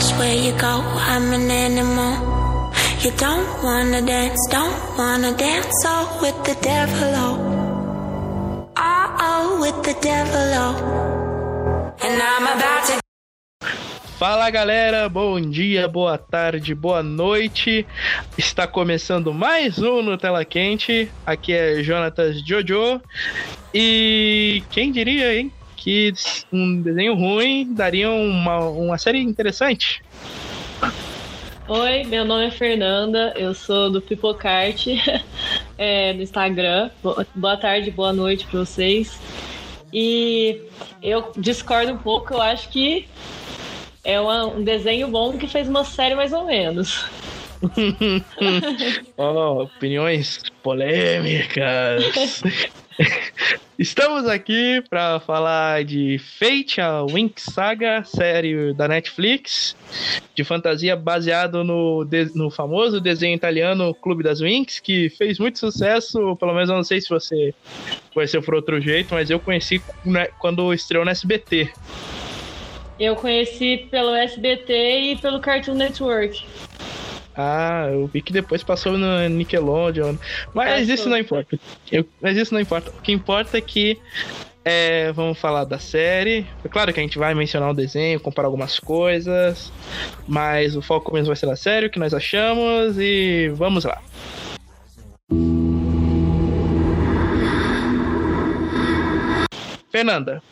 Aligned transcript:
You 0.00 0.52
go, 0.52 0.80
I'm 0.96 1.30
an 1.30 1.50
animal. 1.50 2.72
You 3.02 3.10
don't 3.18 3.62
wanna 3.62 4.00
dance, 4.00 4.40
don't 4.50 4.96
wanna 4.96 5.36
dance, 5.36 5.84
oh, 5.84 6.18
with 6.22 6.42
the 6.42 6.58
devil, 6.62 7.12
oh. 7.16 8.72
Oh, 8.78 9.16
oh, 9.20 9.60
with 9.60 9.84
the 9.84 9.92
devil, 10.00 10.50
oh. 10.54 11.94
And 12.02 12.22
I'm 12.22 12.44
about 12.44 12.86
to 12.86 13.00
Fala 14.18 14.50
galera, 14.50 15.06
bom 15.10 15.38
dia, 15.38 15.86
boa 15.86 16.16
tarde, 16.16 16.74
boa 16.74 17.02
noite. 17.02 17.86
Está 18.38 18.66
começando 18.66 19.34
mais 19.34 19.78
um 19.78 20.00
no 20.00 20.16
Tela 20.16 20.46
Quente. 20.46 21.10
Aqui 21.26 21.52
é 21.52 21.82
Jonatas 21.82 22.40
Jojo. 22.46 23.02
E 23.74 24.62
quem 24.70 24.92
diria, 24.92 25.34
hein, 25.34 25.52
que 25.80 26.12
um 26.52 26.82
desenho 26.82 27.14
ruim 27.14 27.72
daria 27.72 28.10
uma, 28.10 28.58
uma 28.68 28.98
série 28.98 29.18
interessante? 29.18 30.02
Oi, 31.66 32.04
meu 32.04 32.24
nome 32.24 32.48
é 32.48 32.50
Fernanda, 32.50 33.32
eu 33.36 33.54
sou 33.54 33.90
do 33.90 34.02
Pipocart 34.02 34.86
é, 35.78 36.12
no 36.12 36.22
Instagram. 36.22 36.90
Boa 37.34 37.56
tarde, 37.56 37.90
boa 37.90 38.12
noite 38.12 38.46
para 38.46 38.60
vocês. 38.60 39.18
E 39.92 40.60
eu 41.02 41.32
discordo 41.36 41.92
um 41.92 41.98
pouco, 41.98 42.34
eu 42.34 42.42
acho 42.42 42.68
que 42.68 43.08
é 44.04 44.20
uma, 44.20 44.46
um 44.46 44.62
desenho 44.62 45.08
bom 45.08 45.32
que 45.38 45.46
fez 45.46 45.66
uma 45.68 45.84
série 45.84 46.14
mais 46.14 46.32
ou 46.32 46.44
menos. 46.44 47.06
oh, 49.16 49.62
opiniões 49.62 50.40
polêmicas. 50.62 52.42
Estamos 53.78 54.26
aqui 54.26 54.82
para 54.88 55.20
falar 55.20 55.84
de 55.84 56.18
Fate, 56.18 56.80
a 56.80 57.02
Wink 57.02 57.40
Saga, 57.40 58.04
série 58.04 58.74
da 58.74 58.86
Netflix, 58.86 59.74
de 60.34 60.44
fantasia 60.44 60.94
baseado 60.94 61.64
no, 61.64 62.06
no 62.34 62.50
famoso 62.50 63.00
desenho 63.00 63.34
italiano 63.34 63.94
Clube 63.94 64.22
das 64.22 64.40
Winx, 64.40 64.80
que 64.80 65.08
fez 65.10 65.38
muito 65.38 65.58
sucesso, 65.58 66.36
pelo 66.36 66.52
menos 66.52 66.68
eu 66.68 66.76
não 66.76 66.84
sei 66.84 67.00
se 67.00 67.08
você 67.08 67.54
conheceu 68.12 68.42
por 68.42 68.54
outro 68.54 68.80
jeito, 68.80 69.14
mas 69.14 69.30
eu 69.30 69.40
conheci 69.40 69.82
quando 70.38 70.72
estreou 70.74 71.04
no 71.04 71.10
SBT. 71.10 71.70
Eu 72.98 73.16
conheci 73.16 73.88
pelo 73.90 74.14
SBT 74.14 75.12
e 75.12 75.16
pelo 75.16 75.40
Cartoon 75.40 75.74
Network. 75.74 76.44
Ah, 77.40 77.88
eu 77.90 78.06
vi 78.06 78.20
que 78.20 78.32
depois 78.32 78.62
passou 78.62 78.98
no 78.98 79.28
Nickelodeon. 79.28 80.16
Mas 80.54 80.88
isso 80.88 81.08
não 81.08 81.16
importa. 81.16 81.58
Eu, 81.90 82.06
mas 82.20 82.36
isso 82.36 82.52
não 82.52 82.60
importa. 82.60 82.90
O 82.90 83.00
que 83.00 83.12
importa 83.12 83.56
é 83.56 83.60
que 83.60 83.98
é, 84.64 85.10
vamos 85.12 85.38
falar 85.38 85.64
da 85.64 85.78
série. 85.78 86.46
É 86.64 86.68
claro 86.68 86.92
que 86.92 87.00
a 87.00 87.02
gente 87.02 87.18
vai 87.18 87.34
mencionar 87.34 87.70
o 87.70 87.74
desenho, 87.74 88.20
comparar 88.20 88.46
algumas 88.46 88.78
coisas. 88.78 89.72
Mas 90.28 90.76
o 90.76 90.82
foco 90.82 91.12
mesmo 91.12 91.28
vai 91.28 91.36
ser 91.36 91.46
da 91.46 91.56
série, 91.56 91.86
o 91.86 91.90
que 91.90 91.98
nós 91.98 92.12
achamos. 92.12 92.98
E 92.98 93.48
vamos 93.54 93.84
lá. 93.84 94.00
Fernanda, 99.90 100.42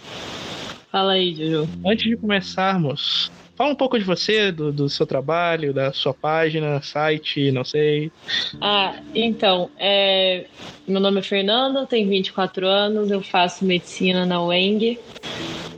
Fala 0.91 1.13
aí, 1.13 1.35
Jojo. 1.35 1.69
Antes 1.85 2.09
de 2.09 2.17
começarmos, 2.17 3.31
fala 3.59 3.73
um 3.73 3.75
pouco 3.75 3.99
de 3.99 4.05
você, 4.05 4.53
do, 4.53 4.71
do, 4.71 4.89
seu 4.89 5.05
trabalho, 5.05 5.75
da 5.75 5.93
sua 5.93 6.15
página, 6.15 6.81
site, 6.81 7.51
não 7.51 7.65
sei. 7.65 8.13
Ah, 8.61 8.95
então, 9.13 9.69
é... 9.77 10.45
meu 10.87 11.01
nome 11.01 11.19
é 11.19 11.23
Fernanda, 11.23 11.85
tenho 11.85 12.09
24 12.09 12.65
anos, 12.65 13.11
eu 13.11 13.21
faço 13.21 13.65
medicina 13.65 14.25
na 14.25 14.41
UENG. 14.41 14.97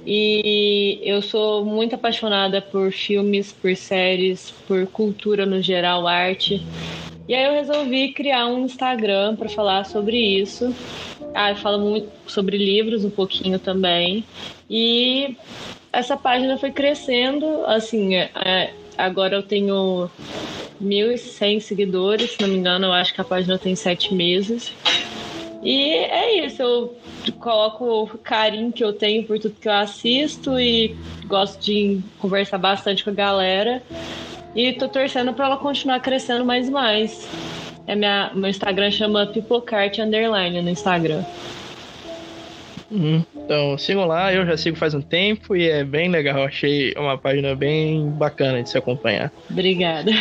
E 0.07 1.01
eu 1.03 1.23
sou 1.23 1.65
muito 1.65 1.95
apaixonada 1.95 2.61
por 2.61 2.93
filmes, 2.93 3.51
por 3.51 3.75
séries, 3.75 4.51
por 4.69 4.87
cultura 4.87 5.47
no 5.47 5.63
geral, 5.63 6.07
arte. 6.07 6.63
E 7.27 7.35
aí 7.35 7.45
eu 7.45 7.53
resolvi 7.53 8.13
criar 8.13 8.47
um 8.47 8.65
Instagram 8.65 9.37
para 9.37 9.49
falar 9.49 9.85
sobre 9.85 10.19
isso. 10.19 10.75
Ah, 11.35 11.51
eu 11.51 11.57
falo 11.57 11.79
muito 11.79 12.11
sobre 12.27 12.59
livros 12.59 13.05
um 13.05 13.11
pouquinho 13.11 13.59
também. 13.59 14.25
E 14.69 15.37
essa 15.93 16.17
página 16.17 16.57
foi 16.59 16.71
crescendo, 16.71 17.65
assim, 17.67 18.15
é, 18.15 18.31
é 18.45 18.75
agora 18.97 19.37
eu 19.37 19.43
tenho 19.43 20.11
1.100 20.81 21.61
seguidores, 21.61 22.33
se 22.33 22.41
não 22.41 22.49
me 22.49 22.57
engano, 22.57 22.87
eu 22.87 22.93
acho 22.93 23.15
que 23.15 23.21
a 23.21 23.25
página 23.25 23.59
tem 23.59 23.75
sete 23.75 24.15
meses. 24.15 24.73
E 25.63 25.91
é 25.93 26.47
isso, 26.47 26.63
eu 26.63 26.97
coloco 27.39 27.85
o 28.05 28.19
carinho 28.19 28.73
que 28.73 28.83
eu 28.83 28.93
tenho 28.93 29.25
por 29.25 29.39
tudo 29.39 29.55
que 29.61 29.69
eu 29.69 29.73
assisto 29.73 30.59
e 30.59 30.97
gosto 31.27 31.61
de 31.61 32.01
conversar 32.19 32.59
bastante 32.59 33.05
com 33.05 33.11
a 33.11 33.15
galera. 33.15 33.83
E 34.55 34.73
tô 34.73 34.89
torcendo 34.89 35.33
para 35.33 35.47
ela 35.47 35.57
continuar 35.59 36.01
crescendo 36.01 36.45
mais 36.45 36.69
e 36.69 36.71
mais. 36.71 37.29
É 37.91 37.97
minha, 37.97 38.31
meu 38.37 38.49
Instagram 38.49 38.89
chama 38.93 39.27
Pipocart 39.27 39.99
Underline 39.99 40.63
no 40.63 40.71
Instagram. 40.71 41.25
Então, 42.89 43.77
sigam 43.77 44.07
lá, 44.07 44.33
eu 44.33 44.47
já 44.47 44.57
sigo 44.57 44.77
faz 44.77 44.95
um 44.95 45.01
tempo 45.01 45.57
e 45.57 45.69
é 45.69 45.83
bem 45.83 46.09
legal. 46.09 46.45
Achei 46.45 46.95
uma 46.97 47.19
página 47.19 47.53
bem 47.57 48.09
bacana 48.11 48.63
de 48.63 48.71
se 48.71 48.79
acompanhar. 48.79 49.33
Obrigada. 49.51 50.13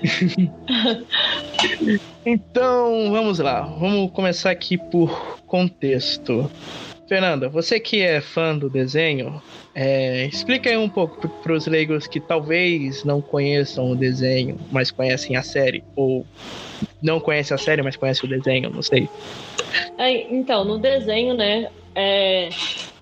então, 2.24 3.10
vamos 3.10 3.38
lá. 3.38 3.60
Vamos 3.60 4.10
começar 4.12 4.50
aqui 4.50 4.78
por 4.78 5.38
contexto. 5.46 6.50
Fernanda, 7.06 7.50
você 7.50 7.78
que 7.78 8.00
é 8.00 8.22
fã 8.22 8.56
do 8.56 8.70
desenho, 8.70 9.42
é, 9.80 10.26
explica 10.26 10.68
aí 10.68 10.76
um 10.76 10.88
pouco 10.88 11.28
para 11.40 11.52
os 11.52 11.68
leigos 11.68 12.08
que 12.08 12.18
talvez 12.18 13.04
não 13.04 13.22
conheçam 13.22 13.92
o 13.92 13.94
desenho, 13.94 14.58
mas 14.72 14.90
conhecem 14.90 15.36
a 15.36 15.42
série, 15.44 15.84
ou 15.94 16.26
não 17.00 17.20
conhecem 17.20 17.54
a 17.54 17.58
série, 17.58 17.80
mas 17.80 17.94
conhecem 17.94 18.28
o 18.28 18.36
desenho, 18.36 18.70
não 18.70 18.82
sei. 18.82 19.08
É, 19.96 20.34
então, 20.34 20.64
no 20.64 20.78
desenho, 20.78 21.32
né, 21.32 21.70
é, 21.94 22.48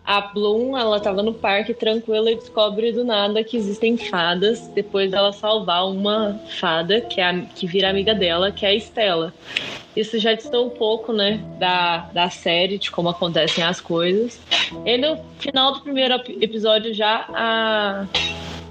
a 0.06 0.20
Bloom, 0.20 0.78
ela 0.78 1.00
tava 1.00 1.20
no 1.20 1.34
parque 1.34 1.74
tranquila 1.74 2.30
e 2.30 2.36
descobre 2.36 2.92
do 2.92 3.04
nada 3.04 3.42
que 3.42 3.56
existem 3.56 3.96
fadas, 3.96 4.68
depois 4.68 5.10
dela 5.10 5.32
salvar 5.32 5.84
uma 5.88 6.40
fada, 6.60 7.00
que, 7.00 7.20
é 7.20 7.24
a, 7.24 7.40
que 7.40 7.66
vira 7.66 7.90
amiga 7.90 8.14
dela, 8.14 8.52
que 8.52 8.64
é 8.64 8.68
a 8.68 8.74
Estela. 8.74 9.34
Isso 9.96 10.18
já 10.18 10.34
distou 10.34 10.66
um 10.66 10.70
pouco, 10.70 11.12
né, 11.12 11.40
da, 11.58 12.08
da 12.12 12.30
série, 12.30 12.78
de 12.78 12.90
como 12.90 13.08
acontecem 13.08 13.64
as 13.64 13.80
coisas. 13.80 14.38
E 14.84 14.96
no 14.96 15.18
final 15.40 15.72
do 15.72 15.80
primeiro 15.80 16.14
episódio 16.40 16.94
já, 16.94 17.26
a, 17.30 18.06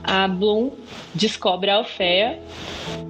a 0.04 0.28
Bloom 0.30 0.72
descobre 1.14 1.70
a 1.70 1.78
Alfea 1.78 2.40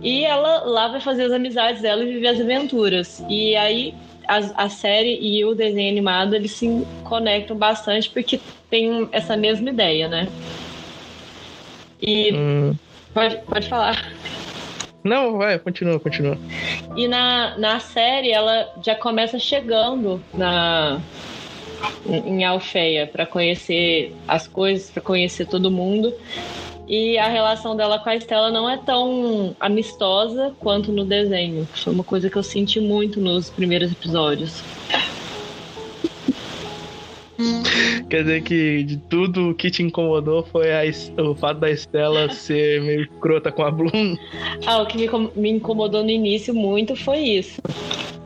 e 0.02 0.24
ela 0.24 0.64
lá 0.64 0.88
vai 0.88 1.02
fazer 1.02 1.26
as 1.26 1.32
amizades 1.32 1.82
dela 1.82 2.04
e 2.04 2.14
viver 2.14 2.30
as 2.30 2.40
aventuras. 2.40 3.24
E 3.30 3.56
aí 3.56 3.94
a, 4.28 4.66
a 4.66 4.70
série 4.70 5.18
e 5.22 5.44
o 5.46 5.54
desenho 5.54 5.92
animado 5.92 6.36
eles 6.36 6.52
se 6.52 6.68
conectam 7.04 7.56
bastante 7.56 8.10
porque 8.10 8.40
tem 8.70 9.08
essa 9.12 9.38
mesma 9.38 9.70
ideia, 9.70 10.08
né? 10.08 10.28
E 12.02 12.34
hum. 12.34 12.76
pode, 13.14 13.38
pode 13.38 13.68
falar. 13.68 14.12
Não, 15.04 15.38
vai, 15.38 15.60
continua, 15.60 16.00
continua. 16.00 16.38
E 16.96 17.08
na, 17.08 17.58
na 17.58 17.80
série 17.80 18.32
ela 18.32 18.68
já 18.84 18.96
começa 18.96 19.38
chegando 19.38 20.22
na 20.34 21.00
em 22.08 22.44
Alfeia 22.44 23.06
para 23.06 23.26
conhecer 23.26 24.16
as 24.28 24.48
coisas, 24.48 24.90
para 24.90 25.02
conhecer 25.02 25.46
todo 25.46 25.70
mundo. 25.70 26.14
E 26.88 27.18
a 27.18 27.28
relação 27.28 27.76
dela 27.76 27.98
com 27.98 28.10
a 28.10 28.16
Estela 28.16 28.52
não 28.52 28.70
é 28.70 28.78
tão 28.78 29.56
amistosa 29.60 30.54
quanto 30.60 30.92
no 30.92 31.04
desenho. 31.04 31.68
Foi 31.74 31.94
uma 31.94 32.04
coisa 32.04 32.30
que 32.30 32.38
eu 32.38 32.44
senti 32.44 32.80
muito 32.80 33.20
nos 33.20 33.50
primeiros 33.50 33.92
episódios. 33.92 34.64
Quer 38.10 38.24
dizer 38.24 38.44
que 38.44 38.84
de 38.84 38.98
tudo 38.98 39.50
o 39.50 39.56
que 39.56 39.70
te 39.70 39.84
incomodou 39.84 40.44
foi 40.44 40.72
a, 40.72 40.84
o 41.22 41.36
fato 41.36 41.60
da 41.60 41.70
Estela 41.70 42.30
ser 42.30 42.82
meio 42.82 43.10
crota 43.20 43.52
com 43.52 43.64
a 43.64 43.72
Bloom? 43.72 44.16
Ah, 44.66 44.82
o 44.82 44.86
que 44.86 44.98
me, 44.98 45.30
me 45.36 45.50
incomodou 45.50 46.04
no 46.04 46.10
início 46.10 46.54
muito 46.54 46.96
foi 46.96 47.20
isso. 47.20 47.62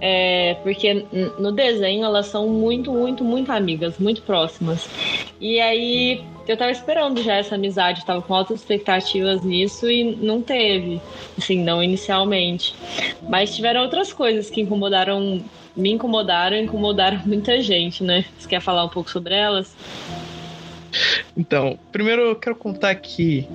É, 0.01 0.55
porque 0.63 1.05
no 1.37 1.51
desenho 1.51 2.05
elas 2.05 2.27
são 2.27 2.47
muito, 2.47 2.91
muito, 2.91 3.23
muito 3.23 3.51
amigas, 3.51 3.97
muito 3.97 4.21
próximas. 4.21 4.87
E 5.41 5.59
aí 5.59 6.23
eu 6.49 6.57
tava 6.57 6.71
esperando 6.71 7.21
já 7.21 7.35
essa 7.35 7.53
amizade, 7.53 8.03
tava 8.03 8.23
com 8.23 8.33
altas 8.33 8.61
expectativas 8.61 9.43
nisso 9.43 9.87
e 9.87 10.15
não 10.15 10.41
teve, 10.41 10.99
assim, 11.37 11.63
não 11.63 11.83
inicialmente. 11.83 12.73
Mas 13.29 13.55
tiveram 13.55 13.83
outras 13.83 14.11
coisas 14.11 14.49
que 14.49 14.59
incomodaram, 14.59 15.43
me 15.75 15.91
incomodaram 15.91 16.57
e 16.57 16.61
incomodaram 16.61 17.21
muita 17.23 17.61
gente, 17.61 18.03
né? 18.03 18.25
Você 18.35 18.49
quer 18.49 18.61
falar 18.61 18.83
um 18.83 18.89
pouco 18.89 19.11
sobre 19.11 19.35
elas? 19.35 19.75
Então, 21.37 21.77
primeiro 21.91 22.23
eu 22.23 22.35
quero 22.35 22.55
contar 22.55 22.89
aqui 22.89 23.47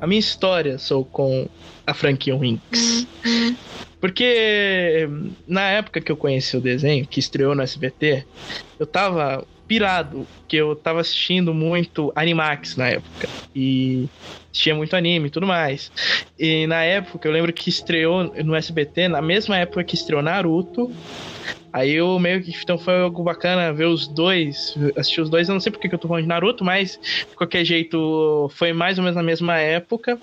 a 0.00 0.06
minha 0.06 0.18
história 0.18 0.76
sou 0.76 1.04
com 1.04 1.46
a 1.86 1.94
franquia 1.94 2.36
Winx. 2.36 3.06
Uhum. 3.24 3.56
Porque 4.00 5.08
na 5.46 5.70
época 5.70 6.00
que 6.00 6.10
eu 6.10 6.16
conheci 6.16 6.56
o 6.56 6.60
desenho, 6.60 7.06
que 7.06 7.20
estreou 7.20 7.54
no 7.54 7.62
SBT, 7.62 8.26
eu 8.78 8.86
tava 8.86 9.46
pirado, 9.66 10.26
que 10.54 10.58
eu 10.58 10.76
tava 10.76 11.00
assistindo 11.00 11.52
muito 11.52 12.12
Animax 12.14 12.76
na 12.76 12.90
época. 12.90 13.28
E 13.56 14.08
tinha 14.52 14.72
muito 14.72 14.94
anime 14.94 15.26
e 15.26 15.30
tudo 15.30 15.48
mais. 15.48 15.90
E 16.38 16.64
na 16.68 16.84
época, 16.84 17.26
eu 17.26 17.32
lembro 17.32 17.52
que 17.52 17.68
estreou 17.68 18.32
no 18.44 18.54
SBT, 18.54 19.08
na 19.08 19.20
mesma 19.20 19.58
época 19.58 19.82
que 19.82 19.96
estreou 19.96 20.22
Naruto, 20.22 20.92
Aí 21.74 21.90
eu 21.90 22.20
meio 22.20 22.40
que. 22.40 22.52
Então 22.62 22.78
foi 22.78 23.00
algo 23.00 23.24
bacana 23.24 23.72
ver 23.72 23.86
os 23.86 24.06
dois, 24.06 24.78
assistir 24.96 25.20
os 25.20 25.28
dois. 25.28 25.48
Eu 25.48 25.54
não 25.54 25.60
sei 25.60 25.72
porque 25.72 25.88
que 25.88 25.94
eu 25.96 25.98
tô 25.98 26.06
falando 26.06 26.22
de 26.22 26.28
Naruto, 26.28 26.64
mas 26.64 27.00
de 27.28 27.34
qualquer 27.34 27.64
jeito 27.64 28.48
foi 28.54 28.72
mais 28.72 28.96
ou 28.96 29.02
menos 29.02 29.16
na 29.16 29.24
mesma 29.24 29.58
época. 29.58 30.16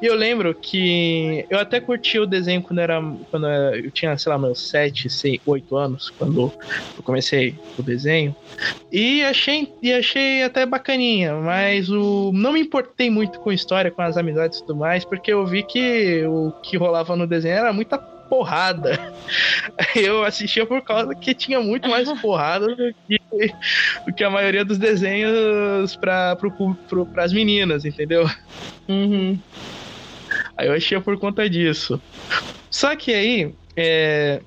E 0.00 0.06
eu 0.06 0.14
lembro 0.14 0.54
que 0.54 1.44
eu 1.50 1.58
até 1.58 1.80
curti 1.80 2.20
o 2.20 2.26
desenho 2.26 2.62
quando 2.62 2.78
era. 2.78 3.02
Quando 3.32 3.48
eu 3.48 3.90
tinha, 3.90 4.16
sei 4.16 4.30
lá, 4.30 4.38
meus 4.38 4.60
7, 4.60 5.10
6, 5.10 5.40
8 5.44 5.76
anos, 5.76 6.10
quando 6.10 6.52
eu 6.96 7.02
comecei 7.02 7.56
o 7.76 7.82
desenho. 7.82 8.32
E 8.92 9.24
achei, 9.24 9.71
e 9.80 9.92
achei 9.92 10.42
até 10.42 10.64
bacaninha, 10.64 11.34
mas 11.34 11.88
o, 11.88 12.30
não 12.32 12.52
me 12.52 12.60
importei 12.60 13.10
muito 13.10 13.40
com 13.40 13.50
a 13.50 13.54
história, 13.54 13.90
com 13.90 14.02
as 14.02 14.16
amizades 14.16 14.58
e 14.58 14.62
tudo 14.62 14.76
mais, 14.76 15.04
porque 15.04 15.32
eu 15.32 15.44
vi 15.46 15.62
que 15.62 16.24
o 16.26 16.52
que 16.62 16.76
rolava 16.76 17.16
no 17.16 17.26
desenho 17.26 17.56
era 17.56 17.72
muita 17.72 17.98
porrada. 17.98 19.12
Eu 19.94 20.24
assistia 20.24 20.64
por 20.64 20.80
causa 20.80 21.14
que 21.14 21.34
tinha 21.34 21.60
muito 21.60 21.86
mais 21.86 22.10
porrada 22.20 22.66
do 22.66 22.94
que, 23.06 23.20
do 24.06 24.14
que 24.14 24.24
a 24.24 24.30
maioria 24.30 24.64
dos 24.64 24.78
desenhos 24.78 25.96
para 25.96 26.36
as 27.18 27.32
meninas, 27.32 27.84
entendeu? 27.84 28.26
Uhum. 28.88 29.38
Aí 30.56 30.66
eu 30.66 30.72
achei 30.72 30.98
por 31.00 31.18
conta 31.18 31.48
disso. 31.48 32.00
Só 32.70 32.96
que 32.96 33.12
aí, 33.12 33.54
é, 33.76 34.40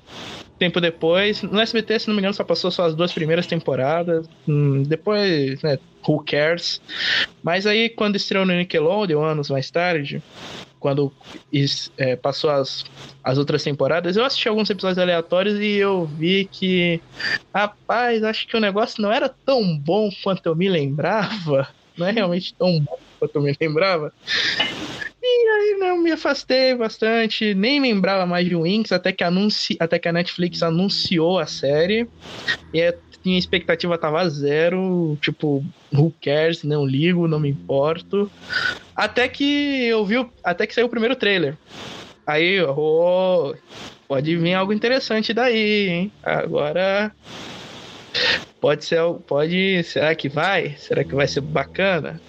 tempo 0.58 0.80
depois, 0.80 1.42
no 1.42 1.60
SBT, 1.60 2.00
se 2.00 2.08
não 2.08 2.14
me 2.14 2.20
engano, 2.20 2.34
só 2.34 2.44
passou 2.44 2.70
só 2.70 2.86
as 2.86 2.94
duas 2.94 3.12
primeiras 3.12 3.46
temporadas. 3.46 4.28
Hum, 4.48 4.82
depois, 4.82 5.60
né, 5.62 5.78
who 6.06 6.22
cares? 6.24 6.80
Mas 7.42 7.66
aí, 7.66 7.88
quando 7.88 8.16
estreou 8.16 8.44
no 8.44 8.54
Nickelodeon, 8.54 9.22
anos 9.22 9.50
mais 9.50 9.70
tarde, 9.70 10.22
quando 10.78 11.12
é, 11.98 12.16
passou 12.16 12.50
as, 12.50 12.84
as 13.22 13.38
outras 13.38 13.62
temporadas, 13.62 14.16
eu 14.16 14.24
assisti 14.24 14.48
alguns 14.48 14.70
episódios 14.70 14.98
aleatórios 14.98 15.58
e 15.58 15.76
eu 15.76 16.06
vi 16.06 16.48
que, 16.50 17.00
rapaz, 17.54 18.22
acho 18.22 18.46
que 18.46 18.56
o 18.56 18.60
negócio 18.60 19.02
não 19.02 19.12
era 19.12 19.28
tão 19.28 19.76
bom 19.76 20.10
quanto 20.22 20.46
eu 20.46 20.56
me 20.56 20.68
lembrava. 20.68 21.68
Não 21.96 22.06
é 22.06 22.10
realmente 22.10 22.52
tão 22.52 22.78
bom 22.78 22.98
quanto 23.18 23.36
eu 23.36 23.40
me 23.40 23.56
lembrava. 23.58 24.12
E 25.28 25.48
aí 25.48 25.76
não 25.78 25.98
me 25.98 26.12
afastei 26.12 26.74
bastante, 26.74 27.52
nem 27.52 27.80
lembrava 27.80 28.24
mais 28.24 28.48
de 28.48 28.54
Winx, 28.54 28.92
até 28.92 29.12
que, 29.12 29.24
anunci... 29.24 29.76
até 29.80 29.98
que 29.98 30.08
a 30.08 30.12
Netflix 30.12 30.62
anunciou 30.62 31.38
a 31.38 31.46
série. 31.46 32.08
E 32.72 32.80
a 32.80 32.94
minha 33.24 33.38
expectativa 33.38 33.98
tava 33.98 34.28
zero, 34.30 35.18
tipo, 35.20 35.64
who 35.92 36.14
cares, 36.22 36.62
não 36.62 36.86
ligo, 36.86 37.26
não 37.26 37.40
me 37.40 37.50
importo. 37.50 38.30
Até 38.94 39.28
que 39.28 39.86
eu 39.86 40.04
vi, 40.06 40.24
até 40.44 40.64
que 40.64 40.74
saiu 40.74 40.86
o 40.86 40.90
primeiro 40.90 41.16
trailer. 41.16 41.56
Aí, 42.24 42.62
oh, 42.62 43.54
pode 44.06 44.36
vir 44.36 44.54
algo 44.54 44.72
interessante 44.72 45.34
daí, 45.34 45.88
hein? 45.88 46.12
Agora 46.22 47.12
pode 48.60 48.84
ser, 48.84 49.00
pode, 49.26 49.82
será 49.82 50.14
que 50.14 50.28
vai? 50.28 50.76
Será 50.78 51.02
que 51.02 51.14
vai 51.14 51.26
ser 51.26 51.40
bacana? 51.40 52.20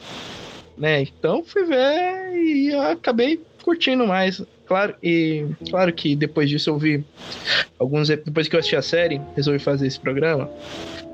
Né? 0.77 1.01
Então 1.01 1.43
fui 1.43 1.63
ver 1.65 2.33
e 2.35 2.73
acabei 2.75 3.41
curtindo 3.63 4.05
mais. 4.05 4.43
Claro, 4.65 4.95
e 5.01 5.45
claro 5.69 5.93
que 5.93 6.15
depois 6.15 6.49
disso 6.49 6.69
eu 6.69 6.77
vi 6.77 7.03
alguns 7.79 8.09
depois 8.09 8.47
que 8.47 8.55
eu 8.55 8.59
assisti 8.59 8.75
a 8.75 8.81
série, 8.81 9.21
resolvi 9.35 9.59
fazer 9.59 9.87
esse 9.87 9.99
programa 9.99 10.49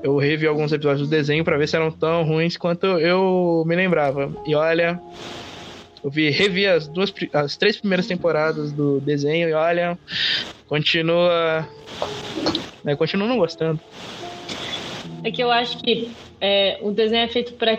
eu 0.04 0.18
revi 0.18 0.46
alguns 0.46 0.70
episódios 0.70 1.08
do 1.08 1.10
desenho 1.10 1.42
para 1.42 1.56
ver 1.56 1.66
se 1.66 1.74
eram 1.76 1.90
tão 1.90 2.24
ruins 2.24 2.58
quanto 2.58 2.84
eu 2.84 3.64
me 3.66 3.74
lembrava. 3.74 4.30
E 4.46 4.54
olha, 4.54 5.00
eu 6.04 6.10
vi, 6.10 6.28
revi 6.28 6.66
as 6.66 6.86
duas, 6.86 7.12
as 7.32 7.56
três 7.56 7.78
primeiras 7.78 8.06
temporadas 8.06 8.70
do 8.70 9.00
desenho 9.00 9.48
e 9.48 9.54
olha, 9.54 9.98
continua, 10.68 11.66
né, 12.84 12.94
continuo 12.94 13.26
não 13.26 13.38
gostando. 13.38 13.80
É 15.24 15.30
que 15.30 15.42
eu 15.42 15.50
acho 15.50 15.78
que 15.78 16.14
é, 16.46 16.78
o 16.82 16.90
desenho 16.90 17.22
é 17.22 17.28
feito 17.28 17.54
para 17.54 17.78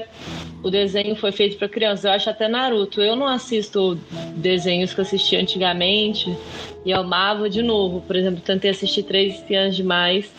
o 0.64 0.72
desenho 0.72 1.16
foi 1.16 1.32
feito 1.32 1.58
para 1.58 1.70
criança. 1.70 2.08
Eu 2.08 2.14
acho 2.14 2.28
até 2.28 2.48
Naruto. 2.48 3.00
Eu 3.00 3.16
não 3.16 3.28
assisto 3.28 4.00
desenhos 4.36 4.92
que 4.92 5.00
eu 5.00 5.04
assisti 5.04 5.36
antigamente 5.36 6.36
e 6.84 6.92
amava 6.92 7.48
de 7.48 7.62
novo. 7.62 8.02
Por 8.02 8.16
exemplo, 8.16 8.42
tentei 8.42 8.72
assistir 8.72 9.04
Três 9.04 9.36
Espiãs 9.36 9.76
Demais 9.76 10.34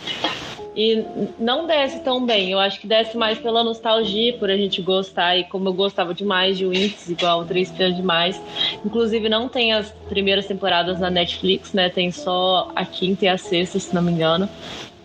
e 0.75 1.05
não 1.39 1.65
desce 1.69 2.01
tão 2.01 2.27
bem. 2.27 2.51
Eu 2.51 2.59
acho 2.59 2.81
que 2.81 2.89
desce 2.89 3.17
mais 3.17 3.39
pela 3.39 3.63
nostalgia, 3.63 4.37
por 4.37 4.51
a 4.51 4.57
gente 4.57 4.83
gostar. 4.83 5.37
E 5.37 5.45
como 5.45 5.69
eu 5.69 5.73
gostava 5.73 6.13
demais 6.13 6.59
de 6.59 6.67
Winx, 6.67 7.09
igual 7.09 7.45
Três 7.45 7.71
Espiãs 7.71 7.95
Demais. 7.95 8.43
Inclusive, 8.85 9.29
não 9.29 9.49
tem 9.49 9.73
as 9.73 9.93
primeiras 10.09 10.47
temporadas 10.47 10.99
na 10.99 11.09
Netflix, 11.09 11.73
né? 11.73 11.89
Tem 11.89 12.11
só 12.11 12.73
a 12.75 12.85
quinta 12.85 13.27
e 13.27 13.29
a 13.29 13.39
sexta, 13.39 13.79
se 13.79 13.95
não 13.95 14.03
me 14.03 14.11
engano. 14.11 14.49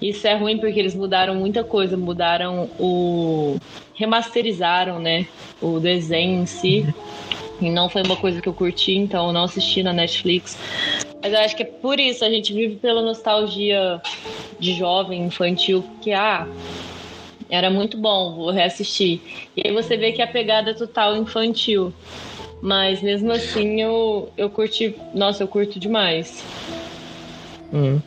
Isso 0.02 0.28
é 0.28 0.36
ruim 0.36 0.58
porque 0.58 0.80
eles 0.80 0.96
mudaram 0.96 1.36
muita 1.36 1.64
coisa. 1.64 1.96
Mudaram 1.96 2.70
o. 2.80 3.58
remasterizaram, 3.94 5.00
né? 5.00 5.28
O 5.62 5.80
desenho 5.80 6.42
em 6.42 6.46
si. 6.46 6.86
E 7.62 7.70
não 7.70 7.88
foi 7.88 8.02
uma 8.02 8.16
coisa 8.16 8.42
que 8.42 8.50
eu 8.50 8.54
curti, 8.54 8.98
então 8.98 9.28
eu 9.28 9.34
não 9.34 9.44
assisti 9.44 9.84
na 9.84 9.94
Netflix. 9.94 10.58
Mas 11.22 11.32
eu 11.32 11.40
acho 11.40 11.56
que 11.56 11.62
é 11.62 11.66
por 11.66 12.00
isso, 12.00 12.26
a 12.26 12.30
gente 12.30 12.52
vive 12.52 12.78
pela 12.78 13.04
nostalgia 13.04 14.02
de 14.60 14.74
jovem, 14.74 15.24
infantil, 15.24 15.86
que 16.02 16.12
ah, 16.12 16.48
era 17.48 17.70
muito 17.70 17.98
bom, 17.98 18.34
vou 18.34 18.50
reassistir. 18.50 19.22
E 19.56 19.68
aí 19.68 19.72
você 19.72 19.96
vê 19.96 20.12
que 20.12 20.22
a 20.24 20.28
pegada 20.28 20.72
é 20.72 20.74
total 20.74 21.16
infantil. 21.16 21.94
Mas 22.62 23.02
mesmo 23.02 23.32
assim 23.32 23.82
eu, 23.82 24.32
eu 24.38 24.50
curti. 24.50 24.96
Nossa, 25.14 25.44
eu 25.44 25.48
curto 25.48 25.80
demais. 25.80 26.44
Hum. 27.74 28.00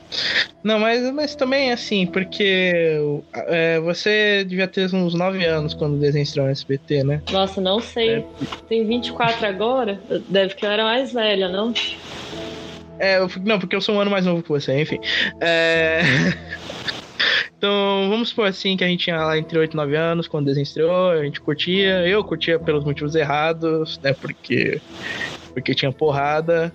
Não, 0.63 0.79
mas, 0.79 1.11
mas 1.13 1.35
também 1.35 1.73
assim, 1.73 2.07
porque 2.07 2.99
é, 3.35 3.81
você 3.81 4.45
devia 4.45 4.69
ter 4.69 4.93
uns 4.95 5.15
9 5.15 5.45
anos 5.45 5.75
quando 5.75 5.95
o 5.95 5.99
desenho 5.99 6.23
estreou 6.23 6.47
no 6.47 6.53
SBT, 6.53 7.05
né? 7.05 7.23
Nossa, 7.31 7.61
não 7.61 7.81
sei. 7.81 8.17
É. 8.17 8.25
Tem 8.69 8.87
24 8.87 9.47
agora? 9.47 10.01
Deve 10.29 10.55
que 10.55 10.67
eu 10.67 10.71
era 10.71 10.85
mais 10.85 11.13
velha, 11.13 11.49
não? 11.49 11.73
É, 12.99 13.19
eu, 13.19 13.31
não, 13.45 13.59
porque 13.59 13.75
eu 13.75 13.81
sou 13.81 13.95
um 13.95 14.01
ano 14.01 14.11
mais 14.11 14.25
novo 14.27 14.43
que 14.43 14.49
você, 14.49 14.81
enfim. 14.81 14.99
É... 15.41 16.01
então, 17.65 18.11
vamos 18.11 18.29
supor 18.29 18.47
assim 18.47 18.77
que 18.77 18.85
a 18.85 18.87
gente 18.87 19.05
tinha 19.05 19.17
lá 19.17 19.39
entre 19.39 19.59
8 19.59 19.73
e 19.73 19.77
9 19.77 19.97
anos, 19.97 20.29
quando 20.29 20.45
o 20.45 20.47
desenho 20.49 20.65
estreou, 20.65 21.13
a 21.13 21.25
gente 21.25 21.41
curtia. 21.41 22.07
Eu 22.07 22.23
curtia 22.23 22.59
pelos 22.59 22.85
motivos 22.85 23.15
errados, 23.15 23.99
né? 24.03 24.13
Porque 24.13 24.83
porque 25.55 25.73
tinha 25.73 25.93
porrada. 25.93 26.75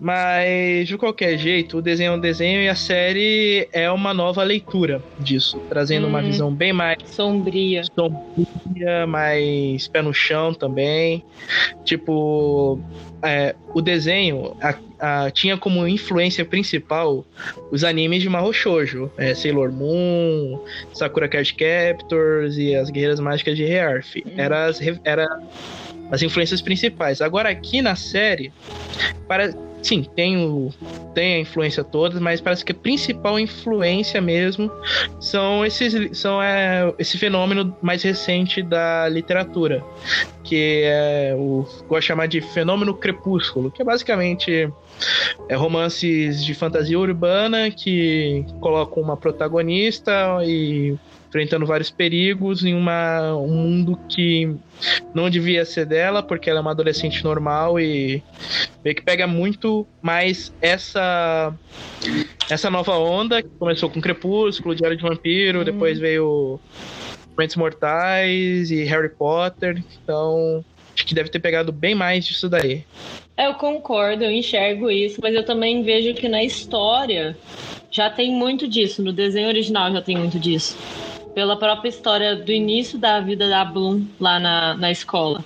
Mas, 0.00 0.86
de 0.86 0.98
qualquer 0.98 1.38
jeito, 1.38 1.78
o 1.78 1.82
desenho 1.82 2.12
é 2.12 2.16
um 2.16 2.20
desenho 2.20 2.60
e 2.60 2.68
a 2.68 2.74
série 2.74 3.68
é 3.72 3.90
uma 3.90 4.12
nova 4.12 4.42
leitura 4.42 5.02
disso, 5.18 5.58
trazendo 5.68 6.06
hum, 6.06 6.10
uma 6.10 6.20
visão 6.20 6.52
bem 6.52 6.72
mais 6.72 6.98
sombria. 7.06 7.82
Sombria, 7.84 9.06
mais 9.06 9.88
pé 9.88 10.02
no 10.02 10.12
chão 10.12 10.52
também. 10.52 11.24
Tipo, 11.84 12.78
é, 13.22 13.54
o 13.74 13.80
desenho 13.80 14.56
a, 14.60 14.74
a, 15.00 15.30
tinha 15.30 15.56
como 15.56 15.86
influência 15.86 16.44
principal 16.44 17.24
os 17.72 17.82
animes 17.82 18.22
de 18.22 18.28
Mahou 18.28 18.52
Shoujo, 18.52 19.10
é, 19.16 19.34
Sailor 19.34 19.72
Moon, 19.72 20.17
Sakura 20.92 21.28
Card 21.28 21.54
Captors 21.54 22.56
e 22.58 22.74
as 22.74 22.90
Guerreiras 22.90 23.20
Mágicas 23.20 23.56
de 23.56 23.64
Hearth. 23.64 24.16
Hum. 24.16 24.32
Era, 24.36 24.66
as, 24.66 24.80
era 25.04 25.26
as 26.10 26.22
influências 26.22 26.60
principais. 26.60 27.20
Agora 27.20 27.48
aqui 27.48 27.82
na 27.82 27.94
série, 27.94 28.52
para 29.26 29.52
sim, 29.82 30.04
tem, 30.14 30.36
o, 30.36 30.70
tem 31.14 31.34
a 31.34 31.40
influência 31.40 31.84
toda, 31.84 32.20
mas 32.20 32.40
parece 32.40 32.64
que 32.64 32.72
a 32.72 32.74
principal 32.74 33.38
influência 33.38 34.20
mesmo 34.20 34.70
são 35.20 35.64
esses 35.64 36.18
são 36.18 36.42
é, 36.42 36.92
esse 36.98 37.18
fenômeno 37.18 37.76
mais 37.80 38.02
recente 38.02 38.62
da 38.62 39.08
literatura, 39.08 39.84
que 40.44 40.82
é 40.84 41.34
o 41.36 41.66
gosto 41.88 42.00
de 42.00 42.06
chamar 42.06 42.26
de 42.26 42.40
fenômeno 42.40 42.94
crepúsculo, 42.94 43.70
que 43.70 43.82
é 43.82 43.84
basicamente 43.84 44.70
é 45.48 45.54
romances 45.54 46.44
de 46.44 46.54
fantasia 46.54 46.98
urbana 46.98 47.70
que 47.70 48.44
colocam 48.60 49.02
uma 49.02 49.16
protagonista 49.16 50.38
e 50.44 50.96
enfrentando 51.28 51.66
vários 51.66 51.90
perigos 51.90 52.64
em 52.64 52.74
uma, 52.74 53.34
um 53.36 53.48
mundo 53.48 53.98
que 54.08 54.54
não 55.14 55.28
devia 55.28 55.64
ser 55.64 55.84
dela, 55.84 56.22
porque 56.22 56.48
ela 56.48 56.58
é 56.58 56.62
uma 56.62 56.70
adolescente 56.70 57.22
normal 57.22 57.78
e 57.78 58.22
meio 58.82 58.96
que 58.96 59.02
pega 59.02 59.26
muito 59.26 59.86
mais 60.00 60.52
essa 60.60 61.54
essa 62.50 62.70
nova 62.70 62.96
onda 62.96 63.42
que 63.42 63.48
começou 63.58 63.90
com 63.90 64.00
Crepúsculo, 64.00 64.74
Diário 64.74 64.96
de 64.96 65.02
Vampiro, 65.02 65.60
hum. 65.60 65.64
depois 65.64 65.98
veio 65.98 66.58
Mentes 67.38 67.56
Mortais 67.56 68.70
e 68.70 68.84
Harry 68.84 69.10
Potter. 69.10 69.82
Então, 70.02 70.64
acho 70.94 71.04
que 71.06 71.14
deve 71.14 71.28
ter 71.28 71.40
pegado 71.40 71.70
bem 71.70 71.94
mais 71.94 72.26
disso 72.26 72.48
daí. 72.48 72.84
Eu 73.36 73.54
concordo, 73.54 74.24
eu 74.24 74.32
enxergo 74.32 74.90
isso, 74.90 75.20
mas 75.22 75.34
eu 75.34 75.44
também 75.44 75.82
vejo 75.84 76.14
que 76.14 76.28
na 76.28 76.42
história 76.42 77.36
já 77.90 78.10
tem 78.10 78.32
muito 78.32 78.66
disso, 78.66 79.02
no 79.02 79.12
desenho 79.12 79.48
original 79.48 79.92
já 79.92 80.02
tem 80.02 80.16
muito 80.16 80.38
disso. 80.38 80.76
Pela 81.38 81.56
própria 81.56 81.88
história 81.88 82.34
do 82.34 82.50
início 82.50 82.98
da 82.98 83.20
vida 83.20 83.48
da 83.48 83.64
Bloom 83.64 84.04
lá 84.18 84.40
na, 84.40 84.74
na 84.74 84.90
escola. 84.90 85.44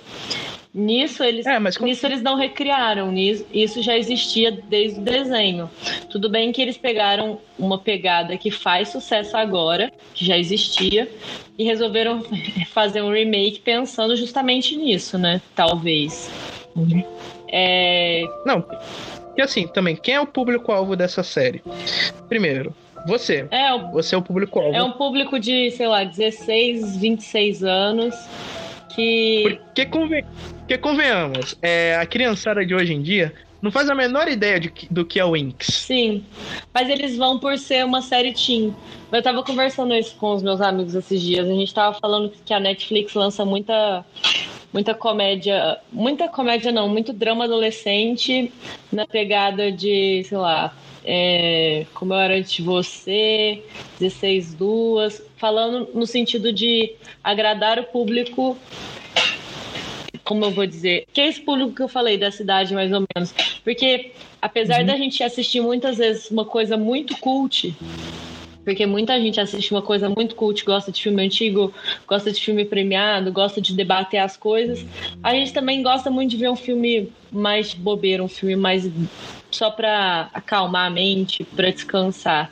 Nisso 0.73 1.23
eles, 1.23 1.45
É, 1.45 1.59
como- 1.59 1.87
nisso 1.87 2.03
eles 2.07 2.19
não 2.19 2.35
recriaram, 2.35 3.11
nisso, 3.11 3.45
isso 3.53 3.79
já 3.83 3.95
existia 3.95 4.49
desde 4.51 4.99
o 4.99 5.03
desenho. 5.03 5.69
Tudo 6.09 6.31
bem 6.31 6.51
que 6.51 6.59
eles 6.59 6.77
pegaram 6.77 7.39
uma 7.59 7.77
pegada 7.77 8.35
que 8.37 8.49
faz 8.49 8.89
sucesso 8.89 9.37
agora, 9.37 9.91
que 10.15 10.25
já 10.25 10.35
existia, 10.35 11.07
e 11.59 11.63
resolveram 11.63 12.23
fazer 12.73 13.03
um 13.03 13.11
remake 13.13 13.59
pensando 13.59 14.15
justamente 14.15 14.75
nisso, 14.75 15.15
né? 15.19 15.39
Talvez. 15.53 16.31
É, 17.49 18.23
Não, 18.47 18.63
porque 18.63 19.43
assim, 19.43 19.67
também, 19.67 19.95
quem 19.95 20.15
é 20.15 20.19
o 20.19 20.25
público-alvo 20.25 20.95
dessa 20.95 21.21
série? 21.21 21.61
Primeiro, 22.27 22.73
você. 23.05 23.47
é, 23.51 23.73
o- 23.73 23.91
Você 23.91 24.15
é 24.15 24.17
o 24.17 24.21
público-alvo. 24.21 24.75
é 24.75 24.83
um 24.83 24.91
público 24.91 25.39
de, 25.39 25.71
sei 25.71 25.87
lá, 25.87 26.03
16, 26.03 26.97
26 26.97 27.63
anos 27.63 28.15
que. 28.95 29.59
Porque, 29.65 29.85
conven... 29.85 30.25
Porque 30.59 30.77
convenhamos, 30.77 31.55
é, 31.61 31.95
a 31.97 32.05
criançada 32.05 32.65
de 32.65 32.73
hoje 32.73 32.93
em 32.93 33.01
dia 33.01 33.33
não 33.61 33.69
faz 33.71 33.89
a 33.89 33.95
menor 33.95 34.27
ideia 34.27 34.59
de 34.59 34.71
do 34.89 35.05
que 35.05 35.19
é 35.19 35.25
o 35.25 35.31
Winx. 35.31 35.67
Sim, 35.67 36.23
mas 36.73 36.89
eles 36.89 37.17
vão 37.17 37.37
por 37.39 37.57
ser 37.57 37.83
uma 37.85 38.01
série 38.01 38.33
teen. 38.33 38.73
Eu 39.11 39.21
tava 39.21 39.43
conversando 39.43 39.93
isso 39.93 40.15
com 40.15 40.33
os 40.33 40.41
meus 40.43 40.59
amigos 40.61 40.95
esses 40.95 41.21
dias. 41.21 41.47
A 41.47 41.53
gente 41.53 41.73
tava 41.73 41.97
falando 41.99 42.31
que 42.45 42.53
a 42.53 42.59
Netflix 42.59 43.13
lança 43.13 43.43
muita 43.45 44.05
muita 44.71 44.93
comédia, 44.95 45.77
muita 45.91 46.27
comédia 46.27 46.71
não, 46.71 46.89
muito 46.89 47.13
drama 47.13 47.43
adolescente 47.43 48.51
na 48.91 49.05
pegada 49.05 49.71
de, 49.71 50.23
sei 50.27 50.37
lá, 50.37 50.73
é, 51.05 51.85
como 51.93 52.13
eu 52.13 52.19
era 52.19 52.35
antes 52.35 52.51
de 52.51 52.61
você, 52.61 53.63
16 53.99 54.53
duas, 54.55 55.21
falando 55.37 55.89
no 55.93 56.05
sentido 56.05 56.51
de 56.51 56.93
agradar 57.23 57.79
o 57.79 57.83
público 57.83 58.57
como 60.23 60.45
eu 60.45 60.51
vou 60.51 60.65
dizer, 60.65 61.05
que 61.11 61.19
é 61.19 61.27
esse 61.27 61.41
público 61.41 61.73
que 61.73 61.81
eu 61.81 61.87
falei 61.87 62.17
da 62.17 62.31
cidade, 62.31 62.73
mais 62.73 62.91
ou 62.93 63.05
menos. 63.13 63.33
Porque, 63.63 64.11
apesar 64.41 64.83
da 64.85 64.95
gente 64.95 65.21
assistir 65.21 65.61
muitas 65.61 65.97
vezes 65.97 66.31
uma 66.31 66.45
coisa 66.45 66.77
muito 66.77 67.17
cult, 67.17 67.75
porque 68.63 68.85
muita 68.85 69.19
gente 69.19 69.39
assiste 69.39 69.71
uma 69.71 69.81
coisa 69.81 70.09
muito 70.09 70.35
cult, 70.35 70.63
gosta 70.63 70.91
de 70.91 71.01
filme 71.01 71.21
antigo, 71.21 71.73
gosta 72.07 72.31
de 72.31 72.41
filme 72.41 72.63
premiado, 72.63 73.31
gosta 73.31 73.59
de 73.59 73.73
debater 73.73 74.19
as 74.19 74.37
coisas, 74.37 74.85
a 75.21 75.33
gente 75.33 75.51
também 75.51 75.83
gosta 75.83 76.09
muito 76.09 76.31
de 76.31 76.37
ver 76.37 76.49
um 76.49 76.55
filme 76.55 77.11
mais 77.31 77.73
bobeiro, 77.73 78.23
um 78.23 78.29
filme 78.29 78.55
mais 78.55 78.89
só 79.53 79.69
pra 79.71 80.29
acalmar 80.33 80.87
a 80.87 80.89
mente, 80.89 81.43
pra 81.43 81.69
descansar. 81.69 82.51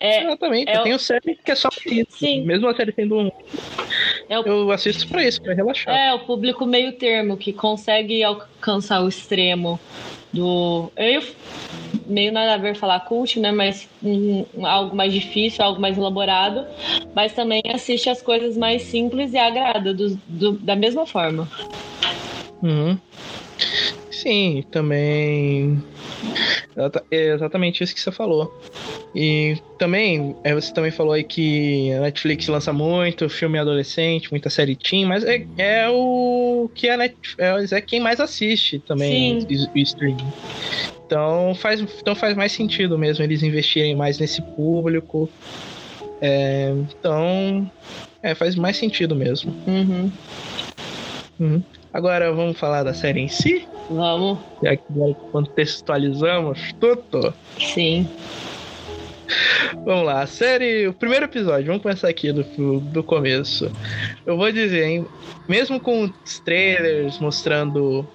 É, 0.00 0.24
Exatamente. 0.24 0.68
é 0.68 0.76
eu 0.76 0.80
o- 0.80 0.82
tenho 0.84 0.98
série 0.98 1.36
que 1.36 1.52
é 1.52 1.54
só 1.54 1.68
pra 1.70 1.92
isso. 1.94 2.18
Sim. 2.18 2.44
Mesmo 2.44 2.68
a 2.68 2.74
série 2.74 2.92
sendo 2.92 3.18
um. 3.18 3.30
é 4.28 4.38
o 4.38 4.42
Eu 4.42 4.70
assisto 4.72 5.06
pra 5.08 5.24
isso, 5.24 5.40
pra 5.40 5.54
relaxar. 5.54 5.94
É, 5.96 6.12
o 6.12 6.18
público 6.20 6.66
meio 6.66 6.92
termo, 6.92 7.36
que 7.36 7.52
consegue 7.52 8.22
alcançar 8.24 9.00
o 9.02 9.08
extremo 9.08 9.78
do. 10.32 10.90
Eu 10.96 11.22
meio 12.06 12.32
nada 12.32 12.54
a 12.54 12.56
ver 12.56 12.74
falar 12.74 12.98
cult, 13.00 13.38
né? 13.38 13.52
Mas 13.52 13.88
um- 14.02 14.44
algo 14.66 14.94
mais 14.96 15.12
difícil, 15.12 15.64
algo 15.64 15.80
mais 15.80 15.96
elaborado. 15.96 16.66
Mas 17.14 17.32
também 17.32 17.62
assiste 17.72 18.10
as 18.10 18.20
coisas 18.20 18.56
mais 18.56 18.82
simples 18.82 19.32
e 19.32 19.38
agrada 19.38 19.94
do, 19.94 20.16
do- 20.26 20.52
da 20.58 20.74
mesma 20.74 21.06
forma. 21.06 21.48
Uhum. 22.60 22.98
Sim, 24.10 24.64
também. 24.70 25.82
É 27.10 27.34
exatamente 27.34 27.82
isso 27.82 27.94
que 27.94 28.00
você 28.00 28.12
falou. 28.12 28.52
E 29.14 29.58
também, 29.78 30.34
é, 30.42 30.54
você 30.54 30.72
também 30.72 30.90
falou 30.90 31.12
aí 31.12 31.22
que 31.22 31.92
a 31.92 32.00
Netflix 32.00 32.48
lança 32.48 32.72
muito 32.72 33.28
filme 33.28 33.58
adolescente, 33.58 34.30
muita 34.30 34.48
série 34.48 34.74
teen, 34.74 35.04
mas 35.04 35.22
é, 35.24 35.44
é 35.58 35.88
o 35.90 36.70
que 36.74 36.88
a 36.88 36.96
Netflix 36.96 37.72
é, 37.72 37.76
é 37.76 37.80
quem 37.80 38.00
mais 38.00 38.20
assiste 38.20 38.78
também 38.78 39.40
Sim. 39.40 39.68
o 39.74 39.78
streaming. 39.78 40.32
Então 41.06 41.54
faz, 41.54 41.80
então 41.80 42.14
faz 42.14 42.34
mais 42.34 42.52
sentido 42.52 42.98
mesmo 42.98 43.22
eles 43.22 43.42
investirem 43.42 43.94
mais 43.94 44.18
nesse 44.18 44.40
público. 44.40 45.28
É, 46.20 46.72
então, 46.98 47.70
é, 48.22 48.34
faz 48.34 48.54
mais 48.54 48.76
sentido 48.76 49.14
mesmo. 49.14 49.52
Uhum. 49.66 50.10
Uhum. 51.40 51.62
Agora 51.92 52.32
vamos 52.32 52.58
falar 52.58 52.82
da 52.82 52.94
série 52.94 53.20
em 53.20 53.28
si? 53.28 53.66
Vamos, 53.90 54.38
Já 54.62 54.76
que 54.76 54.84
contextualizamos 55.30 56.72
tudo. 56.80 57.34
sim. 57.58 58.08
Vamos 59.84 60.04
lá, 60.04 60.20
a 60.20 60.26
série, 60.26 60.88
o 60.88 60.92
primeiro 60.92 61.24
episódio, 61.24 61.66
vamos 61.66 61.82
começar 61.82 62.08
aqui 62.08 62.30
do, 62.32 62.42
do 62.80 63.02
começo. 63.02 63.70
Eu 64.26 64.36
vou 64.36 64.52
dizer, 64.52 64.84
hein, 64.84 65.06
mesmo 65.48 65.80
com 65.80 66.04
os 66.04 66.38
trailers 66.40 67.18
mostrando 67.18 68.06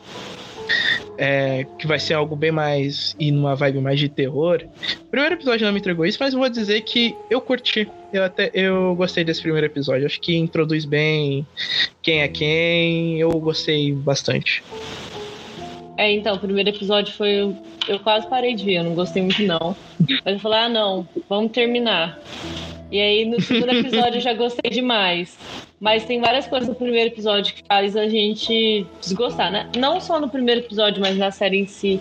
é, 1.18 1.66
que 1.78 1.88
vai 1.88 2.00
ser 2.00 2.14
algo 2.14 2.36
bem 2.36 2.52
mais 2.52 3.16
e 3.20 3.32
numa 3.32 3.56
vibe 3.56 3.80
mais 3.80 4.00
de 4.00 4.08
terror, 4.10 4.64
o 5.02 5.06
primeiro 5.06 5.36
episódio 5.36 5.66
não 5.66 5.74
me 5.74 5.80
entregou 5.80 6.06
isso, 6.06 6.18
mas 6.20 6.34
vou 6.34 6.50
dizer 6.50 6.82
que 6.82 7.16
eu 7.30 7.42
curti. 7.42 7.90
Eu 8.14 8.24
até 8.24 8.50
eu 8.54 8.96
gostei 8.96 9.24
desse 9.24 9.42
primeiro 9.42 9.66
episódio. 9.66 10.06
Acho 10.06 10.20
que 10.22 10.36
introduz 10.36 10.86
bem 10.86 11.46
quem 12.02 12.22
é 12.22 12.28
quem. 12.28 13.20
Eu 13.20 13.32
gostei 13.32 13.92
bastante. 13.92 14.64
É, 15.98 16.12
então, 16.12 16.36
o 16.36 16.40
primeiro 16.40 16.70
episódio 16.70 17.14
foi. 17.14 17.56
Eu 17.88 18.00
quase 18.00 18.28
parei 18.28 18.54
de 18.54 18.64
ver, 18.64 18.76
eu 18.76 18.84
não 18.84 18.94
gostei 18.94 19.22
muito, 19.22 19.42
não. 19.44 19.76
Mas 20.24 20.36
eu 20.36 20.40
falei, 20.40 20.60
ah, 20.60 20.70
não, 20.70 21.08
vamos 21.28 21.52
terminar. 21.52 22.20
E 22.91 23.01
aí, 23.01 23.25
no 23.25 23.41
segundo 23.41 23.72
episódio, 23.77 24.17
eu 24.17 24.22
já 24.22 24.34
gostei 24.34 24.72
demais. 24.72 25.38
Mas 25.79 26.06
tem 26.06 26.20
várias 26.20 26.48
coisas 26.48 26.67
no 26.67 26.75
primeiro 26.75 27.10
episódio 27.10 27.53
que 27.53 27.63
faz 27.67 27.96
a 27.96 28.08
gente 28.08 28.86
desgostar, 29.00 29.51
né? 29.51 29.70
Não 29.77 30.00
só 30.01 30.20
no 30.20 30.29
primeiro 30.29 30.62
episódio, 30.62 31.01
mas 31.01 31.17
na 31.17 31.29
série 31.32 31.58
em 31.58 31.67
si. 31.67 32.00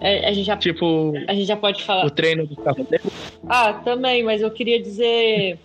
É, 0.00 0.28
a, 0.28 0.32
gente 0.32 0.46
já, 0.46 0.56
Tipo, 0.56 1.14
a 1.26 1.34
gente 1.34 1.46
já 1.46 1.56
pode 1.56 1.82
falar. 1.84 2.06
o 2.06 2.10
treino 2.10 2.46
do 2.46 2.56
cavaleiro. 2.56 3.04
Ah, 3.48 3.72
também, 3.72 4.22
mas 4.24 4.42
eu 4.42 4.50
queria 4.50 4.80
dizer 4.82 5.58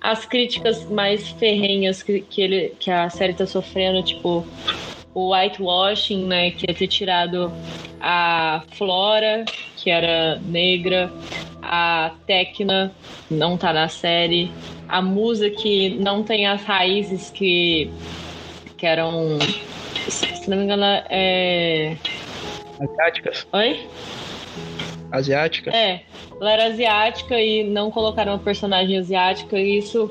as 0.00 0.24
críticas 0.24 0.88
mais 0.88 1.28
ferrenhas 1.30 2.02
que, 2.02 2.20
que, 2.20 2.42
ele, 2.42 2.72
que 2.78 2.90
a 2.90 3.08
série 3.10 3.32
tá 3.32 3.46
sofrendo, 3.46 4.02
tipo 4.02 4.46
o 5.14 5.32
whitewashing, 5.32 6.26
né, 6.26 6.50
que 6.50 6.70
ia 6.70 6.74
ter 6.74 6.86
tirado 6.86 7.50
a 8.02 8.62
Flora, 8.72 9.46
que 9.78 9.88
era 9.88 10.38
negra, 10.44 11.10
a 11.68 12.12
Tecna, 12.26 12.92
não 13.30 13.56
tá 13.56 13.72
na 13.72 13.88
série, 13.88 14.50
a 14.88 15.02
Musa, 15.02 15.50
que 15.50 15.90
não 15.98 16.22
tem 16.22 16.46
as 16.46 16.62
raízes 16.62 17.30
que, 17.30 17.90
que 18.76 18.86
eram, 18.86 19.38
se 20.08 20.48
não 20.48 20.56
me 20.56 20.64
engano, 20.64 20.84
é... 21.08 21.96
Asiáticas. 22.80 23.46
Oi? 23.52 23.86
Asiática. 25.10 25.70
É, 25.70 26.02
ela 26.40 26.52
era 26.52 26.66
asiática 26.66 27.40
e 27.40 27.64
não 27.64 27.90
colocaram 27.90 28.32
uma 28.32 28.38
personagem 28.38 28.98
asiática, 28.98 29.58
e 29.58 29.78
isso, 29.78 30.10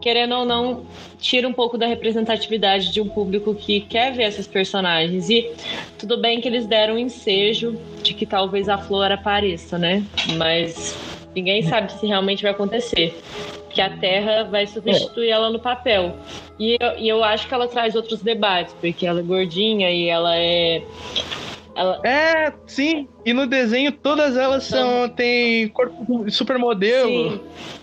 querendo 0.00 0.34
ou 0.34 0.44
não, 0.44 0.86
tira 1.22 1.48
um 1.48 1.52
pouco 1.52 1.78
da 1.78 1.86
representatividade 1.86 2.92
de 2.92 3.00
um 3.00 3.08
público 3.08 3.54
que 3.54 3.80
quer 3.80 4.12
ver 4.12 4.24
esses 4.24 4.46
personagens. 4.46 5.30
E 5.30 5.50
tudo 5.96 6.18
bem 6.18 6.40
que 6.40 6.48
eles 6.48 6.66
deram 6.66 6.94
um 6.94 6.98
ensejo 6.98 7.78
de 8.02 8.12
que 8.12 8.26
talvez 8.26 8.68
a 8.68 8.76
Flor 8.76 9.10
apareça, 9.12 9.78
né? 9.78 10.04
Mas 10.36 10.94
ninguém 11.34 11.62
sabe 11.62 11.92
se 11.92 12.06
realmente 12.06 12.42
vai 12.42 12.50
acontecer. 12.50 13.16
Que 13.70 13.80
a 13.80 13.88
Terra 13.88 14.42
vai 14.44 14.66
substituir 14.66 15.30
ela 15.30 15.48
no 15.48 15.58
papel. 15.58 16.14
E 16.58 16.76
eu, 16.78 16.98
e 16.98 17.08
eu 17.08 17.24
acho 17.24 17.48
que 17.48 17.54
ela 17.54 17.66
traz 17.66 17.94
outros 17.94 18.20
debates, 18.20 18.74
porque 18.80 19.06
ela 19.06 19.20
é 19.20 19.22
gordinha 19.22 19.90
e 19.90 20.08
ela 20.08 20.36
é. 20.36 20.82
Ela, 21.74 22.00
É, 22.04 22.52
sim. 22.66 23.08
E 23.24 23.32
no 23.32 23.46
desenho 23.46 23.92
todas 23.92 24.36
elas 24.36 24.64
são 24.64 25.08
tem 25.08 25.68
corpo 25.68 26.30
supermodelo. 26.30 27.30
Sim. 27.30 27.40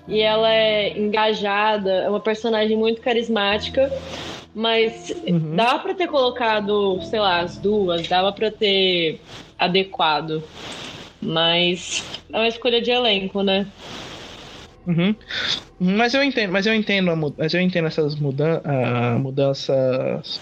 E 0.07 0.21
ela 0.21 0.51
é 0.51 0.97
engajada, 0.97 1.91
é 1.91 2.09
uma 2.09 2.19
personagem 2.19 2.75
muito 2.75 3.01
carismática, 3.01 3.91
mas 4.55 5.13
Uhum. 5.27 5.55
dava 5.55 5.79
pra 5.79 5.93
ter 5.93 6.07
colocado, 6.07 6.99
sei 7.03 7.19
lá, 7.19 7.39
as 7.41 7.57
duas, 7.57 8.07
dava 8.07 8.31
pra 8.31 8.49
ter 8.49 9.21
adequado. 9.57 10.41
Mas 11.21 12.03
é 12.31 12.37
uma 12.37 12.47
escolha 12.47 12.81
de 12.81 12.91
elenco, 12.91 13.43
né? 13.43 13.67
Uhum. 14.87 15.15
Mas 15.79 16.13
eu 16.13 16.23
entendo, 16.23 16.51
mas 16.51 16.65
eu 16.65 16.73
entendo, 16.73 17.15
mas 17.37 17.53
eu 17.53 17.61
entendo 17.61 17.87
essas 17.87 18.15
mudan 18.15 18.61
mudanças. 19.19 20.39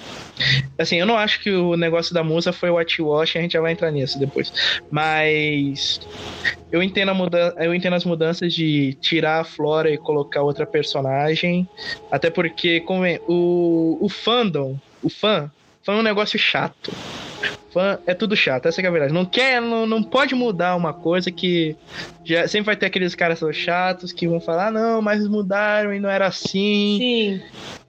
Assim, 0.77 0.97
eu 0.97 1.05
não 1.05 1.17
acho 1.17 1.41
que 1.41 1.51
o 1.51 1.75
negócio 1.75 2.13
da 2.13 2.23
musa 2.23 2.53
foi 2.53 2.69
o 2.69 2.75
whitewash, 2.75 3.37
a 3.37 3.41
gente 3.41 3.53
já 3.53 3.61
vai 3.61 3.73
entrar 3.73 3.91
nisso 3.91 4.19
depois. 4.19 4.51
Mas 4.89 5.99
eu 6.71 6.81
entendo 6.81 7.09
a 7.09 7.13
muda 7.13 7.53
eu 7.57 7.73
entendo 7.73 7.95
as 7.95 8.05
mudanças 8.05 8.53
de 8.53 8.93
tirar 9.01 9.41
a 9.41 9.43
Flora 9.43 9.91
e 9.91 9.97
colocar 9.97 10.41
outra 10.41 10.65
personagem, 10.65 11.67
até 12.11 12.29
porque 12.29 12.79
como 12.81 13.05
é, 13.05 13.19
o, 13.27 13.97
o 14.01 14.09
fandom, 14.09 14.77
o 15.03 15.09
fã, 15.09 15.51
foi 15.83 15.95
um 15.95 16.03
negócio 16.03 16.37
chato. 16.39 16.91
Fã 17.71 17.99
é 18.05 18.13
tudo 18.13 18.35
chato, 18.35 18.67
essa 18.67 18.81
é 18.81 18.87
a 18.87 18.91
verdade. 18.91 19.13
Não 19.13 19.25
quer, 19.25 19.61
não, 19.61 19.85
não 19.85 20.03
pode 20.03 20.35
mudar 20.35 20.75
uma 20.75 20.93
coisa 20.93 21.31
que 21.31 21.75
já 22.23 22.47
sempre 22.47 22.67
vai 22.67 22.75
ter 22.75 22.87
aqueles 22.87 23.15
caras 23.15 23.39
chatos 23.53 24.11
que 24.11 24.27
vão 24.27 24.39
falar, 24.39 24.67
ah, 24.67 24.71
não, 24.71 25.01
mas 25.01 25.27
mudaram 25.27 25.93
e 25.93 25.99
não 25.99 26.09
era 26.09 26.27
assim. 26.27 26.97
Sim. 26.99 27.41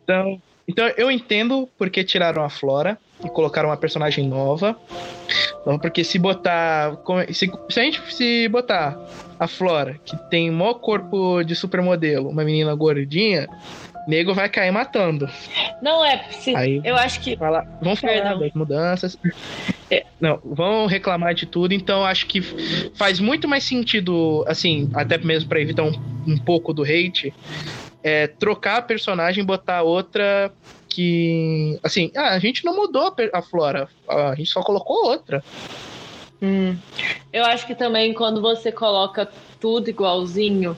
Então, 0.04 0.40
então 0.66 0.87
eu 0.97 1.11
entendo 1.11 1.68
porque 1.78 2.04
tiraram 2.04 2.44
a 2.44 2.50
Flora 2.50 2.99
e 3.25 3.28
colocaram 3.28 3.68
uma 3.70 3.76
personagem 3.76 4.26
nova. 4.28 4.78
Então, 5.61 5.78
porque 5.78 6.04
se 6.04 6.18
botar. 6.18 6.97
Se, 7.32 7.50
se 7.68 7.80
a 7.80 7.82
gente 7.82 8.14
se 8.14 8.49
botar 8.49 8.99
a 9.38 9.47
Flora, 9.47 9.99
que 10.04 10.16
tem 10.28 10.50
o 10.50 10.52
maior 10.52 10.75
corpo 10.75 11.42
de 11.42 11.54
supermodelo, 11.54 12.28
uma 12.28 12.44
menina 12.44 12.75
gordinha, 12.75 13.49
nego 14.09 14.33
vai 14.33 14.49
cair 14.49 14.73
matando. 14.73 15.29
Não 15.83 16.03
é, 16.03 16.25
se, 16.31 16.57
Aí, 16.57 16.81
eu 16.83 16.97
acho 16.97 17.21
que. 17.21 17.37
Fala, 17.37 17.65
vamos 17.83 18.00
falar 18.00 18.15
Perdão. 18.15 18.38
das 18.41 18.53
mudanças. 18.55 19.19
É. 19.91 20.07
Não, 20.19 20.41
vão 20.43 20.87
reclamar 20.87 21.35
de 21.35 21.45
tudo, 21.45 21.75
então 21.75 22.05
acho 22.05 22.27
que 22.27 22.41
faz 22.95 23.21
muito 23.21 23.47
mais 23.47 23.65
sentido, 23.65 24.45
assim, 24.49 24.91
até 24.95 25.19
mesmo 25.19 25.49
para 25.49 25.61
evitar 25.61 25.83
um, 25.83 25.93
um 26.27 26.38
pouco 26.38 26.73
do 26.73 26.83
hate, 26.83 27.33
é, 28.03 28.27
trocar 28.27 28.79
a 28.79 28.83
personagem 28.83 29.43
e 29.43 29.47
botar 29.47 29.83
outra 29.83 30.50
que. 30.88 31.79
Assim, 31.83 32.11
ah, 32.17 32.31
a 32.31 32.38
gente 32.38 32.65
não 32.65 32.75
mudou 32.75 33.15
a 33.33 33.43
Flora, 33.43 33.88
a 34.09 34.35
gente 34.35 34.49
só 34.49 34.62
colocou 34.62 35.07
outra. 35.07 35.45
Hum. 36.40 36.76
Eu 37.33 37.45
acho 37.45 37.66
que 37.66 37.75
também 37.75 38.14
quando 38.14 38.40
você 38.40 38.71
coloca 38.71 39.28
tudo 39.61 39.90
igualzinho, 39.90 40.76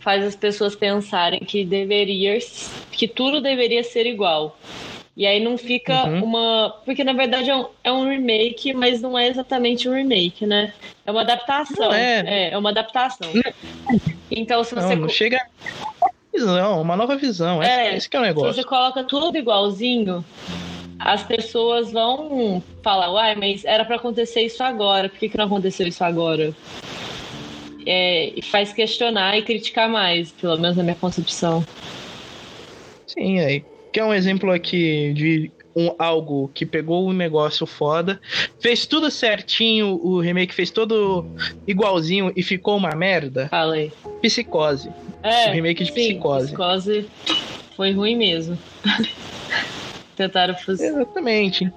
faz 0.00 0.24
as 0.24 0.36
pessoas 0.36 0.76
pensarem 0.76 1.40
que 1.40 1.64
deveria, 1.64 2.38
que 2.90 3.08
tudo 3.08 3.40
deveria 3.40 3.82
ser 3.82 4.06
igual. 4.06 4.56
E 5.18 5.26
aí 5.26 5.42
não 5.42 5.58
fica 5.58 6.04
uhum. 6.06 6.22
uma. 6.22 6.76
Porque 6.84 7.02
na 7.02 7.12
verdade 7.12 7.50
é 7.50 7.56
um, 7.56 7.66
é 7.82 7.90
um, 7.90 8.08
remake, 8.08 8.72
mas 8.72 9.02
não 9.02 9.18
é 9.18 9.26
exatamente 9.26 9.88
um 9.88 9.92
remake, 9.92 10.46
né? 10.46 10.72
É 11.04 11.10
uma 11.10 11.22
adaptação. 11.22 11.92
É. 11.92 12.20
é. 12.20 12.50
é, 12.52 12.58
uma 12.58 12.70
adaptação. 12.70 13.28
Então 14.30 14.62
se 14.62 14.76
você. 14.76 14.94
Não, 14.94 15.02
não 15.02 15.08
chega. 15.08 15.40
Visão, 16.32 16.80
uma 16.80 16.94
nova 16.94 17.16
visão. 17.16 17.60
É, 17.60 17.96
esse 17.96 18.08
que 18.08 18.16
é 18.16 18.20
o 18.20 18.22
negócio. 18.22 18.52
Se 18.52 18.60
você 18.60 18.68
coloca 18.68 19.02
tudo 19.02 19.36
igualzinho, 19.36 20.24
as 20.98 21.22
pessoas 21.22 21.92
vão 21.92 22.62
falar, 22.82 23.12
uai, 23.12 23.34
mas 23.36 23.64
era 23.64 23.84
para 23.84 23.96
acontecer 23.96 24.42
isso 24.42 24.62
agora, 24.62 25.08
por 25.08 25.18
que, 25.18 25.28
que 25.28 25.38
não 25.38 25.46
aconteceu 25.46 25.86
isso 25.86 26.02
agora? 26.02 26.54
É, 27.86 28.34
faz 28.50 28.72
questionar 28.72 29.38
e 29.38 29.42
criticar 29.42 29.88
mais, 29.88 30.32
pelo 30.32 30.58
menos 30.58 30.76
na 30.76 30.82
minha 30.82 30.96
concepção. 30.96 31.64
Sim, 33.06 33.38
aí. 33.40 33.64
Que 33.92 34.00
é 34.00 34.04
um 34.04 34.12
exemplo 34.12 34.50
aqui 34.50 35.12
de 35.14 35.50
um, 35.74 35.94
algo 35.98 36.50
que 36.52 36.66
pegou 36.66 37.08
um 37.08 37.12
negócio 37.12 37.64
foda, 37.64 38.20
fez 38.60 38.84
tudo 38.84 39.10
certinho, 39.10 39.98
o 40.02 40.20
remake 40.20 40.54
fez 40.54 40.70
todo 40.70 41.24
igualzinho 41.66 42.32
e 42.36 42.42
ficou 42.42 42.76
uma 42.76 42.94
merda. 42.94 43.48
Falei. 43.48 43.92
Psicose. 44.20 44.90
É, 45.22 45.48
o 45.48 45.52
remake 45.54 45.84
de 45.84 45.92
sim, 45.92 45.94
Psicose. 45.94 46.46
Psicose 46.48 47.06
foi 47.76 47.92
ruim 47.92 48.16
mesmo. 48.16 48.58
Tentaram 50.18 50.54
fazer. 50.56 50.88
Exatamente. 50.88 51.72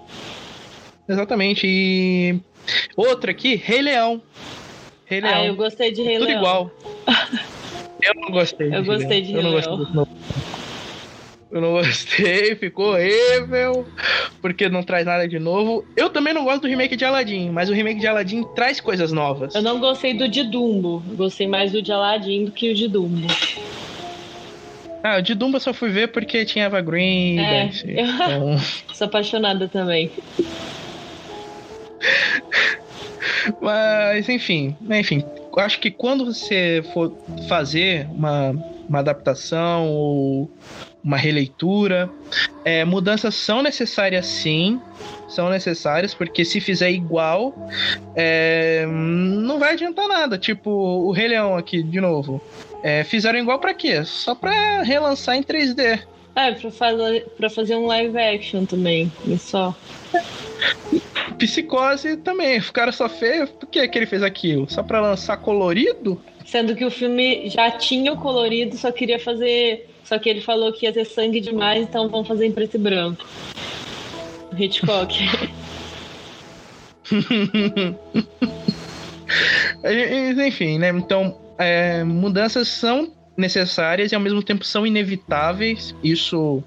Exatamente. 1.08 1.68
E 1.68 2.40
outra 2.98 3.30
aqui, 3.30 3.56
Rei 3.56 3.84
Leão. 3.84 4.20
Rei 5.06 5.20
ah, 5.20 5.30
Leão. 5.30 5.46
Eu 5.46 5.56
gostei 5.56 5.92
de 5.92 6.02
Rei 6.02 6.18
Tudo 6.18 6.26
Leão. 6.26 6.40
igual. 6.40 6.72
Eu 8.02 8.16
não 8.16 8.32
gostei. 8.32 8.76
Eu 8.76 8.82
de 8.82 8.88
gostei 8.88 9.22
de 9.22 9.32
Rei 9.32 9.44
Leão. 9.44 9.62
Eu 9.62 9.78
não 9.78 9.86
gostei 9.86 10.32
eu 11.52 11.60
não 11.60 11.72
gostei, 11.74 12.56
ficou 12.56 12.94
horrível, 12.94 13.86
porque 14.42 14.70
não 14.70 14.82
traz 14.82 15.06
nada 15.06 15.28
de 15.28 15.38
novo. 15.38 15.86
Eu 15.98 16.10
também 16.10 16.34
não 16.34 16.46
gosto 16.46 16.62
do 16.62 16.68
remake 16.68 16.96
de 16.96 17.04
Aladdin, 17.04 17.50
mas 17.50 17.70
o 17.70 17.74
remake 17.74 18.00
de 18.00 18.08
Aladdin 18.08 18.44
traz 18.56 18.80
coisas 18.80 19.12
novas. 19.12 19.54
Eu 19.54 19.62
não 19.62 19.78
gostei 19.80 20.14
do 20.14 20.30
de 20.30 20.44
Dumbo, 20.44 21.04
gostei 21.16 21.48
mais 21.48 21.74
do 21.74 21.82
de 21.82 21.92
Aladdin 21.92 22.46
do 22.46 22.52
que 22.52 22.72
o 22.72 22.74
de 22.74 22.88
Dumbo. 22.88 23.28
Ah, 25.04 25.20
de 25.20 25.34
Dumbo 25.34 25.58
eu 25.58 25.62
só 25.62 25.74
fui 25.74 25.90
ver 25.90 26.10
porque 26.10 26.46
tinha 26.46 26.66
Eva 26.66 26.82
Green. 26.82 27.40
É, 27.40 27.70
então... 27.86 28.58
Sou 28.94 29.08
apaixonada 29.08 29.68
também. 29.68 30.12
Mas, 33.60 34.30
enfim, 34.30 34.76
enfim, 34.90 35.24
acho 35.58 35.80
que 35.80 35.90
quando 35.90 36.26
você 36.26 36.84
for 36.94 37.16
fazer 37.48 38.08
uma, 38.12 38.52
uma 38.88 39.00
adaptação 39.00 39.88
ou 39.88 40.50
uma 41.04 41.18
releitura. 41.18 42.10
É, 42.64 42.86
mudanças 42.86 43.36
são 43.36 43.62
necessárias 43.62 44.26
sim, 44.26 44.80
são 45.28 45.50
necessárias, 45.50 46.14
porque 46.14 46.46
se 46.46 46.60
fizer 46.60 46.92
igual, 46.92 47.56
é, 48.16 48.86
não 48.88 49.60
vai 49.60 49.74
adiantar 49.74 50.08
nada. 50.08 50.38
Tipo, 50.38 50.70
o 50.70 51.12
Rei 51.12 51.30
Leão 51.30 51.58
aqui, 51.58 51.82
de 51.82 52.00
novo. 52.00 52.42
É, 52.84 53.04
fizeram 53.04 53.40
igual 53.40 53.60
para 53.60 53.74
quê? 53.74 54.04
Só 54.06 54.34
pra 54.34 54.82
relançar 54.82 55.36
em 55.36 55.44
3D. 55.44 56.00
É, 56.36 56.52
pra 56.52 56.72
fazer, 56.72 57.26
pra 57.38 57.50
fazer 57.50 57.76
um 57.76 57.88
live 57.88 58.18
action 58.18 58.66
também, 58.66 59.12
e 59.26 59.38
só. 59.38 59.76
Psicose 61.38 62.18
também. 62.18 62.60
O 62.60 62.72
cara 62.72 62.92
só 62.92 63.10
fez. 63.10 63.50
Por 63.50 63.68
que, 63.68 63.86
que 63.88 63.98
ele 63.98 64.06
fez 64.06 64.24
aquilo? 64.24 64.70
Só 64.70 64.82
pra 64.82 65.02
lançar 65.02 65.38
colorido? 65.38 66.22
Sendo 66.46 66.76
que 66.76 66.86
o 66.86 66.92
filme 66.92 67.50
já 67.50 67.70
tinha 67.72 68.14
o 68.14 68.18
colorido, 68.18 68.78
só 68.78 68.92
queria 68.92 69.20
fazer 69.20 69.88
só 70.12 70.20
que 70.20 70.30
ele 70.30 70.42
falou 70.42 70.74
que 70.74 70.86
ia 70.86 70.92
ter 70.92 71.06
sangue 71.06 71.40
demais, 71.40 71.82
então 71.82 72.10
vamos 72.10 72.28
fazer 72.28 72.46
em 72.46 72.52
preto 72.52 72.76
e 72.76 72.78
branco. 72.78 73.26
Hitchcock. 74.60 75.18
Enfim, 80.46 80.80
né? 80.80 80.90
Então, 80.90 81.38
é, 81.64 82.04
mudanças 82.04 82.68
são 82.68 83.12
necessárias 83.38 84.12
e 84.12 84.16
ao 84.16 84.22
mesmo 84.22 84.44
tempo 84.44 84.64
são 84.64 84.86
inevitáveis. 84.86 85.96
Isso 86.04 86.64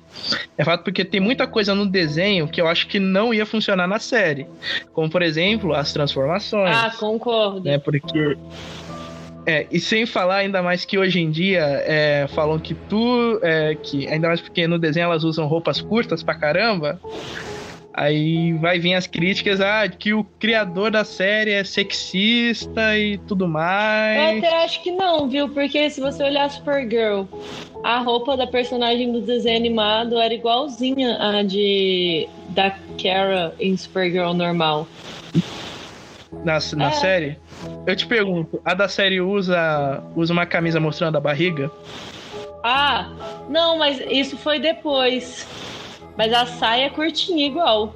é 0.56 0.64
fato 0.64 0.82
porque 0.84 1.04
tem 1.04 1.20
muita 1.20 1.46
coisa 1.46 1.74
no 1.74 1.86
desenho 1.86 2.48
que 2.48 2.60
eu 2.60 2.66
acho 2.66 2.86
que 2.86 2.98
não 2.98 3.32
ia 3.32 3.46
funcionar 3.46 3.86
na 3.86 3.98
série. 3.98 4.46
Como, 4.92 5.08
por 5.10 5.22
exemplo, 5.22 5.74
as 5.74 5.92
transformações. 5.92 6.76
Ah, 6.76 6.92
concordo. 6.98 7.62
Né? 7.62 7.78
Porque 7.78 8.36
é, 9.46 9.66
e 9.70 9.78
sem 9.78 10.06
falar 10.06 10.36
ainda 10.36 10.62
mais 10.62 10.84
que 10.84 10.98
hoje 10.98 11.20
em 11.20 11.30
dia 11.30 11.62
é, 11.84 12.26
falam 12.28 12.58
que 12.58 12.74
tu. 12.74 13.38
É, 13.42 13.74
que 13.74 14.08
ainda 14.08 14.28
mais 14.28 14.40
porque 14.40 14.66
no 14.66 14.78
desenho 14.78 15.04
elas 15.04 15.22
usam 15.22 15.46
roupas 15.46 15.80
curtas 15.80 16.22
pra 16.22 16.34
caramba. 16.34 16.98
Aí 17.96 18.52
vai 18.54 18.80
vir 18.80 18.94
as 18.94 19.06
críticas 19.06 19.60
ah, 19.60 19.88
que 19.88 20.12
o 20.12 20.24
criador 20.24 20.90
da 20.90 21.04
série 21.04 21.52
é 21.52 21.62
sexista 21.62 22.98
e 22.98 23.18
tudo 23.18 23.46
mais. 23.46 24.32
Eu 24.32 24.38
até 24.38 24.64
acho 24.64 24.82
que 24.82 24.90
não, 24.90 25.28
viu? 25.28 25.48
Porque 25.48 25.88
se 25.88 26.00
você 26.00 26.24
olhar 26.24 26.50
Supergirl, 26.50 27.22
a 27.84 28.00
roupa 28.00 28.36
da 28.36 28.48
personagem 28.48 29.12
do 29.12 29.20
desenho 29.20 29.56
animado 29.56 30.18
era 30.18 30.34
igualzinha 30.34 31.16
a 31.20 31.44
de 31.44 32.28
da 32.48 32.72
Kara 33.00 33.54
em 33.60 33.76
Supergirl 33.76 34.32
normal. 34.32 34.88
Na, 36.44 36.58
na 36.76 36.88
é. 36.88 36.92
série? 36.92 37.38
Eu 37.86 37.94
te 37.94 38.06
pergunto, 38.08 38.60
a 38.64 38.74
da 38.74 38.88
série 38.88 39.20
usa, 39.20 40.02
usa 40.16 40.32
uma 40.32 40.46
camisa 40.46 40.80
mostrando 40.80 41.16
a 41.16 41.20
barriga? 41.20 41.70
Ah, 42.64 43.08
não, 43.48 43.78
mas 43.78 44.00
isso 44.10 44.36
foi 44.36 44.58
depois. 44.58 45.46
Mas 46.16 46.32
a 46.32 46.46
saia 46.46 46.86
é 46.86 46.90
curtinha 46.90 47.46
igual. 47.46 47.94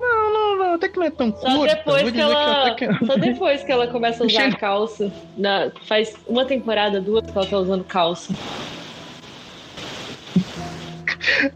Não, 0.00 0.32
não, 0.32 0.56
não, 0.56 0.74
até 0.74 0.88
que 0.88 0.96
não 0.96 1.06
é 1.06 1.10
tão 1.10 1.34
só 1.36 1.56
curta. 1.56 1.74
Depois 1.74 2.10
que 2.10 2.20
ela, 2.20 2.74
que... 2.74 3.06
Só 3.06 3.16
depois 3.18 3.64
que 3.64 3.72
ela 3.72 3.86
começa 3.88 4.22
a 4.22 4.26
usar 4.26 4.56
calça. 4.56 5.12
Na, 5.36 5.70
faz 5.84 6.14
uma 6.26 6.44
temporada, 6.44 7.00
duas 7.00 7.24
que 7.28 7.36
ela 7.36 7.46
tá 7.46 7.58
usando 7.58 7.84
calça. 7.84 8.32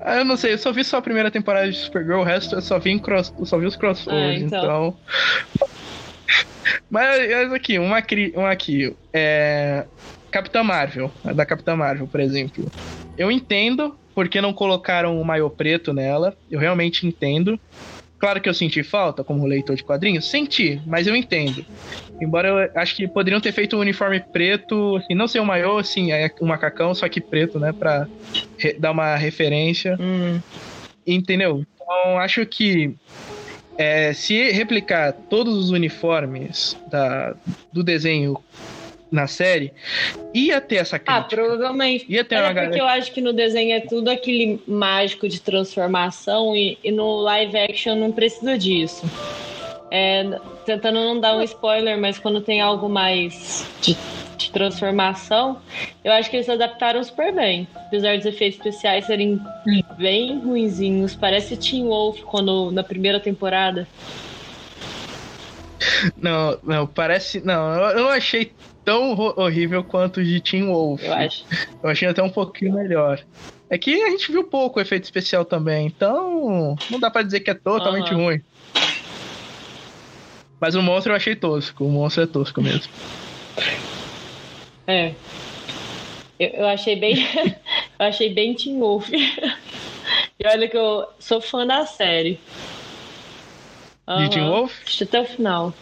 Ah, 0.01 0.17
eu 0.17 0.25
não 0.25 0.37
sei, 0.37 0.53
eu 0.53 0.59
só 0.59 0.73
vi 0.73 0.85
só 0.85 0.99
a 0.99 1.03
primeira 1.03 1.31
temporada 1.31 1.71
de 1.71 1.77
Supergirl, 1.77 2.21
o 2.21 2.25
resto 2.25 2.55
eu 2.55 2.63
só 2.63 2.79
vi, 2.79 2.99
cross, 2.99 3.33
eu 3.39 3.47
só 3.47 3.59
vi 3.59 3.67
os 3.67 3.77
crossovers, 3.77 4.43
ah, 4.43 4.47
então. 4.47 4.65
então... 4.65 4.97
Mas 6.91 7.53
aqui, 7.53 7.79
uma, 7.79 8.03
uma 8.35 8.51
aqui. 8.51 8.95
É, 9.13 9.87
Capitã 10.31 10.63
Marvel, 10.63 11.11
da 11.25 11.47
Capitã 11.47 11.75
Marvel, 11.75 12.07
por 12.07 12.21
exemplo. 12.21 12.71
Eu 13.17 13.31
entendo 13.31 13.97
porque 14.15 14.41
não 14.41 14.53
colocaram 14.53 15.21
o 15.21 15.25
maiô 15.25 15.49
preto 15.51 15.93
nela. 15.93 16.37
Eu 16.51 16.59
realmente 16.59 17.07
entendo. 17.07 17.59
Claro 18.19 18.41
que 18.41 18.49
eu 18.49 18.55
senti 18.55 18.85
falta 18.85 19.25
como 19.25 19.47
leitor 19.47 19.75
de 19.75 19.83
quadrinhos, 19.83 20.31
senti, 20.31 20.81
mas 20.87 21.09
eu 21.09 21.17
entendo. 21.17 21.67
Embora 22.21 22.49
eu 22.49 22.81
acho 22.81 22.95
que 22.95 23.09
poderiam 23.09 23.41
ter 23.41 23.51
feito 23.51 23.77
um 23.77 23.81
uniforme 23.81 24.21
preto, 24.21 24.97
assim, 24.97 25.13
não 25.13 25.27
ser 25.27 25.41
um 25.41 25.45
maiô, 25.45 25.79
assim, 25.79 26.13
é 26.13 26.31
um 26.41 26.47
macacão, 26.47 26.95
só 26.95 27.09
que 27.09 27.21
preto, 27.21 27.59
né, 27.59 27.73
pra 27.73 28.07
dar 28.79 28.93
uma 28.93 29.17
referência. 29.17 29.99
Hum. 30.01 30.41
Entendeu? 31.05 31.65
Então, 31.75 32.17
acho 32.21 32.47
que 32.47 32.95
é, 33.77 34.13
se 34.13 34.51
replicar 34.53 35.13
todos 35.13 35.57
os 35.57 35.71
uniformes 35.71 36.77
da, 36.89 37.35
do 37.73 37.83
desenho 37.83 38.39
na 39.13 39.27
série, 39.27 39.73
ia 40.33 40.59
ter 40.61 40.77
essa 40.77 40.97
Ah, 40.97 41.21
crítica. 41.21 41.37
provavelmente. 41.43 42.07
Ia 42.09 42.25
ter 42.25 42.37
É 42.37 42.39
uma 42.41 42.47
porque 42.49 42.61
galera. 42.61 42.79
eu 42.79 42.87
acho 42.89 43.13
que 43.13 43.21
no 43.21 43.33
desenho 43.33 43.75
é 43.77 43.81
tudo 43.81 44.09
aquele 44.09 44.59
mágico 44.67 45.29
de 45.29 45.39
transformação 45.41 46.57
e, 46.57 46.79
e 46.83 46.91
no 46.91 47.21
live 47.21 47.57
action 47.59 47.95
não 47.95 48.11
precisa 48.11 48.57
disso. 48.57 49.05
É, 49.91 50.25
tentando 50.65 50.95
não 51.05 51.21
dar 51.21 51.37
um 51.37 51.43
spoiler, 51.43 51.99
mas 51.99 52.19
quando 52.19 52.41
tem 52.41 52.63
algo 52.63 52.89
mais 52.89 53.67
de, 53.83 53.95
de 54.39 54.51
transformação, 54.51 55.59
eu 56.03 56.11
acho 56.13 56.31
que 56.31 56.37
eles 56.37 56.49
adaptaram 56.49 57.05
super 57.05 57.31
bem. 57.35 57.69
Apesar 57.77 58.17
dos 58.17 58.25
efeitos 58.25 58.57
especiais 58.59 59.05
serem 59.05 59.39
bem 59.99 60.39
ruinzinhos. 60.39 61.15
Parece 61.15 61.59
Teen 61.59 61.85
Wolf 61.85 62.23
quando, 62.23 62.71
na 62.71 62.83
primeira 62.83 63.21
temporada. 63.21 63.87
Não, 66.17 66.59
não, 66.63 66.87
parece. 66.87 67.41
Não, 67.45 67.75
eu 67.75 67.99
eu 67.99 68.09
achei 68.09 68.53
tão 68.85 69.13
ho- 69.15 69.35
horrível 69.37 69.83
quanto 69.85 70.21
o 70.21 70.25
de 70.25 70.41
Teen 70.41 70.67
Wolf. 70.67 71.03
Eu 71.03 71.13
acho. 71.15 71.45
Eu 71.83 71.91
achei 71.91 72.09
até 72.09 72.23
um 72.23 72.31
pouquinho 72.31 72.75
melhor. 72.75 73.21
É 73.71 73.79
que 73.79 74.03
a 74.03 74.11
gente 74.11 74.31
viu 74.31 74.45
pouco 74.45 74.81
efeito 74.81 75.05
especial 75.05 75.45
também, 75.45 75.87
então 75.87 76.77
não 76.91 77.01
dá 77.01 77.11
pra 77.11 77.23
dizer 77.23 77.41
que 77.41 77.51
é 77.51 77.55
totalmente 77.55 78.13
Aham. 78.13 78.23
ruim. 78.25 78.43
Mas 80.61 80.75
o 80.75 80.83
monstro 80.83 81.13
eu 81.13 81.17
achei 81.17 81.35
tosco, 81.35 81.85
o 81.85 81.91
monstro 81.91 82.23
é 82.23 82.27
tosco 82.27 82.61
mesmo. 82.61 82.93
É. 84.87 85.13
Eu, 86.39 86.49
eu 86.51 86.67
achei 86.69 86.97
bem. 86.97 87.17
eu 87.99 88.07
achei 88.07 88.33
bem 88.33 88.55
Teen 88.55 88.79
Wolf. 88.79 89.09
e 89.13 90.47
olha 90.47 90.69
que 90.69 90.77
eu 90.77 91.07
sou 91.19 91.41
fã 91.41 91.67
da 91.67 91.87
série. 91.87 92.39
De 94.19 94.31
Teen. 94.31 94.49
Wolf? 94.49 94.73
Até 95.01 95.21
o 95.21 95.25
final. 95.25 95.75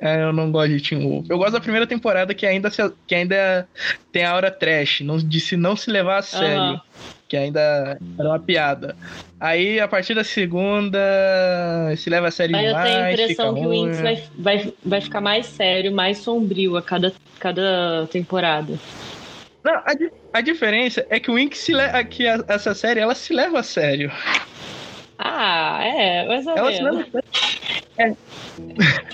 É, 0.00 0.22
eu 0.22 0.32
não 0.32 0.50
gosto 0.50 0.76
de 0.76 0.82
Teen 0.88 1.02
Wolf. 1.08 1.26
Eu 1.30 1.38
gosto 1.38 1.52
da 1.52 1.60
primeira 1.60 1.86
temporada 1.86 2.34
que 2.34 2.46
ainda, 2.46 2.70
se- 2.70 2.92
que 3.06 3.14
ainda 3.14 3.68
tem 4.12 4.24
a 4.24 4.30
aura 4.32 4.50
trash, 4.50 5.00
não, 5.00 5.16
de 5.18 5.40
se 5.40 5.56
não 5.56 5.76
se 5.76 5.90
levar 5.90 6.18
a 6.18 6.22
sério. 6.22 6.58
Aham. 6.58 6.80
Que 7.28 7.36
ainda 7.38 7.98
era 8.18 8.28
uma 8.28 8.38
piada. 8.38 8.96
Aí, 9.40 9.80
a 9.80 9.88
partir 9.88 10.14
da 10.14 10.22
segunda, 10.22 10.98
se 11.96 12.08
leva 12.10 12.28
a 12.28 12.30
sério 12.30 12.52
Mas 12.52 12.62
eu 12.64 12.68
demais. 12.68 12.90
tenho 12.92 13.04
a 13.04 13.12
impressão 13.12 13.54
que 13.54 13.60
o 13.60 13.64
ruim. 13.64 13.84
Winx 13.86 14.00
vai, 14.00 14.22
vai, 14.38 14.74
vai 14.84 15.00
ficar 15.00 15.20
mais 15.20 15.46
sério, 15.46 15.92
mais 15.92 16.18
sombrio 16.18 16.76
a 16.76 16.82
cada, 16.82 17.12
cada 17.38 18.06
temporada. 18.10 18.74
Não, 19.64 19.72
a, 19.74 19.92
a 20.34 20.40
diferença 20.42 21.06
é 21.08 21.18
que 21.18 21.30
o 21.30 21.34
Winx 21.34 21.58
se 21.58 21.72
le- 21.72 22.04
que 22.10 22.26
a- 22.28 22.44
essa 22.46 22.74
série 22.74 23.00
ela 23.00 23.14
se 23.14 23.32
leva 23.32 23.60
a 23.60 23.62
sério. 23.62 24.12
Ah, 25.18 25.80
é, 25.84 26.26
mais 26.26 26.46
ou 26.46 26.56
Ela 26.56 26.70
menos. 26.70 27.06
É. 27.98 28.12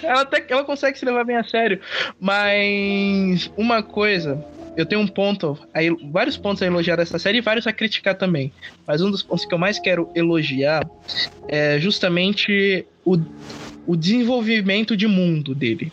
Ela, 0.02 0.20
até, 0.22 0.44
ela 0.48 0.64
consegue 0.64 0.98
se 0.98 1.04
levar 1.04 1.24
bem 1.24 1.36
a 1.36 1.44
sério. 1.44 1.80
Mas 2.18 3.50
uma 3.56 3.82
coisa, 3.82 4.42
eu 4.76 4.84
tenho 4.86 5.00
um 5.00 5.06
ponto, 5.06 5.58
a 5.74 5.82
el- 5.82 5.98
vários 6.10 6.36
pontos 6.36 6.62
a 6.62 6.66
elogiar 6.66 6.96
dessa 6.96 7.18
série 7.18 7.38
e 7.38 7.42
vários 7.42 7.66
a 7.66 7.72
criticar 7.72 8.14
também. 8.14 8.52
Mas 8.86 9.02
um 9.02 9.10
dos 9.10 9.22
pontos 9.22 9.44
que 9.44 9.54
eu 9.54 9.58
mais 9.58 9.78
quero 9.78 10.10
elogiar 10.14 10.88
é 11.48 11.78
justamente 11.78 12.84
o, 13.04 13.18
o 13.86 13.96
desenvolvimento 13.96 14.96
de 14.96 15.06
mundo 15.06 15.54
dele. 15.54 15.92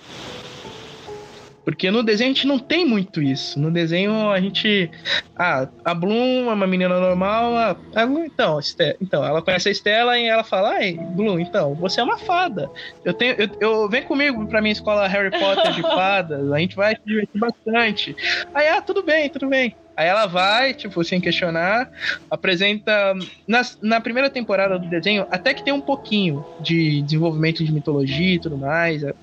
Porque 1.68 1.92
no 1.92 2.02
desenho 2.02 2.32
a 2.32 2.34
gente 2.34 2.48
não 2.48 2.58
tem 2.58 2.86
muito 2.86 3.22
isso. 3.22 3.60
No 3.60 3.70
desenho 3.70 4.32
a 4.32 4.40
gente. 4.40 4.90
Ah, 5.36 5.68
a 5.84 5.94
Bloom 5.94 6.50
é 6.50 6.54
uma 6.54 6.66
menina 6.66 6.98
normal. 6.98 7.58
A, 7.58 7.76
a 7.94 8.06
Bloom, 8.06 8.24
então, 8.24 8.58
Este- 8.58 8.96
então, 9.02 9.22
ela 9.22 9.42
conhece 9.42 9.68
a 9.68 9.72
Estela 9.74 10.18
e 10.18 10.28
ela 10.28 10.46
fala: 10.46 10.70
Ai, 10.76 10.94
Bloom, 10.94 11.42
então, 11.42 11.76
você 11.76 12.00
é 12.00 12.04
uma 12.06 12.18
fada. 12.18 12.70
Eu 13.04 13.14
tenho. 13.14 13.36
Eu, 13.38 13.50
eu 13.60 13.90
vem 13.90 14.02
comigo 14.02 14.48
pra 14.48 14.62
minha 14.62 14.72
escola 14.72 15.10
Harry 15.10 15.30
Potter 15.38 15.74
de 15.74 15.82
fadas. 15.84 16.50
A 16.50 16.58
gente 16.58 16.74
vai 16.74 16.96
se 16.96 17.02
divertir 17.06 17.38
bastante. 17.38 18.16
Aí, 18.54 18.70
ah, 18.70 18.82
tudo 18.82 19.04
bem, 19.04 19.28
tudo 19.30 19.50
bem. 19.50 19.76
Aí 19.98 20.08
ela 20.08 20.28
vai, 20.28 20.74
tipo, 20.74 21.04
sem 21.04 21.20
questionar, 21.20 21.90
apresenta. 22.30 23.14
Na, 23.48 23.62
na 23.82 24.00
primeira 24.02 24.30
temporada 24.30 24.78
do 24.80 24.88
desenho, 24.90 25.26
até 25.32 25.54
que 25.54 25.64
tem 25.64 25.74
um 25.74 25.82
pouquinho 25.82 26.46
de 26.60 27.02
desenvolvimento 27.04 27.64
de 27.66 27.72
mitologia 27.74 28.36
e 28.36 28.40
tudo 28.40 28.58
mais. 28.58 29.04
é, 29.04 29.14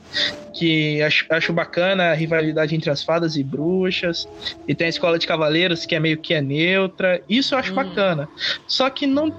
Que 0.52 1.02
acho, 1.02 1.26
acho 1.30 1.52
bacana 1.52 2.10
a 2.12 2.14
rivalidade 2.14 2.74
entre 2.74 2.90
as 2.90 3.02
fadas 3.02 3.36
e 3.36 3.44
bruxas. 3.44 4.28
E 4.66 4.74
tem 4.74 4.86
a 4.86 4.90
escola 4.90 5.18
de 5.18 5.26
cavaleiros, 5.26 5.84
que 5.86 5.94
é 5.94 6.00
meio 6.00 6.20
que 6.20 6.34
é 6.34 6.40
neutra. 6.42 7.22
Isso 7.28 7.54
eu 7.54 7.58
acho 7.58 7.72
Hum. 7.72 7.76
bacana. 7.76 8.30
Só 8.66 8.88
que 8.90 9.06
não 9.06 9.30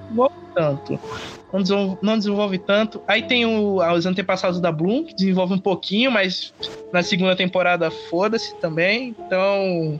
tanto. 0.54 1.00
Não 1.56 1.62
desenvolve, 1.62 1.98
não 2.02 2.18
desenvolve 2.18 2.58
tanto. 2.58 3.02
Aí 3.08 3.24
tem 3.24 3.46
o, 3.46 3.78
os 3.78 4.06
antepassados 4.06 4.60
da 4.60 4.74
Bloom, 4.74 5.06
que 5.06 5.16
desenvolve 5.16 5.54
um 5.54 5.58
pouquinho, 5.58 6.12
mas 6.12 6.54
na 6.92 7.02
segunda 7.02 7.34
temporada, 7.34 7.90
foda-se 7.90 8.54
também. 8.58 9.16
Então, 9.18 10.00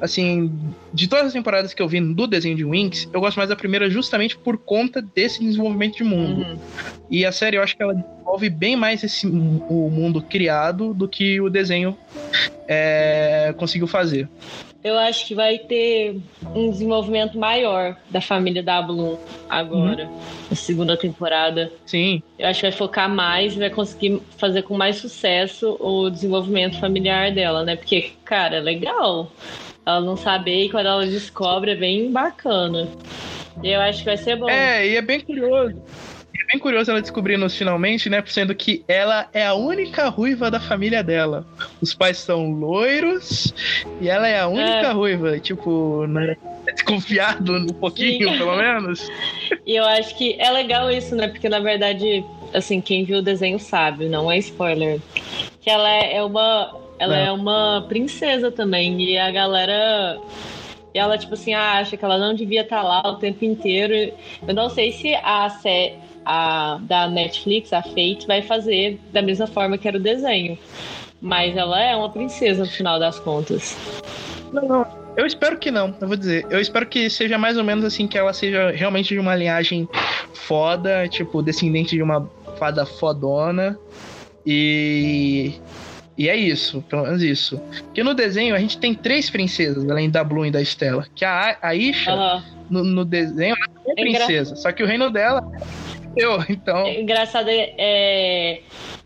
assim, 0.00 0.50
de 0.90 1.06
todas 1.06 1.26
as 1.26 1.32
temporadas 1.34 1.74
que 1.74 1.82
eu 1.82 1.88
vi 1.88 2.00
do 2.00 2.26
desenho 2.26 2.56
de 2.56 2.64
Winx, 2.64 3.06
eu 3.12 3.20
gosto 3.20 3.36
mais 3.36 3.50
da 3.50 3.56
primeira 3.56 3.90
justamente 3.90 4.38
por 4.38 4.56
conta 4.56 5.02
desse 5.02 5.44
desenvolvimento 5.44 5.98
de 5.98 6.04
mundo. 6.04 6.40
Uhum. 6.40 6.58
E 7.10 7.26
a 7.26 7.32
série 7.32 7.58
eu 7.58 7.62
acho 7.62 7.76
que 7.76 7.82
ela 7.82 7.94
desenvolve 7.94 8.48
bem 8.48 8.74
mais 8.74 9.04
esse, 9.04 9.26
o 9.26 9.90
mundo 9.90 10.22
criado 10.22 10.94
do 10.94 11.06
que 11.06 11.42
o 11.42 11.50
desenho 11.50 11.94
é, 12.66 13.54
conseguiu 13.58 13.86
fazer. 13.86 14.30
Eu 14.82 14.98
acho 14.98 15.26
que 15.26 15.34
vai 15.34 15.58
ter 15.58 16.16
um 16.54 16.70
desenvolvimento 16.70 17.38
maior 17.38 17.96
da 18.08 18.20
família 18.20 18.62
da 18.62 18.80
Bloom 18.80 19.18
agora, 19.48 20.04
Uhum. 20.06 20.20
na 20.48 20.56
segunda 20.56 20.96
temporada. 20.96 21.70
Sim, 21.84 22.22
Eu 22.38 22.48
acho 22.48 22.60
que 22.60 22.66
vai 22.66 22.72
focar 22.76 23.08
mais 23.08 23.54
e 23.54 23.58
vai 23.58 23.68
conseguir 23.68 24.22
fazer 24.38 24.62
com 24.62 24.74
mais 24.76 24.96
sucesso 24.96 25.76
o 25.78 26.08
desenvolvimento 26.08 26.78
familiar 26.80 27.30
dela, 27.30 27.62
né? 27.62 27.76
Porque, 27.76 28.12
cara, 28.24 28.56
é 28.56 28.60
legal. 28.60 29.30
Ela 29.84 30.00
não 30.00 30.16
saber 30.16 30.64
e 30.64 30.70
quando 30.70 30.86
ela 30.86 31.04
descobre 31.06 31.72
é 31.72 31.76
bem 31.76 32.10
bacana. 32.10 32.88
E 33.62 33.68
eu 33.70 33.80
acho 33.82 33.98
que 33.98 34.04
vai 34.06 34.16
ser 34.16 34.36
bom. 34.36 34.48
É, 34.48 34.86
e 34.88 34.96
é 34.96 35.02
bem 35.02 35.20
curioso. 35.20 35.76
É 36.50 36.54
bem 36.54 36.58
curioso 36.60 36.90
ela 36.90 37.00
descobrindo 37.00 37.48
finalmente, 37.48 38.10
né? 38.10 38.20
Sendo 38.26 38.52
que 38.56 38.84
ela 38.88 39.28
é 39.32 39.46
a 39.46 39.54
única 39.54 40.08
ruiva 40.08 40.50
da 40.50 40.58
família 40.58 41.00
dela. 41.00 41.46
Os 41.80 41.94
pais 41.94 42.18
são 42.18 42.50
loiros 42.50 43.54
e 44.00 44.08
ela 44.08 44.26
é 44.26 44.40
a 44.40 44.48
única 44.48 44.88
É. 44.88 44.90
ruiva. 44.92 45.38
Tipo, 45.38 46.06
né? 46.08 46.36
É 46.66 46.72
desconfiado 46.72 47.52
um 47.52 47.66
pouquinho, 47.68 48.32
Sim. 48.32 48.38
pelo 48.38 48.56
menos. 48.56 49.08
E 49.64 49.76
eu 49.76 49.84
acho 49.84 50.16
que 50.18 50.34
é 50.40 50.50
legal 50.50 50.90
isso, 50.90 51.14
né? 51.14 51.28
Porque 51.28 51.48
na 51.48 51.60
verdade, 51.60 52.24
assim, 52.52 52.80
quem 52.80 53.04
viu 53.04 53.18
o 53.18 53.22
desenho 53.22 53.60
sabe, 53.60 54.08
não 54.08 54.30
é 54.30 54.36
spoiler. 54.38 54.98
Que 55.60 55.70
ela 55.70 55.88
é 55.88 56.16
é 56.16 56.22
uma. 56.24 56.76
Ela 56.98 57.16
Não. 57.16 57.24
é 57.26 57.32
uma 57.32 57.86
princesa 57.88 58.50
também. 58.50 59.00
E 59.00 59.16
a 59.16 59.30
galera. 59.30 60.18
E 60.92 60.98
ela, 60.98 61.16
tipo 61.16 61.34
assim, 61.34 61.54
ah, 61.54 61.74
acha 61.78 61.96
que 61.96 62.04
ela 62.04 62.18
não 62.18 62.34
devia 62.34 62.62
estar 62.62 62.82
lá 62.82 63.00
o 63.08 63.14
tempo 63.16 63.44
inteiro. 63.44 64.12
Eu 64.46 64.52
não 64.54 64.68
sei 64.68 64.90
se 64.90 65.14
a 65.14 65.48
sé 65.48 65.94
a 66.24 66.78
da 66.82 67.08
Netflix, 67.08 67.72
a 67.72 67.82
Fate, 67.82 68.26
vai 68.26 68.42
fazer 68.42 68.98
da 69.12 69.22
mesma 69.22 69.46
forma 69.46 69.76
que 69.78 69.86
era 69.88 69.96
o 69.96 70.00
desenho. 70.00 70.58
Mas 71.20 71.56
ela 71.56 71.80
é 71.82 71.94
uma 71.94 72.08
princesa 72.10 72.64
no 72.64 72.70
final 72.70 72.98
das 72.98 73.18
contas. 73.18 73.76
Não, 74.52 74.66
não. 74.66 74.86
Eu 75.16 75.26
espero 75.26 75.58
que 75.58 75.70
não, 75.70 75.94
eu 76.00 76.08
vou 76.08 76.16
dizer. 76.16 76.46
Eu 76.50 76.60
espero 76.60 76.86
que 76.86 77.10
seja 77.10 77.36
mais 77.36 77.56
ou 77.58 77.64
menos 77.64 77.84
assim, 77.84 78.06
que 78.06 78.16
ela 78.16 78.32
seja 78.32 78.70
realmente 78.70 79.08
de 79.12 79.18
uma 79.20 79.34
linhagem 79.34 79.88
foda, 80.34 81.06
tipo, 81.08 81.42
descendente 81.42 81.94
de 81.96 82.02
uma 82.02 82.28
fada 82.58 82.86
fodona. 82.86 83.78
E. 84.46 85.52
E 86.18 86.28
é 86.28 86.36
isso, 86.36 86.82
pelo 86.82 87.02
menos 87.04 87.22
isso. 87.22 87.58
Porque 87.84 88.02
no 88.02 88.12
desenho 88.12 88.54
a 88.54 88.58
gente 88.58 88.76
tem 88.76 88.94
três 88.94 89.30
princesas, 89.30 89.88
além 89.88 90.10
da 90.10 90.22
Bloom 90.22 90.46
e 90.46 90.50
da 90.50 90.60
Estela. 90.60 91.06
Que 91.14 91.24
a 91.24 91.56
a 91.62 91.74
Isha, 91.74 92.12
Aham. 92.12 92.44
no, 92.68 92.84
no 92.84 93.04
desenho, 93.06 93.54
ela 93.56 93.94
é 93.96 94.02
É 94.02 94.06
engra- 94.08 94.24
princesa. 94.26 94.54
Só 94.56 94.70
que 94.70 94.82
o 94.82 94.86
reino 94.86 95.08
dela 95.10 95.42
eu, 96.16 96.44
então. 96.48 96.86
É 96.86 97.00
Engraçado 97.00 97.48
é, 97.48 97.74
é, 97.78 98.60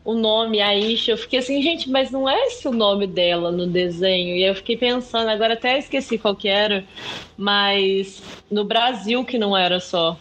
o 0.05 0.15
nome, 0.15 0.61
a 0.61 0.75
Isha. 0.75 1.13
Eu 1.13 1.19
fiquei 1.19 1.39
assim, 1.39 1.63
gente, 1.63 1.91
mas 1.91 2.11
não 2.11 2.29
é 2.29 2.47
esse 2.47 2.67
o 2.69 2.73
nome 2.73 3.07
dela 3.07 3.51
no 3.51 3.67
desenho. 3.67 4.37
E 4.37 4.43
eu 4.43 4.55
fiquei 4.55 4.77
pensando, 4.77 5.29
agora 5.29 5.55
até 5.55 5.79
esqueci 5.79 6.19
qual 6.19 6.35
que 6.35 6.49
era, 6.49 6.85
mas 7.37 8.23
no 8.51 8.65
Brasil 8.65 9.25
que 9.25 9.39
não 9.39 9.57
era 9.57 9.81
só 9.81 10.19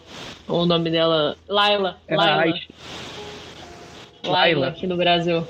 o 0.48 0.66
nome 0.66 0.90
dela. 0.90 1.36
Laila. 1.48 1.98
Era 2.06 2.16
Laila. 2.22 2.42
Aisha. 2.42 2.68
Laila 4.22 4.38
Laila. 4.38 4.68
aqui 4.68 4.86
no 4.86 4.96
Brasil. 4.96 5.46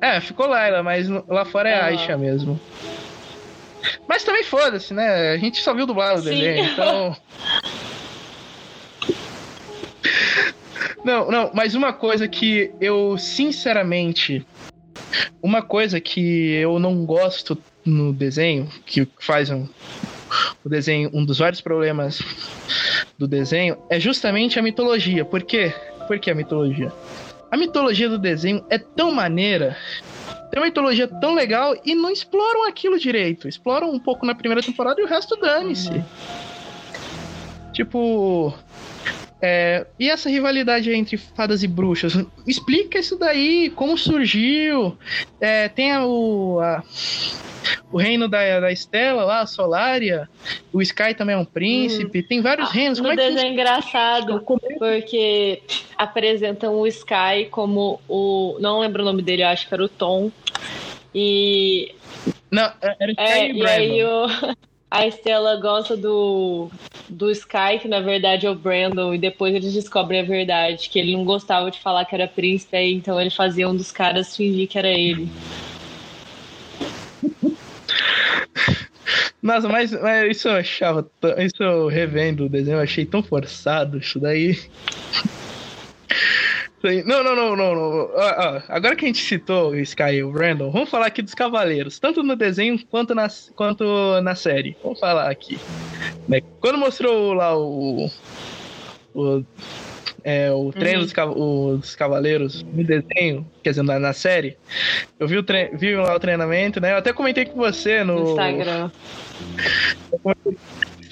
É, 0.00 0.20
ficou 0.20 0.46
Laila, 0.46 0.82
mas 0.82 1.08
lá 1.08 1.44
fora 1.44 1.68
é 1.68 1.74
Aham. 1.74 1.86
Aisha 1.86 2.16
mesmo. 2.16 2.60
Mas 4.08 4.24
também 4.24 4.42
foda-se, 4.42 4.94
né? 4.94 5.32
A 5.32 5.38
gente 5.38 5.60
só 5.60 5.74
viu 5.74 5.86
dublado 5.86 6.20
o 6.20 6.22
desenho, 6.22 6.64
então. 6.64 7.16
Não, 11.04 11.30
não, 11.30 11.50
mas 11.54 11.74
uma 11.74 11.92
coisa 11.92 12.26
que 12.26 12.70
eu, 12.80 13.16
sinceramente. 13.18 14.46
Uma 15.42 15.62
coisa 15.62 16.00
que 16.00 16.52
eu 16.52 16.78
não 16.78 17.04
gosto 17.04 17.56
no 17.84 18.12
desenho, 18.12 18.68
que 18.86 19.06
faz 19.20 19.50
um, 19.50 19.68
o 20.64 20.68
desenho, 20.68 21.10
um 21.12 21.24
dos 21.24 21.38
vários 21.38 21.60
problemas 21.60 22.20
do 23.18 23.28
desenho, 23.28 23.76
é 23.90 24.00
justamente 24.00 24.58
a 24.58 24.62
mitologia. 24.62 25.24
Por 25.24 25.42
quê? 25.42 25.72
Por 26.06 26.18
que 26.18 26.30
a 26.30 26.34
mitologia? 26.34 26.92
A 27.50 27.56
mitologia 27.56 28.08
do 28.08 28.18
desenho 28.18 28.64
é 28.70 28.78
tão 28.78 29.12
maneira, 29.12 29.76
tem 30.50 30.60
uma 30.60 30.66
mitologia 30.66 31.08
tão 31.08 31.34
legal 31.34 31.74
e 31.84 31.94
não 31.96 32.10
exploram 32.10 32.68
aquilo 32.68 32.96
direito. 32.96 33.48
Exploram 33.48 33.90
um 33.90 33.98
pouco 33.98 34.24
na 34.24 34.36
primeira 34.36 34.62
temporada 34.62 35.00
e 35.00 35.04
o 35.04 35.06
resto 35.06 35.36
dane-se. 35.36 35.90
Uhum. 35.90 36.04
Tipo, 37.72 38.54
é, 39.46 39.86
e 39.98 40.08
essa 40.08 40.30
rivalidade 40.30 40.90
entre 40.90 41.18
fadas 41.18 41.62
e 41.62 41.68
bruxas? 41.68 42.14
Explica 42.46 42.98
isso 42.98 43.18
daí, 43.18 43.68
como 43.68 43.98
surgiu. 43.98 44.96
É, 45.38 45.68
tem 45.68 45.92
a, 45.92 46.06
o, 46.06 46.60
a, 46.60 46.82
o 47.92 47.98
reino 47.98 48.26
da, 48.26 48.60
da 48.60 48.72
Estela 48.72 49.22
lá, 49.22 49.42
a 49.42 49.46
Solária. 49.46 50.30
O 50.72 50.80
Sky 50.80 51.12
também 51.12 51.34
é 51.34 51.38
um 51.38 51.44
príncipe. 51.44 52.20
Hum. 52.20 52.26
Tem 52.26 52.40
vários 52.40 52.70
ah, 52.70 52.72
reinos. 52.72 52.98
Como 52.98 53.12
é 53.12 53.16
que 53.16 53.22
é 53.22 53.46
engraçado, 53.46 54.40
porque 54.40 55.60
apresentam 55.98 56.76
o 56.80 56.86
Sky 56.86 57.48
como 57.50 58.00
o. 58.08 58.56
Não 58.60 58.80
lembro 58.80 59.02
o 59.02 59.04
nome 59.04 59.20
dele, 59.20 59.42
acho 59.42 59.68
que 59.68 59.74
era 59.74 59.84
o 59.84 59.90
Tom. 59.90 60.32
E. 61.14 61.94
Não, 62.50 62.72
era 62.80 63.10
Sky 63.10 63.22
é, 63.22 63.52
e, 63.52 63.58
e 63.58 63.66
aí 63.66 64.04
o. 64.04 64.26
a 64.94 65.08
Estela 65.08 65.56
gosta 65.56 65.96
do, 65.96 66.70
do 67.08 67.28
Sky, 67.28 67.80
que 67.82 67.88
na 67.88 67.98
verdade 67.98 68.46
é 68.46 68.50
o 68.50 68.54
Brandon, 68.54 69.12
e 69.12 69.18
depois 69.18 69.52
eles 69.52 69.74
descobrem 69.74 70.20
a 70.20 70.22
verdade, 70.22 70.88
que 70.88 71.00
ele 71.00 71.16
não 71.16 71.24
gostava 71.24 71.68
de 71.68 71.80
falar 71.80 72.04
que 72.04 72.14
era 72.14 72.28
príncipe, 72.28 72.76
então 72.76 73.20
ele 73.20 73.30
fazia 73.30 73.68
um 73.68 73.74
dos 73.74 73.90
caras 73.90 74.36
fingir 74.36 74.68
que 74.68 74.78
era 74.78 74.88
ele. 74.88 75.28
Nossa, 79.42 79.68
mas, 79.68 79.90
mas 79.90 80.30
isso 80.30 80.46
eu 80.46 80.54
achava, 80.54 81.10
isso 81.38 81.60
eu 81.60 81.88
revendo 81.88 82.46
o 82.46 82.48
desenho, 82.48 82.76
eu 82.76 82.82
achei 82.82 83.04
tão 83.04 83.20
forçado 83.20 83.98
isso 83.98 84.20
daí. 84.20 84.56
Não, 87.04 87.24
não, 87.24 87.34
não, 87.34 87.56
não, 87.56 87.74
não. 87.74 88.10
Ah, 88.16 88.36
ah, 88.38 88.62
agora 88.68 88.94
que 88.94 89.04
a 89.04 89.08
gente 89.08 89.24
citou 89.24 89.70
o 89.70 89.78
Sky 89.78 90.16
e 90.16 90.22
o 90.22 90.30
Brandon, 90.30 90.70
vamos 90.70 90.90
falar 90.90 91.06
aqui 91.06 91.22
dos 91.22 91.34
Cavaleiros, 91.34 91.98
tanto 91.98 92.22
no 92.22 92.36
desenho 92.36 92.78
quanto 92.86 93.14
na, 93.14 93.28
quanto 93.56 94.20
na 94.22 94.34
série. 94.34 94.76
Vamos 94.82 95.00
falar 95.00 95.30
aqui. 95.30 95.58
Né? 96.28 96.40
Quando 96.60 96.78
mostrou 96.78 97.32
lá 97.32 97.56
o. 97.56 98.10
o 99.14 99.44
é, 100.26 100.50
o 100.50 100.72
treino 100.72 101.00
uhum. 101.00 101.74
dos, 101.74 101.80
dos, 101.80 101.94
cavaleiros 101.94 102.62
no 102.62 102.82
desenho, 102.82 103.46
quer 103.62 103.70
dizer, 103.70 103.82
na, 103.82 103.98
na 103.98 104.14
série. 104.14 104.56
Eu 105.20 105.28
vi, 105.28 105.36
o 105.36 105.42
tre 105.42 105.70
vi 105.74 105.94
lá 105.94 106.16
o 106.16 106.18
treinamento, 106.18 106.80
né? 106.80 106.92
Eu 106.92 106.96
até 106.96 107.12
comentei 107.12 107.44
com 107.44 107.56
você 107.56 108.02
no. 108.02 108.30
Instagram. 108.30 108.90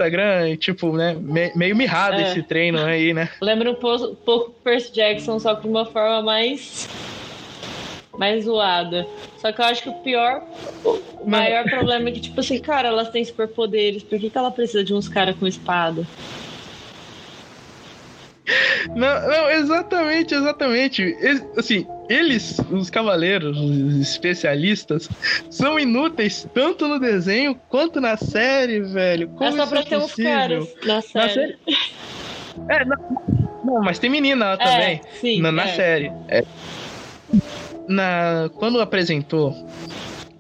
Instagram 0.03 0.51
e, 0.51 0.57
tipo, 0.57 0.93
né, 0.93 1.15
me, 1.15 1.53
meio 1.55 1.77
mirrado 1.77 2.21
é. 2.21 2.31
esse 2.31 2.43
treino 2.43 2.79
aí, 2.79 3.15
né? 3.15 3.31
Lembra 3.41 3.71
um 3.71 3.75
pouco, 3.75 4.51
Percy 4.65 4.93
Jackson, 4.93 5.39
só 5.39 5.55
que 5.55 5.63
de 5.63 5.69
uma 5.69 5.87
forma 5.87 6.23
mais. 6.23 6.89
mais 8.19 8.45
zoada. 8.45 9.07
Só 9.39 9.53
que 9.53 9.61
eu 9.61 9.65
acho 9.65 9.83
que 9.83 9.89
o 9.89 9.95
pior, 9.95 10.43
o 10.85 11.29
maior 11.29 11.65
problema 11.65 12.09
é 12.09 12.13
que, 12.13 12.21
tipo 12.21 12.41
assim, 12.41 12.59
cara, 12.61 12.89
elas 12.89 13.11
têm 13.11 13.25
superpoderes, 13.25 14.03
por 14.03 14.19
que, 14.19 14.31
que 14.31 14.39
ela 14.39 14.51
precisa 14.51 14.85
de 14.85 14.95
uns 14.95 15.09
caras 15.09 15.37
com 15.37 15.47
espada? 15.47 16.07
Não, 18.95 19.29
não, 19.29 19.51
exatamente, 19.51 20.35
exatamente. 20.35 21.17
Assim, 21.57 21.87
eles, 22.09 22.59
os 22.71 22.91
cavaleiros, 22.91 23.59
os 23.59 23.97
especialistas, 23.97 25.09
são 25.49 25.79
inúteis 25.79 26.47
tanto 26.53 26.89
no 26.89 26.99
desenho 26.99 27.55
quanto 27.69 28.01
na 28.01 28.17
série, 28.17 28.81
velho. 28.81 29.29
Como 29.29 29.45
é 29.45 29.53
só 29.53 29.67
pra 29.67 29.81
é 29.81 29.85
ter 29.85 29.97
uns 29.97 30.15
caras 30.15 30.69
na 30.85 31.01
série. 31.01 31.25
Na 31.25 31.29
série... 31.29 31.59
É, 32.69 32.85
não, 33.65 33.81
mas 33.83 33.99
tem 33.99 34.11
menina 34.11 34.45
lá 34.45 34.53
é, 34.55 34.57
também. 34.57 35.01
Sim, 35.21 35.41
na, 35.41 35.53
na 35.53 35.65
é. 35.65 35.69
série. 35.69 36.13
É. 36.29 36.45
Na, 37.89 38.51
quando 38.55 38.81
apresentou, 38.81 39.55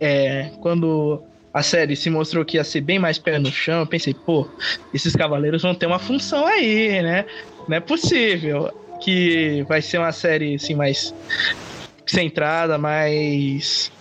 é, 0.00 0.50
quando 0.60 1.22
a 1.52 1.62
série 1.62 1.94
se 1.94 2.08
mostrou 2.08 2.44
que 2.44 2.56
ia 2.56 2.64
ser 2.64 2.80
bem 2.80 2.98
mais 2.98 3.18
pé 3.18 3.38
no 3.38 3.50
chão, 3.50 3.80
eu 3.80 3.86
pensei, 3.86 4.14
pô, 4.14 4.48
esses 4.92 5.14
cavaleiros 5.14 5.62
vão 5.62 5.74
ter 5.74 5.86
uma 5.86 5.98
função 5.98 6.46
aí, 6.46 7.02
né? 7.02 7.26
Não 7.68 7.76
é 7.76 7.80
possível 7.80 8.72
que 9.02 9.64
vai 9.68 9.82
ser 9.82 9.98
uma 9.98 10.12
série 10.12 10.54
assim 10.54 10.74
mais 10.74 11.14
centrada, 12.06 12.78
mais 12.78 13.92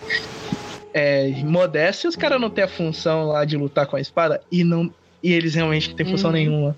é, 0.94 1.28
modesta, 1.44 2.06
e 2.06 2.08
os 2.08 2.16
caras 2.16 2.40
não 2.40 2.50
têm 2.50 2.64
a 2.64 2.68
função 2.68 3.26
lá 3.26 3.44
de 3.44 3.56
lutar 3.56 3.86
com 3.86 3.96
a 3.96 4.00
espada 4.00 4.40
e 4.50 4.64
não 4.64 4.92
e 5.22 5.32
eles 5.32 5.54
realmente 5.54 5.90
não 5.90 5.96
têm 5.96 6.06
função 6.06 6.30
uhum. 6.30 6.36
nenhuma. 6.36 6.76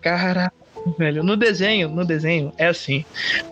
Caraca, 0.00 0.54
velho. 0.98 1.22
No 1.22 1.36
desenho, 1.36 1.88
no 1.88 2.04
desenho, 2.04 2.52
é 2.58 2.66
assim. 2.66 3.04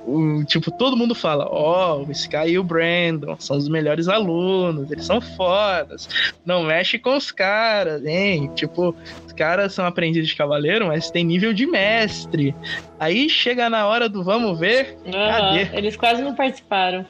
O, 0.06 0.44
tipo, 0.44 0.70
todo 0.70 0.96
mundo 0.96 1.14
fala, 1.14 1.46
ó, 1.50 1.96
oh, 1.96 2.04
o 2.04 2.12
Sky 2.12 2.48
e 2.48 2.58
o 2.58 2.64
Brandon 2.64 3.36
são 3.38 3.56
os 3.56 3.68
melhores 3.68 4.08
alunos, 4.08 4.90
eles 4.90 5.04
são 5.04 5.20
fodas. 5.20 6.08
Não 6.44 6.64
mexe 6.64 6.98
com 6.98 7.16
os 7.16 7.30
caras, 7.30 8.04
hein? 8.04 8.50
Tipo, 8.54 8.94
os 9.26 9.32
caras 9.32 9.72
são 9.72 9.86
aprendizes 9.86 10.30
de 10.30 10.36
cavaleiro, 10.36 10.86
mas 10.86 11.10
tem 11.10 11.24
nível 11.24 11.52
de 11.52 11.66
mestre. 11.66 12.54
Aí 12.98 13.28
chega 13.28 13.70
na 13.70 13.86
hora 13.86 14.08
do 14.08 14.22
vamos 14.22 14.58
ver, 14.58 14.98
cadê? 15.04 15.76
Eles 15.76 15.96
quase 15.96 16.22
não 16.22 16.34
participaram. 16.34 17.06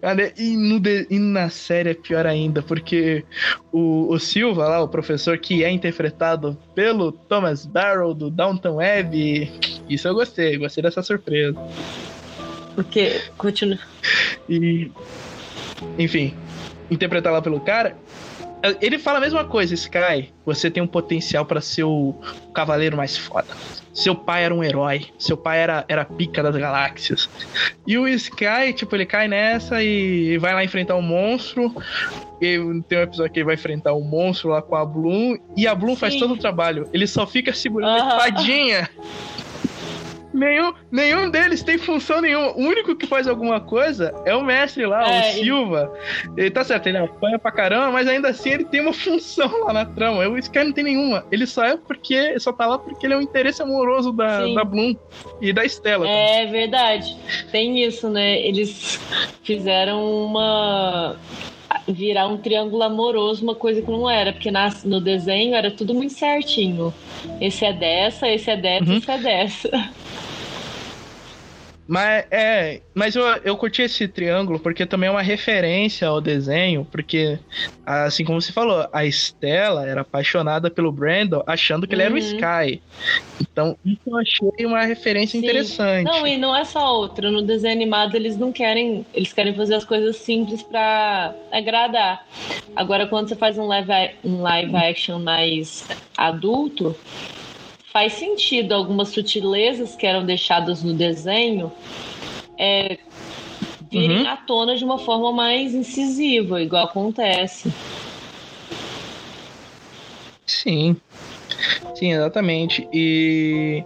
Cara, 0.00 0.32
e, 0.38 0.56
no 0.56 0.80
de, 0.80 1.06
e 1.10 1.18
na 1.18 1.50
série 1.50 1.90
é 1.90 1.94
pior 1.94 2.26
ainda, 2.26 2.62
porque 2.62 3.24
o, 3.72 4.12
o 4.12 4.18
Silva 4.18 4.66
lá, 4.66 4.82
o 4.82 4.88
professor 4.88 5.36
que 5.38 5.64
é 5.64 5.70
interpretado 5.70 6.56
pelo 6.74 7.12
Thomas 7.12 7.66
Barrow 7.66 8.14
do 8.14 8.30
Downton 8.30 8.76
Web, 8.76 9.50
isso 9.88 10.08
eu 10.08 10.14
gostei, 10.14 10.56
gostei 10.56 10.82
dessa 10.82 11.02
surpresa. 11.02 11.58
Porque, 12.74 13.20
continua. 13.36 13.78
E, 14.48 14.90
enfim, 15.98 16.34
interpretar 16.90 17.32
lá 17.32 17.42
pelo 17.42 17.60
cara, 17.60 17.96
ele 18.80 18.98
fala 18.98 19.18
a 19.18 19.20
mesma 19.20 19.44
coisa, 19.44 19.74
Sky. 19.74 20.32
Você 20.44 20.70
tem 20.70 20.82
um 20.82 20.86
potencial 20.86 21.44
para 21.44 21.60
ser 21.60 21.84
o 21.84 22.14
cavaleiro 22.54 22.96
mais 22.96 23.16
foda. 23.16 23.48
Seu 23.92 24.14
pai 24.14 24.44
era 24.44 24.54
um 24.54 24.62
herói. 24.62 25.06
Seu 25.18 25.36
pai 25.36 25.58
era, 25.58 25.84
era 25.88 26.04
pica 26.04 26.42
das 26.42 26.56
galáxias. 26.56 27.28
E 27.86 27.98
o 27.98 28.06
Sky, 28.06 28.72
tipo, 28.74 28.94
ele 28.94 29.06
cai 29.06 29.28
nessa 29.28 29.82
e 29.82 30.38
vai 30.38 30.54
lá 30.54 30.64
enfrentar 30.64 30.96
um 30.96 31.02
monstro. 31.02 31.74
E 32.40 32.58
tem 32.88 32.98
um 32.98 33.02
episódio 33.02 33.32
que 33.32 33.40
ele 33.40 33.46
vai 33.46 33.54
enfrentar 33.54 33.94
um 33.94 34.02
monstro 34.02 34.50
lá 34.50 34.62
com 34.62 34.76
a 34.76 34.84
Bloom. 34.84 35.36
E 35.56 35.66
a 35.66 35.74
Bloom 35.74 35.94
Sim. 35.94 36.00
faz 36.00 36.16
todo 36.16 36.34
o 36.34 36.36
trabalho. 36.36 36.88
Ele 36.92 37.06
só 37.06 37.26
fica 37.26 37.52
segurando 37.52 38.00
a 38.00 38.08
espadinha. 38.08 38.88
Nenhum, 40.32 40.72
nenhum 40.90 41.30
deles 41.30 41.62
tem 41.62 41.76
função 41.76 42.20
nenhuma. 42.20 42.52
O 42.52 42.60
único 42.60 42.94
que 42.94 43.06
faz 43.06 43.26
alguma 43.26 43.60
coisa 43.60 44.14
é 44.24 44.34
o 44.34 44.42
mestre 44.42 44.86
lá, 44.86 45.08
é, 45.08 45.20
o 45.20 45.32
Silva. 45.34 45.92
Ele... 46.24 46.32
ele 46.42 46.50
tá 46.50 46.62
certo, 46.62 46.86
ele 46.86 46.98
apanha 46.98 47.38
pra 47.38 47.50
caramba, 47.50 47.90
mas 47.90 48.06
ainda 48.06 48.28
assim 48.28 48.50
ele 48.50 48.64
tem 48.64 48.80
uma 48.80 48.92
função 48.94 49.64
lá 49.64 49.72
na 49.72 49.84
trama. 49.84 50.28
O 50.28 50.38
Sky 50.38 50.64
não 50.64 50.72
tem 50.72 50.84
nenhuma. 50.84 51.24
Ele 51.30 51.46
só 51.46 51.64
é 51.64 51.76
porque. 51.76 52.38
Só 52.38 52.52
tá 52.52 52.66
lá 52.66 52.78
porque 52.78 53.06
ele 53.06 53.14
é 53.14 53.16
um 53.16 53.22
interesse 53.22 53.62
amoroso 53.62 54.12
da, 54.12 54.46
da 54.54 54.64
Bloom 54.64 54.94
e 55.40 55.52
da 55.52 55.64
Stella. 55.64 56.08
É 56.08 56.44
também. 56.44 56.52
verdade. 56.52 57.16
Tem 57.50 57.84
isso, 57.84 58.08
né? 58.08 58.40
Eles 58.40 59.00
fizeram 59.42 60.24
uma 60.24 61.16
virar 61.86 62.26
um 62.28 62.36
triângulo 62.36 62.82
amoroso, 62.82 63.42
uma 63.42 63.54
coisa 63.54 63.82
que 63.82 63.90
não 63.90 64.08
era, 64.08 64.32
porque 64.32 64.50
na, 64.50 64.72
no 64.84 65.00
desenho 65.00 65.54
era 65.54 65.70
tudo 65.70 65.94
muito 65.94 66.12
certinho. 66.12 66.92
Esse 67.40 67.64
é 67.64 67.72
dessa, 67.72 68.28
esse 68.28 68.50
é 68.50 68.56
dessa, 68.56 68.84
uhum. 68.84 68.96
esse 68.98 69.10
é 69.10 69.18
dessa. 69.18 69.90
Mas 71.90 72.24
é, 72.30 72.82
mas 72.94 73.16
eu, 73.16 73.24
eu 73.42 73.56
curti 73.56 73.82
esse 73.82 74.06
triângulo 74.06 74.60
porque 74.60 74.86
também 74.86 75.08
é 75.08 75.10
uma 75.10 75.22
referência 75.22 76.06
ao 76.06 76.20
desenho, 76.20 76.86
porque 76.88 77.36
assim 77.84 78.24
como 78.24 78.40
você 78.40 78.52
falou, 78.52 78.86
a 78.92 79.04
Estela 79.04 79.84
era 79.84 80.02
apaixonada 80.02 80.70
pelo 80.70 80.92
Brandon, 80.92 81.42
achando 81.44 81.88
que 81.88 81.96
uhum. 81.96 82.00
ele 82.00 82.06
era 82.06 82.14
o 82.14 82.16
uhum. 82.16 82.22
Sky. 82.22 82.80
Então, 83.40 83.76
isso 83.84 84.02
eu 84.06 84.16
achei 84.16 84.66
uma 84.66 84.84
referência 84.84 85.32
Sim. 85.32 85.44
interessante. 85.44 86.04
Não, 86.04 86.24
e 86.24 86.38
não 86.38 86.54
é 86.54 86.64
só 86.64 86.94
outra, 86.96 87.28
no 87.28 87.42
desenho 87.42 87.74
animado 87.74 88.14
eles 88.14 88.36
não 88.36 88.52
querem, 88.52 89.04
eles 89.12 89.32
querem 89.32 89.52
fazer 89.52 89.74
as 89.74 89.84
coisas 89.84 90.14
simples 90.14 90.62
para 90.62 91.34
agradar. 91.50 92.24
Agora 92.76 93.08
quando 93.08 93.30
você 93.30 93.34
faz 93.34 93.58
um 93.58 93.66
live, 93.66 94.14
um 94.22 94.42
live 94.42 94.76
action 94.76 95.18
mais 95.18 95.84
adulto, 96.16 96.94
faz 97.92 98.14
sentido 98.14 98.72
algumas 98.72 99.08
sutilezas 99.08 99.96
que 99.96 100.06
eram 100.06 100.24
deixadas 100.24 100.82
no 100.82 100.94
desenho 100.94 101.72
é, 102.56 102.98
virem 103.90 104.22
uhum. 104.22 104.28
à 104.28 104.36
tona 104.36 104.76
de 104.76 104.84
uma 104.84 104.98
forma 104.98 105.32
mais 105.32 105.74
incisiva, 105.74 106.62
igual 106.62 106.84
acontece. 106.84 107.72
Sim. 110.46 110.96
Sim, 111.94 112.12
exatamente. 112.12 112.88
E 112.92 113.84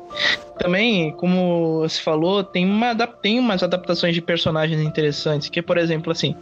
também, 0.59 1.11
como 1.13 1.81
você 1.81 2.01
falou, 2.01 2.45
tem, 2.45 2.65
uma, 2.65 2.95
tem 2.95 3.39
umas 3.39 3.63
adaptações 3.63 4.15
de 4.15 4.21
personagens 4.21 4.81
interessantes. 4.81 5.49
Que, 5.49 5.61
por 5.61 5.77
exemplo, 5.79 6.13
assim, 6.13 6.35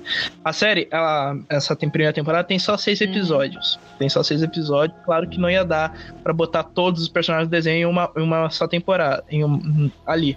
a 0.45 0.53
série, 0.53 0.89
ela, 0.91 1.37
essa 1.49 1.75
primeira 1.75 2.13
temporada 2.13 2.45
tem 2.45 2.59
só 2.59 2.77
seis 2.77 3.01
uhum. 3.01 3.09
episódios. 3.09 3.79
Tem 3.99 4.09
só 4.09 4.23
seis 4.23 4.43
episódios. 4.43 4.99
Claro 5.05 5.29
que 5.29 5.39
não 5.39 5.51
ia 5.51 5.65
dar 5.65 5.97
para 6.23 6.33
botar 6.33 6.63
todos 6.63 7.03
os 7.03 7.09
personagens 7.09 7.49
do 7.49 7.51
desenho 7.51 7.89
em 7.89 7.91
uma, 7.91 8.11
em 8.17 8.23
uma 8.23 8.51
só 8.51 8.69
temporada, 8.69 9.25
em 9.31 9.45
um, 9.45 9.91
ali. 10.07 10.37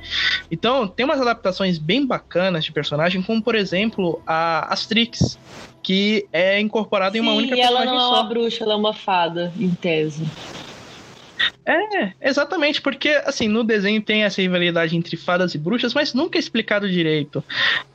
Então, 0.49 0.87
tem 0.87 1.05
umas 1.05 1.19
adaptações 1.19 1.77
bem 1.77 2.05
bacanas 2.05 2.63
de 2.63 2.71
personagem, 2.71 3.21
como, 3.21 3.41
por 3.41 3.55
exemplo, 3.55 4.21
a 4.25 4.71
Astrix 4.73 5.37
que 5.83 6.27
é 6.33 6.59
incorporada 6.59 7.15
em 7.15 7.21
uma 7.21 7.33
única 7.33 7.55
personagem. 7.55 7.85
E 7.85 7.87
ela 7.87 7.93
não 7.93 8.01
é 8.01 8.07
uma 8.07 8.23
bruxa, 8.23 8.63
ela 8.63 8.73
é 8.73 8.75
uma 8.75 8.93
fada, 8.93 9.53
em 9.59 9.69
tese. 9.69 10.25
É, 11.65 12.13
exatamente, 12.21 12.79
porque 12.79 13.09
assim, 13.25 13.47
no 13.47 13.63
desenho 13.63 14.01
tem 14.01 14.23
essa 14.23 14.39
rivalidade 14.39 14.95
entre 14.95 15.17
fadas 15.17 15.55
e 15.55 15.57
bruxas, 15.57 15.95
mas 15.95 16.13
nunca 16.13 16.37
é 16.37 16.39
explicado 16.39 16.87
direito. 16.87 17.43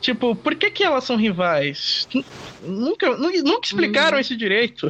Tipo, 0.01 0.35
por 0.35 0.57
que 0.57 0.71
que 0.71 0.83
elas 0.83 1.05
são 1.05 1.17
rivais? 1.17 2.09
Nunca, 2.63 3.17
nunca 3.17 3.67
explicaram 3.67 4.19
hum. 4.19 4.21
isso 4.21 4.37
direito. 4.37 4.89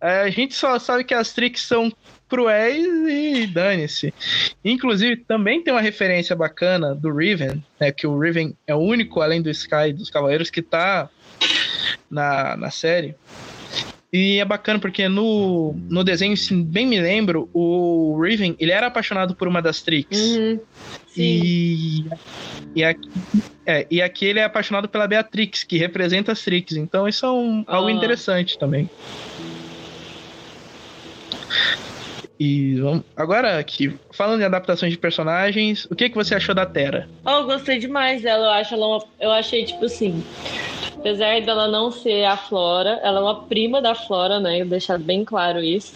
É, 0.00 0.20
a 0.20 0.30
gente 0.30 0.54
só 0.54 0.78
sabe 0.78 1.02
que 1.02 1.12
as 1.12 1.32
Trix 1.32 1.62
são 1.62 1.92
cruéis 2.28 2.86
e 2.86 3.46
dane-se. 3.46 4.14
Inclusive, 4.64 5.16
também 5.16 5.62
tem 5.62 5.72
uma 5.72 5.80
referência 5.80 6.36
bacana 6.36 6.94
do 6.94 7.12
Riven, 7.12 7.64
né, 7.80 7.90
que 7.90 8.06
o 8.06 8.18
Riven 8.18 8.56
é 8.66 8.74
o 8.74 8.78
único, 8.78 9.20
além 9.20 9.42
do 9.42 9.50
Sky, 9.50 9.92
dos 9.92 10.10
Cavaleiros, 10.10 10.50
que 10.50 10.62
tá 10.62 11.08
na, 12.10 12.56
na 12.56 12.70
série. 12.70 13.16
E 14.10 14.38
é 14.38 14.44
bacana 14.44 14.78
porque 14.78 15.06
no, 15.06 15.74
no 15.88 16.02
desenho, 16.02 16.34
se 16.36 16.54
bem 16.54 16.86
me 16.86 16.98
lembro, 16.98 17.48
o 17.52 18.18
Riven, 18.20 18.56
ele 18.58 18.72
era 18.72 18.86
apaixonado 18.86 19.34
por 19.34 19.46
uma 19.46 19.60
das 19.60 19.82
Trix. 19.82 20.18
Uhum. 20.18 20.60
E, 21.14 22.06
e, 22.74 22.84
aqui, 22.84 23.10
é, 23.66 23.86
e 23.90 24.00
aqui 24.00 24.24
ele 24.24 24.38
é 24.38 24.44
apaixonado 24.44 24.88
pela 24.88 25.06
Beatrix, 25.06 25.62
que 25.62 25.76
representa 25.76 26.32
as 26.32 26.40
Trix. 26.40 26.72
Então 26.72 27.06
isso 27.06 27.26
é 27.26 27.30
um, 27.30 27.64
ah. 27.66 27.76
algo 27.76 27.90
interessante 27.90 28.58
também. 28.58 28.88
E 32.40 32.76
vamos, 32.76 33.04
agora 33.16 33.58
aqui, 33.58 33.98
falando 34.12 34.38
de 34.38 34.44
adaptações 34.44 34.92
de 34.92 34.98
personagens, 34.98 35.86
o 35.90 35.96
que, 35.96 36.08
que 36.08 36.14
você 36.14 36.36
achou 36.36 36.54
da 36.54 36.64
Terra? 36.64 37.08
Oh, 37.24 37.30
eu 37.30 37.44
gostei 37.44 37.78
demais 37.78 38.22
dela. 38.22 38.46
Eu 38.46 38.50
acho 38.52 38.74
ela 38.74 38.86
uma, 38.86 39.04
eu 39.20 39.30
achei 39.32 39.64
tipo 39.64 39.84
assim, 39.84 40.22
apesar 40.98 41.40
dela 41.40 41.68
não 41.68 41.90
ser 41.90 42.24
a 42.24 42.36
Flora, 42.36 43.00
ela 43.02 43.20
é 43.20 43.22
uma 43.22 43.42
prima 43.42 43.80
da 43.80 43.94
Flora, 43.94 44.40
né? 44.40 44.64
Deixar 44.64 44.98
bem 44.98 45.24
claro 45.24 45.60
isso. 45.60 45.94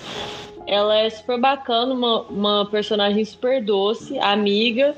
Ela 0.67 0.97
é 0.97 1.11
super 1.11 1.39
bacana, 1.41 1.93
uma, 1.93 2.23
uma 2.23 2.67
personagem 2.67 3.25
super 3.25 3.63
doce, 3.63 4.19
amiga 4.19 4.97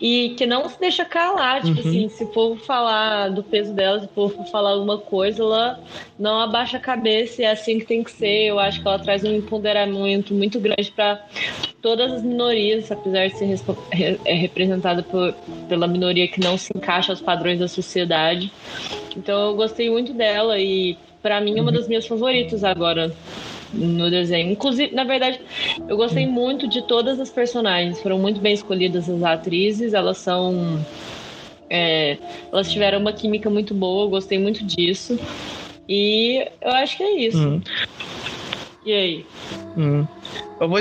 e 0.00 0.34
que 0.36 0.44
não 0.44 0.68
se 0.68 0.78
deixa 0.78 1.04
calar, 1.04 1.62
tipo 1.62 1.80
uhum. 1.80 1.88
assim, 1.88 2.08
se 2.10 2.24
o 2.24 2.26
povo 2.26 2.60
falar 2.60 3.30
do 3.30 3.42
peso 3.42 3.72
dela, 3.72 4.00
se 4.00 4.04
o 4.04 4.08
povo 4.08 4.44
falar 4.44 4.70
alguma 4.70 4.98
coisa, 4.98 5.42
ela 5.42 5.80
não 6.18 6.38
abaixa 6.38 6.76
a 6.76 6.80
cabeça 6.80 7.40
e 7.40 7.44
é 7.44 7.50
assim 7.50 7.78
que 7.78 7.86
tem 7.86 8.04
que 8.04 8.10
ser. 8.10 8.48
Eu 8.48 8.58
acho 8.58 8.82
que 8.82 8.86
ela 8.86 8.98
traz 8.98 9.24
um 9.24 9.34
empoderamento 9.34 10.34
muito 10.34 10.60
grande 10.60 10.92
para 10.92 11.24
todas 11.80 12.12
as 12.12 12.22
minorias, 12.22 12.92
apesar 12.92 13.28
de 13.28 13.38
ser 13.38 13.58
é 14.24 14.34
representada 14.34 15.02
por, 15.02 15.32
pela 15.68 15.86
minoria 15.86 16.28
que 16.28 16.40
não 16.40 16.58
se 16.58 16.76
encaixa 16.76 17.12
aos 17.12 17.20
padrões 17.20 17.58
da 17.58 17.68
sociedade. 17.68 18.52
Então 19.16 19.50
eu 19.50 19.56
gostei 19.56 19.90
muito 19.90 20.12
dela 20.12 20.58
e 20.58 20.98
para 21.22 21.40
mim 21.40 21.58
é 21.58 21.62
uma 21.62 21.70
uhum. 21.70 21.76
das 21.76 21.88
minhas 21.88 22.06
favoritas 22.06 22.62
agora 22.62 23.14
no 23.76 24.10
desenho. 24.10 24.52
Inclusive, 24.52 24.94
na 24.94 25.04
verdade, 25.04 25.40
eu 25.88 25.96
gostei 25.96 26.26
muito 26.26 26.66
de 26.68 26.82
todas 26.82 27.20
as 27.20 27.30
personagens. 27.30 28.00
Foram 28.00 28.18
muito 28.18 28.40
bem 28.40 28.54
escolhidas 28.54 29.08
as 29.08 29.22
atrizes. 29.22 29.94
Elas 29.94 30.18
são. 30.18 30.84
É, 31.68 32.16
elas 32.52 32.70
tiveram 32.70 33.00
uma 33.00 33.12
química 33.12 33.50
muito 33.50 33.74
boa, 33.74 34.04
eu 34.04 34.10
gostei 34.10 34.38
muito 34.38 34.64
disso. 34.64 35.18
E 35.88 36.46
eu 36.60 36.70
acho 36.72 36.96
que 36.96 37.02
é 37.02 37.20
isso. 37.20 37.38
Uhum. 37.38 37.60
E 38.84 38.92
aí? 38.92 39.26
Uhum. 39.76 40.06
Eu 40.60 40.68
vou 40.68 40.78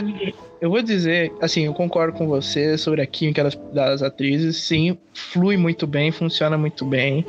eu 0.62 0.70
vou 0.70 0.82
dizer, 0.82 1.34
assim, 1.41 1.65
eu 1.65 1.74
concordo 1.74 2.18
com 2.18 2.28
você 2.28 2.78
sobre 2.78 3.02
a 3.02 3.06
química 3.06 3.44
das, 3.44 3.56
das, 3.74 4.02
atrizes. 4.02 4.58
Sim, 4.58 4.98
flui 5.13 5.58
muito 5.58 5.86
bem, 5.86 6.12
funciona 6.12 6.58
muito 6.58 6.86
bem. 6.86 7.26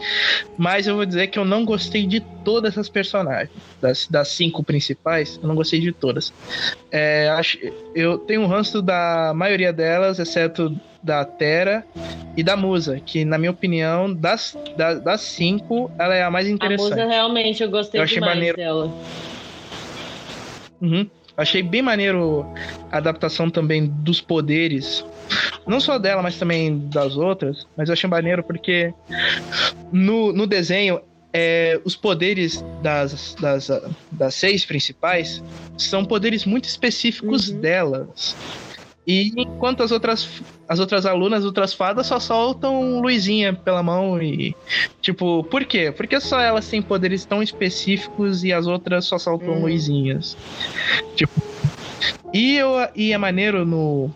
Mas 0.57 0.87
eu 0.87 0.97
vou 0.97 1.05
dizer 1.05 1.27
que 1.29 1.39
eu 1.39 1.45
não 1.45 1.65
gostei 1.65 2.07
de 2.07 2.21
todas 2.45 2.73
essas 2.73 2.89
personagens. 2.89 3.51
Das, 3.81 4.07
das 4.09 4.29
cinco 4.29 4.62
principais, 4.62 5.39
eu 5.43 5.49
não 5.49 5.55
gostei 5.55 5.81
de 5.81 5.93
todas. 5.93 6.33
É, 6.91 7.29
acho, 7.31 7.59
eu 7.95 8.19
tenho 8.19 8.41
um 8.43 8.47
ranço 8.47 8.81
da 8.81 9.33
maioria 9.35 9.73
delas, 9.73 10.19
exceto 10.19 10.75
da 11.03 11.25
Terra 11.25 11.85
e 12.37 12.43
da 12.43 12.57
Musa, 12.57 13.01
que 13.01 13.25
na 13.25 13.39
minha 13.39 13.51
opinião, 13.51 14.12
das, 14.12 14.57
das, 14.77 15.03
das 15.03 15.21
cinco, 15.21 15.91
ela 15.99 16.15
é 16.15 16.23
a 16.23 16.31
mais 16.31 16.49
interessante. 16.49 16.93
A 16.93 16.97
Musa 16.97 17.07
realmente 17.07 17.62
eu 17.62 17.71
gostei 17.71 18.01
eu 18.01 18.07
demais 18.07 18.35
maneiro. 18.35 18.57
dela. 18.57 18.91
Uhum. 20.81 21.09
Achei 21.37 21.62
bem 21.62 21.83
maneiro 21.83 22.46
a 22.90 22.96
adaptação 22.96 23.51
também 23.51 23.87
dos 23.87 24.20
poderes. 24.20 25.05
Não 25.66 25.81
só 25.81 25.99
dela, 25.99 26.22
mas 26.22 26.38
também 26.38 26.79
das 26.88 27.16
outras. 27.16 27.66
Mas 27.77 27.88
eu 27.88 27.92
achei 27.92 28.09
maneiro 28.09 28.42
porque 28.42 28.94
no, 29.92 30.33
no 30.33 30.46
desenho 30.46 31.01
é, 31.33 31.79
os 31.85 31.94
poderes 31.94 32.64
das, 32.83 33.35
das, 33.38 33.70
das 34.11 34.35
seis 34.35 34.64
principais 34.64 35.42
são 35.77 36.03
poderes 36.05 36.46
muito 36.46 36.64
específicos 36.64 37.51
uhum. 37.51 37.61
delas. 37.61 38.35
E 39.07 39.33
enquanto 39.37 39.85
as 39.85 39.92
outras, 39.92 40.42
as 40.69 40.81
outras 40.81 41.07
alunas, 41.07 41.40
as 41.40 41.45
outras 41.45 41.73
fadas, 41.73 42.09
só 42.09 42.19
soltam 42.19 43.01
luzinha 43.01 43.53
pela 43.55 43.83
mão 43.83 44.21
e. 44.21 44.55
Tipo, 45.01 45.45
por 45.45 45.64
quê? 45.64 45.92
Porque 45.92 46.19
só 46.21 46.40
elas 46.40 46.69
têm 46.69 46.83
poderes 46.83 47.25
tão 47.25 47.42
específicos 47.42 48.42
e 48.42 48.53
as 48.53 48.66
outras 48.66 49.05
só 49.05 49.16
soltam 49.19 49.55
hum. 49.55 49.62
luzinhas. 49.62 50.37
Tipo. 51.14 51.40
E, 52.33 52.57
eu, 52.57 52.71
e 52.97 53.12
é 53.12 53.19
maneiro 53.19 53.64
no. 53.64 54.11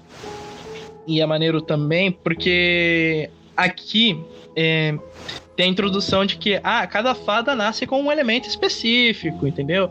E 1.07 1.21
é 1.21 1.27
maneiro 1.27 1.61
também 1.63 2.11
porque 2.11 3.31
aqui 3.57 4.19
é, 4.57 4.99
tem 5.57 5.67
a 5.67 5.69
introdução 5.69 6.27
de 6.27 6.37
que 6.37 6.61
ah, 6.65 6.87
cada 6.87 7.15
fada 7.15 7.55
nasce 7.55 7.87
com 7.87 8.03
um 8.03 8.11
elemento 8.11 8.49
específico, 8.49 9.47
entendeu? 9.47 9.91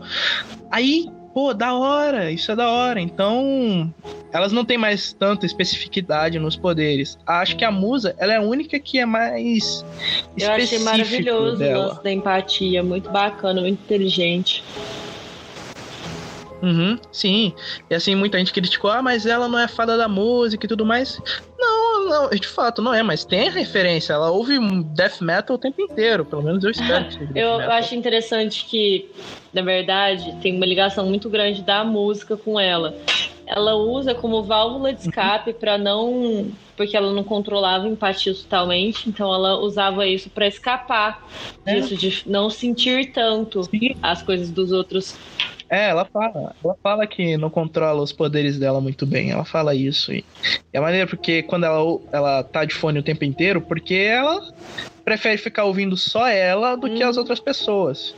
Aí 0.70 1.06
pô, 1.32 1.54
da 1.54 1.74
hora, 1.74 2.30
isso 2.30 2.52
é 2.52 2.56
da 2.56 2.68
hora. 2.68 3.00
Então, 3.00 3.92
elas 4.32 4.52
não 4.52 4.64
têm 4.64 4.78
mais 4.78 5.12
tanta 5.12 5.46
especificidade 5.46 6.38
nos 6.38 6.56
poderes. 6.56 7.18
Acho 7.26 7.56
que 7.56 7.64
a 7.64 7.70
musa, 7.70 8.14
ela 8.18 8.32
é 8.32 8.36
a 8.36 8.42
única 8.42 8.78
que 8.78 8.98
é 8.98 9.06
mais 9.06 9.84
Eu 10.36 10.50
achei 10.52 10.78
maravilhoso 10.80 11.56
dela. 11.58 11.84
o 11.84 11.88
lance 11.88 12.02
da 12.02 12.12
empatia, 12.12 12.82
muito 12.82 13.10
bacana, 13.10 13.60
muito 13.60 13.80
inteligente. 13.80 14.62
Uhum, 16.62 16.98
sim. 17.10 17.54
E 17.88 17.94
assim, 17.94 18.14
muita 18.14 18.38
gente 18.38 18.52
criticou, 18.52 18.90
ah, 18.90 19.02
mas 19.02 19.26
ela 19.26 19.48
não 19.48 19.58
é 19.58 19.66
fada 19.66 19.96
da 19.96 20.08
música 20.08 20.66
e 20.66 20.68
tudo 20.68 20.84
mais. 20.84 21.20
Não, 21.58 22.08
não, 22.08 22.30
de 22.30 22.46
fato, 22.46 22.82
não 22.82 22.92
é, 22.92 23.02
mas 23.02 23.24
tem 23.24 23.50
referência. 23.50 24.12
Ela 24.12 24.30
ouve 24.30 24.58
death 24.94 25.20
metal 25.20 25.56
o 25.56 25.58
tempo 25.58 25.80
inteiro, 25.80 26.24
pelo 26.24 26.42
menos 26.42 26.62
eu 26.64 26.70
espero 26.70 27.04
que 27.06 27.12
seja. 27.14 27.32
eu 27.34 27.70
acho 27.72 27.94
interessante 27.94 28.64
que, 28.66 29.08
na 29.52 29.62
verdade, 29.62 30.36
tem 30.42 30.56
uma 30.56 30.66
ligação 30.66 31.06
muito 31.06 31.28
grande 31.28 31.62
da 31.62 31.84
música 31.84 32.36
com 32.36 32.58
ela. 32.58 32.94
Ela 33.46 33.74
usa 33.74 34.14
como 34.14 34.44
válvula 34.44 34.92
de 34.92 35.00
escape 35.00 35.52
para 35.52 35.76
não. 35.76 36.50
Porque 36.76 36.96
ela 36.96 37.12
não 37.12 37.22
controlava 37.22 37.86
empatia 37.86 38.34
totalmente, 38.34 39.06
então 39.06 39.34
ela 39.34 39.58
usava 39.58 40.06
isso 40.06 40.30
para 40.30 40.46
escapar 40.46 41.28
é. 41.66 41.74
disso, 41.74 41.94
de 41.94 42.22
não 42.24 42.48
sentir 42.48 43.12
tanto 43.12 43.64
Sim. 43.64 43.94
as 44.00 44.22
coisas 44.22 44.50
dos 44.50 44.72
outros 44.72 45.14
é, 45.70 45.90
ela 45.90 46.04
fala. 46.04 46.54
Ela 46.62 46.76
fala 46.82 47.06
que 47.06 47.36
não 47.36 47.48
controla 47.48 48.02
os 48.02 48.12
poderes 48.12 48.58
dela 48.58 48.80
muito 48.80 49.06
bem. 49.06 49.30
Ela 49.30 49.44
fala 49.44 49.72
isso. 49.72 50.12
E 50.12 50.24
é 50.72 50.80
maneiro 50.80 51.08
porque 51.08 51.44
quando 51.44 51.64
ela, 51.64 52.00
ela 52.10 52.42
tá 52.42 52.64
de 52.64 52.74
fone 52.74 52.98
o 52.98 53.04
tempo 53.04 53.24
inteiro, 53.24 53.60
porque 53.60 53.94
ela 53.94 54.52
prefere 55.04 55.38
ficar 55.38 55.64
ouvindo 55.64 55.96
só 55.96 56.26
ela 56.26 56.74
do 56.74 56.88
hum. 56.88 56.96
que 56.96 57.02
as 57.04 57.14
uhum. 57.14 57.20
outras 57.20 57.38
pessoas. 57.38 58.14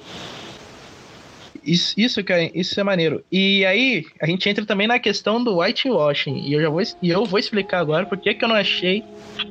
Isso, 1.62 1.94
isso, 1.96 2.24
que 2.24 2.32
é, 2.32 2.50
isso 2.54 2.80
é 2.80 2.82
maneiro. 2.82 3.22
E 3.30 3.64
aí, 3.66 4.04
a 4.20 4.26
gente 4.26 4.48
entra 4.48 4.64
também 4.64 4.88
na 4.88 4.98
questão 4.98 5.42
do 5.42 5.58
whitewashing. 5.58 6.38
E 6.38 6.54
eu 6.54 6.62
já 6.62 6.70
vou, 6.70 6.82
e 7.02 7.10
eu 7.10 7.24
vou 7.24 7.38
explicar 7.38 7.78
agora 7.78 8.06
por 8.06 8.18
que, 8.18 8.34
que 8.34 8.44
eu 8.44 8.48
não 8.48 8.56
achei 8.56 9.04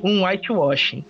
um 0.03 0.25
whitewashing. 0.25 1.05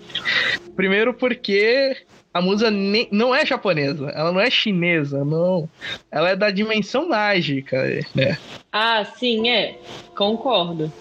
Primeiro 0.76 1.14
porque 1.14 1.98
a 2.34 2.42
musa 2.42 2.72
nem, 2.72 3.08
não 3.12 3.36
é 3.36 3.46
japonesa, 3.46 4.10
ela 4.10 4.32
não 4.32 4.40
é 4.40 4.50
chinesa, 4.50 5.26
não. 5.26 5.70
Ela 6.10 6.30
é 6.30 6.36
da 6.36 6.50
dimensão 6.50 7.10
mágica, 7.10 7.84
né? 8.16 8.38
Ah, 8.72 9.04
sim, 9.04 9.50
é. 9.50 9.78
Concordo. 10.16 10.92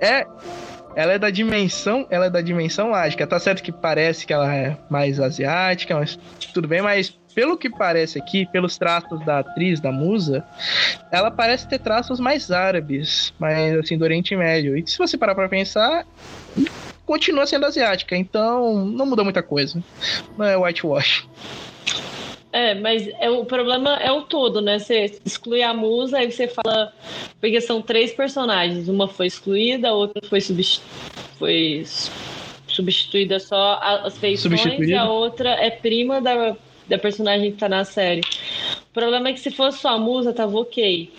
É, 0.00 0.26
ela 0.94 1.12
é 1.12 1.18
da 1.18 1.30
dimensão, 1.30 2.06
ela 2.10 2.26
é 2.26 2.30
da 2.30 2.40
dimensão 2.40 2.90
mágica. 2.90 3.26
Tá 3.26 3.38
certo 3.38 3.62
que 3.62 3.72
parece 3.72 4.26
que 4.26 4.32
ela 4.32 4.54
é 4.54 4.76
mais 4.90 5.18
asiática, 5.18 5.94
mas 5.94 6.18
tudo 6.52 6.68
bem, 6.68 6.82
mas 6.82 7.16
pelo 7.34 7.58
que 7.58 7.68
parece 7.68 8.18
aqui, 8.18 8.46
pelos 8.46 8.78
traços 8.78 9.22
da 9.26 9.40
atriz, 9.40 9.78
da 9.78 9.92
musa, 9.92 10.42
ela 11.12 11.30
parece 11.30 11.68
ter 11.68 11.78
traços 11.78 12.18
mais 12.18 12.50
árabes, 12.50 13.32
mais 13.38 13.76
assim, 13.76 13.98
do 13.98 14.04
Oriente 14.04 14.34
Médio. 14.34 14.76
E 14.76 14.86
se 14.86 14.96
você 14.96 15.18
parar 15.18 15.34
pra 15.34 15.48
pensar, 15.48 16.06
continua 17.06 17.46
sendo 17.46 17.64
asiática, 17.64 18.16
então 18.16 18.84
não 18.84 19.06
muda 19.06 19.24
muita 19.24 19.42
coisa. 19.42 19.82
Não 20.36 20.44
é 20.44 20.56
whitewash. 20.56 21.26
É, 22.52 22.74
mas 22.74 23.06
é, 23.20 23.30
o 23.30 23.44
problema 23.44 23.96
é 23.96 24.10
o 24.10 24.22
todo, 24.22 24.60
né? 24.60 24.78
Você 24.78 25.18
exclui 25.24 25.62
a 25.62 25.74
musa, 25.74 26.18
aí 26.18 26.32
você 26.32 26.48
fala. 26.48 26.92
Porque 27.40 27.60
são 27.60 27.82
três 27.82 28.12
personagens. 28.12 28.88
Uma 28.88 29.06
foi 29.06 29.26
excluída, 29.26 29.90
a 29.90 29.92
outra 29.92 30.26
foi, 30.26 30.40
subst... 30.40 30.82
foi 31.38 31.84
substituída 32.66 33.38
só 33.38 33.78
as 33.82 34.16
feições, 34.18 34.64
e 34.80 34.94
a 34.94 35.08
outra 35.08 35.50
é 35.50 35.70
prima 35.70 36.20
da, 36.20 36.56
da 36.88 36.98
personagem 36.98 37.52
que 37.52 37.58
tá 37.58 37.68
na 37.68 37.84
série. 37.84 38.22
O 38.90 38.94
problema 38.94 39.28
é 39.28 39.32
que 39.32 39.40
se 39.40 39.50
fosse 39.50 39.78
só 39.78 39.90
a 39.90 39.98
musa, 39.98 40.32
tava 40.32 40.58
ok. 40.58 41.12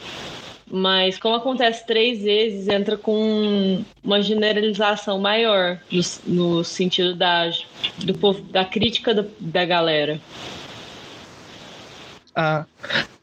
Mas 0.70 1.18
como 1.18 1.36
acontece 1.36 1.86
três 1.88 2.22
vezes, 2.22 2.68
entra 2.68 2.98
com 2.98 3.84
uma 4.04 4.22
generalização 4.22 5.18
maior 5.18 5.80
no, 5.90 6.02
no 6.58 6.64
sentido 6.64 7.16
da, 7.16 7.50
do 8.00 8.14
povo, 8.14 8.42
da 8.42 8.66
crítica 8.66 9.14
da, 9.14 9.26
da 9.40 9.66
galera. 9.66 10.20
Ah, 12.36 12.66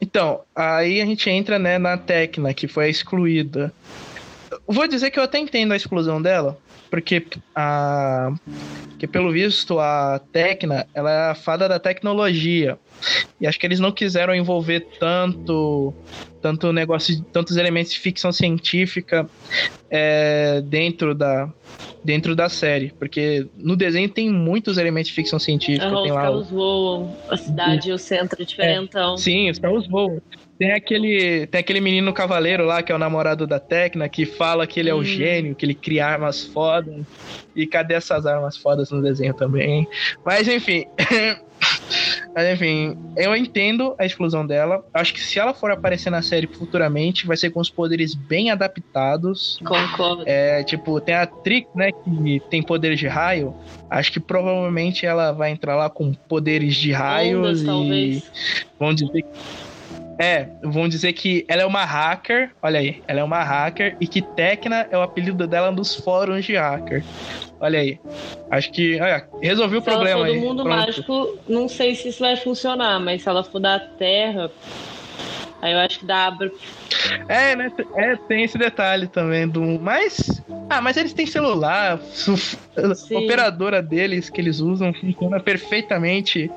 então, 0.01 0.41
aí 0.55 0.99
a 0.99 1.05
gente 1.05 1.29
entra 1.29 1.59
né, 1.59 1.77
na 1.77 1.97
Tecna, 1.97 2.53
que 2.53 2.67
foi 2.67 2.89
excluída. 2.89 3.71
Vou 4.67 4.87
dizer 4.87 5.11
que 5.11 5.19
eu 5.19 5.23
até 5.23 5.37
entendo 5.37 5.71
a 5.71 5.77
exclusão 5.77 6.21
dela, 6.21 6.57
porque 6.95 7.25
a 7.53 8.31
que 8.97 9.05
pelo 9.05 9.29
visto 9.29 9.77
a 9.81 10.21
Tecna, 10.31 10.87
ela 10.93 11.11
é 11.11 11.31
a 11.31 11.35
fada 11.35 11.67
da 11.67 11.77
tecnologia. 11.77 12.79
E 13.41 13.45
acho 13.45 13.59
que 13.59 13.67
eles 13.67 13.81
não 13.81 13.91
quiseram 13.91 14.33
envolver 14.33 14.79
tanto 14.97 15.93
tanto 16.41 16.71
negócio, 16.71 17.21
tantos 17.33 17.57
elementos 17.57 17.91
de 17.91 17.99
ficção 17.99 18.31
científica 18.31 19.29
é, 19.89 20.61
dentro 20.61 21.13
da 21.13 21.51
dentro 22.01 22.33
da 22.33 22.47
série, 22.47 22.93
porque 22.97 23.45
no 23.57 23.75
desenho 23.75 24.07
tem 24.07 24.29
muitos 24.29 24.77
elementos 24.77 25.09
de 25.09 25.15
ficção 25.15 25.37
científica. 25.37 25.89
Uhum, 25.89 26.03
tem 26.03 26.11
os 26.11 26.15
lá 26.15 26.21
carros 26.21 26.49
voam, 26.49 27.17
a 27.27 27.35
cidade 27.35 27.89
e 27.89 27.91
o 27.91 27.97
centro 27.97 28.41
é 28.41 28.45
diferentão. 28.45 29.15
É, 29.15 29.17
sim, 29.17 29.49
os 29.49 29.59
carros 29.59 29.85
voam. 29.85 30.21
Tem 30.57 30.71
aquele, 30.71 31.47
tem 31.47 31.59
aquele 31.59 31.81
menino 31.81 32.13
cavaleiro 32.13 32.65
lá, 32.65 32.81
que 32.81 32.91
é 32.91 32.95
o 32.95 32.99
namorado 32.99 33.45
da 33.45 33.59
Tecna, 33.59 34.07
que 34.07 34.25
fala 34.25 34.65
que 34.65 34.79
ele 34.79 34.89
é 34.89 34.93
o 34.93 34.99
hum. 34.99 35.03
gênio, 35.03 35.55
que 35.55 35.65
ele 35.65 35.75
cria 35.75 36.07
armas 36.07 36.45
fodas. 36.45 37.05
E 37.55 37.67
cadê 37.67 37.93
essas 37.95 38.25
armas 38.25 38.55
fodas 38.57 38.89
no 38.89 39.01
desenho 39.01 39.33
também? 39.33 39.87
Mas 40.25 40.47
enfim. 40.47 40.85
Mas 42.35 42.53
enfim, 42.53 42.97
eu 43.15 43.33
entendo 43.33 43.95
a 43.97 44.05
exclusão 44.05 44.45
dela. 44.45 44.85
Acho 44.93 45.13
que 45.13 45.21
se 45.21 45.39
ela 45.39 45.53
for 45.53 45.71
aparecer 45.71 46.09
na 46.09 46.21
série 46.21 46.47
futuramente, 46.47 47.25
vai 47.25 47.37
ser 47.37 47.49
com 47.49 47.61
os 47.61 47.69
poderes 47.69 48.13
bem 48.13 48.51
adaptados. 48.51 49.57
Concordo. 49.63 50.23
É, 50.25 50.61
tipo, 50.63 50.99
tem 50.99 51.15
a 51.15 51.25
Trix, 51.25 51.69
né, 51.73 51.91
que 51.91 52.41
tem 52.49 52.61
poderes 52.61 52.99
de 52.99 53.07
raio. 53.07 53.55
Acho 53.89 54.11
que 54.11 54.19
provavelmente 54.19 55.05
ela 55.05 55.31
vai 55.31 55.51
entrar 55.51 55.75
lá 55.77 55.89
com 55.89 56.13
poderes 56.13 56.75
de 56.75 56.91
raios 56.91 57.39
Ondas, 57.39 57.61
e. 57.61 57.65
Talvez. 57.65 58.31
Vamos 58.77 58.95
dizer 58.97 59.21
que 59.21 59.29
é, 60.17 60.47
vão 60.63 60.87
dizer 60.87 61.13
que 61.13 61.45
ela 61.47 61.61
é 61.61 61.65
uma 61.65 61.83
hacker, 61.83 62.51
olha 62.61 62.79
aí, 62.79 63.01
ela 63.07 63.19
é 63.19 63.23
uma 63.23 63.43
hacker 63.43 63.97
e 63.99 64.07
que 64.07 64.21
Tecna 64.21 64.87
é 64.89 64.97
o 64.97 65.01
apelido 65.01 65.45
dela 65.45 65.71
nos 65.71 65.95
fóruns 65.95 66.45
de 66.45 66.55
hacker. 66.55 67.03
Olha 67.59 67.79
aí. 67.79 67.99
Acho 68.49 68.71
que, 68.71 68.99
olha, 68.99 69.27
resolvi 69.41 69.77
o 69.77 69.81
se 69.81 69.85
problema 69.85 70.27
ela 70.27 70.27
for 70.27 70.33
do 70.33 70.39
mundo 70.39 70.63
Pronto. 70.63 70.75
mágico, 70.77 71.39
não 71.47 71.67
sei 71.67 71.95
se 71.95 72.09
isso 72.09 72.19
vai 72.19 72.35
funcionar, 72.37 72.99
mas 72.99 73.23
se 73.23 73.29
ela 73.29 73.43
for 73.43 73.59
da 73.59 73.79
Terra, 73.79 74.51
aí 75.61 75.73
eu 75.73 75.79
acho 75.79 75.99
que 75.99 76.05
dá 76.05 76.31
é, 77.27 77.55
né? 77.55 77.71
É, 77.95 78.15
tem 78.15 78.43
esse 78.43 78.57
detalhe 78.57 79.07
também 79.07 79.47
do. 79.47 79.61
Mas. 79.79 80.41
Ah, 80.69 80.81
mas 80.81 80.97
eles 80.97 81.13
têm 81.13 81.25
celular. 81.25 81.99
A 82.77 83.17
operadora 83.17 83.81
deles 83.81 84.29
que 84.29 84.41
eles 84.41 84.59
usam 84.59 84.93
funciona 84.93 85.39
perfeitamente 85.39 86.49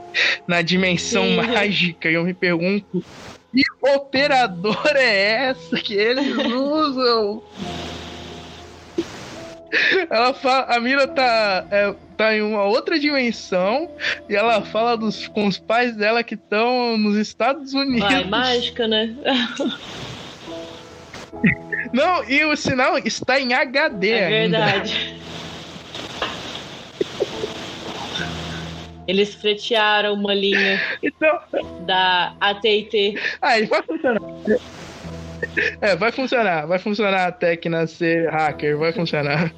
na 0.47 0.63
dimensão 0.63 1.25
Sim. 1.25 1.37
mágica. 1.37 2.11
E 2.11 2.15
eu 2.15 2.25
me 2.25 2.35
pergunto 2.35 3.03
que 3.53 3.65
operadora 3.83 5.01
é 5.01 5.51
essa 5.51 5.77
que 5.77 5.95
eles 5.95 6.37
usam? 6.37 7.43
Ela 10.11 10.33
fala, 10.33 10.75
a 10.75 10.81
Mira 10.81 11.07
tá, 11.07 11.67
é, 11.71 11.95
tá 12.17 12.35
em 12.35 12.41
uma 12.41 12.65
outra 12.65 12.99
dimensão 12.99 13.91
e 14.29 14.35
ela 14.35 14.63
fala 14.63 14.97
dos, 14.97 15.29
com 15.29 15.47
os 15.47 15.59
pais 15.59 15.95
dela 15.95 16.25
que 16.25 16.35
estão 16.35 16.97
nos 16.97 17.17
Estados 17.17 17.75
Unidos. 17.75 18.11
Vai, 18.11 18.25
mágica, 18.25 18.89
né? 18.89 19.15
Não, 21.93 22.29
e 22.29 22.45
o 22.45 22.57
sinal 22.57 22.99
está 22.99 23.39
em 23.39 23.53
HD. 23.53 24.11
É 24.11 24.29
verdade. 24.29 25.17
Eles 29.09 29.35
fretearam 29.35 30.13
uma 30.13 30.35
linha 30.35 30.79
então... 31.03 31.41
da 31.87 32.35
AT&T. 32.39 33.19
Ah, 33.41 33.55
vai 33.67 33.83
funcionar. 33.83 34.21
É, 35.81 35.97
vai 35.97 36.13
funcionar. 36.13 36.67
Vai 36.67 36.79
funcionar 36.79 37.27
até 37.27 37.57
que 37.57 37.71
nascer 37.71 38.29
hacker. 38.29 38.77
Vai 38.77 38.93
funcionar. 38.93 39.51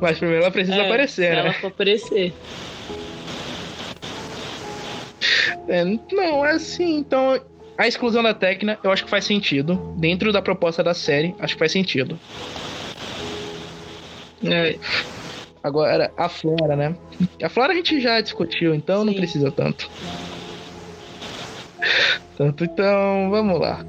Mas 0.00 0.18
primeiro 0.18 0.42
ela 0.42 0.50
precisa 0.50 0.76
é, 0.76 0.86
aparecer, 0.86 1.34
né? 1.34 1.38
Ela 1.40 1.68
aparecer. 1.68 2.32
É, 5.68 5.84
não, 6.12 6.44
é 6.44 6.52
assim, 6.52 6.96
então 6.96 7.40
a 7.76 7.86
exclusão 7.86 8.22
da 8.22 8.34
Tecna 8.34 8.78
eu 8.82 8.90
acho 8.90 9.04
que 9.04 9.10
faz 9.10 9.24
sentido. 9.24 9.76
Dentro 9.98 10.32
da 10.32 10.40
proposta 10.40 10.82
da 10.82 10.94
série, 10.94 11.34
acho 11.38 11.54
que 11.54 11.58
faz 11.58 11.72
sentido. 11.72 12.18
É. 14.44 14.78
Agora, 15.64 16.12
a 16.14 16.28
Flora, 16.28 16.76
né? 16.76 16.94
A 17.42 17.48
Flora 17.48 17.72
a 17.72 17.74
gente 17.74 17.98
já 17.98 18.20
discutiu, 18.20 18.74
então 18.74 19.00
Sim. 19.00 19.06
não 19.06 19.14
precisa 19.14 19.50
tanto. 19.50 19.90
Tanto, 22.36 22.64
então, 22.64 23.30
vamos 23.30 23.58
lá. 23.58 23.82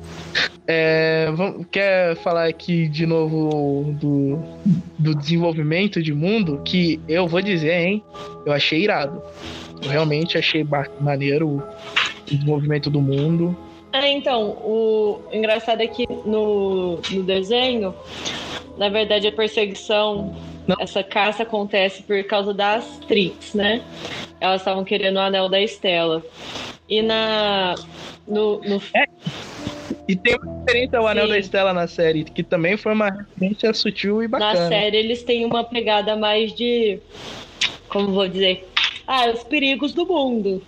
É, 0.66 1.30
vamos, 1.34 1.66
quer 1.70 2.16
falar 2.16 2.48
aqui 2.48 2.88
de 2.88 3.06
novo 3.06 3.94
do, 4.00 4.40
do 4.98 5.14
desenvolvimento 5.14 6.02
de 6.02 6.14
mundo? 6.14 6.62
Que 6.64 7.02
eu 7.10 7.28
vou 7.28 7.42
dizer, 7.42 7.74
hein? 7.74 8.04
Eu 8.46 8.54
achei 8.54 8.82
irado. 8.82 9.22
Eu 9.84 9.90
realmente 9.90 10.38
achei 10.38 10.66
maneiro 11.02 11.58
o 11.58 11.64
desenvolvimento 12.26 12.90
do 12.90 13.02
mundo. 13.02 13.56
É, 13.92 14.12
então, 14.14 14.52
o 14.64 15.20
engraçado 15.30 15.82
é 15.82 15.88
que 15.88 16.08
no, 16.26 17.02
no 17.12 17.24
desenho, 17.24 17.94
na 18.78 18.88
verdade, 18.88 19.28
a 19.28 19.32
perseguição 19.34 20.34
não. 20.68 20.76
Essa 20.80 21.04
caça 21.04 21.44
acontece 21.44 22.04
por 22.04 22.24
causa 22.24 22.54
das 22.54 23.00
Trix, 23.08 23.54
né? 23.54 23.82
Elas 24.40 24.62
estavam 24.62 24.84
querendo 24.84 25.18
o 25.18 25.20
anel 25.20 25.50
da 25.50 25.62
Estela. 25.62 26.24
E 26.90 27.02
na. 27.02 27.76
No, 28.28 28.60
no... 28.62 28.82
É. 28.94 29.06
E 30.08 30.16
tem 30.16 30.36
uma 30.36 30.60
diferença 30.60 30.98
ao 30.98 31.08
Anel 31.08 31.26
Sim. 31.26 31.32
da 31.32 31.40
Estela 31.40 31.74
na 31.74 31.88
série, 31.88 32.24
que 32.24 32.44
também 32.44 32.78
foi 32.78 32.94
uma 32.94 33.10
referência 33.10 33.74
sutil 33.74 34.22
e 34.22 34.28
bacana. 34.28 34.54
Na 34.54 34.68
série 34.68 34.98
eles 34.98 35.24
têm 35.24 35.46
uma 35.46 35.64
pegada 35.64 36.16
mais 36.16 36.54
de. 36.54 37.00
Como 37.90 38.12
vou 38.12 38.28
dizer? 38.28 38.68
Ah, 39.08 39.30
os 39.30 39.44
perigos 39.44 39.94
do 39.94 40.06
mundo. 40.06 40.62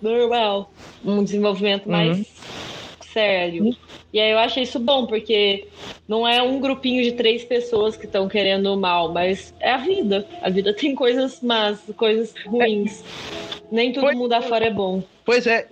Normal. 0.00 0.72
Um 1.04 1.22
desenvolvimento 1.24 1.88
mais 1.88 2.18
uhum. 2.18 2.24
sério. 3.00 3.76
E 4.12 4.20
aí 4.20 4.30
eu 4.30 4.38
achei 4.38 4.64
isso 4.64 4.78
bom, 4.78 5.06
porque 5.06 5.68
não 6.08 6.26
é 6.26 6.42
um 6.42 6.60
grupinho 6.60 7.02
de 7.02 7.12
três 7.12 7.44
pessoas 7.44 7.96
que 7.96 8.06
estão 8.06 8.28
querendo 8.28 8.72
o 8.72 8.76
mal, 8.76 9.12
mas 9.12 9.54
é 9.60 9.72
a 9.72 9.78
vida. 9.78 10.26
A 10.40 10.50
vida 10.50 10.74
tem 10.76 10.94
coisas 10.94 11.40
más, 11.40 11.78
coisas 11.96 12.34
ruins. 12.46 13.04
Nem 13.70 13.92
todo 13.92 14.04
pois, 14.04 14.16
mundo 14.16 14.32
afora 14.32 14.66
é 14.66 14.70
bom. 14.70 15.02
Pois 15.24 15.46
é. 15.46 15.66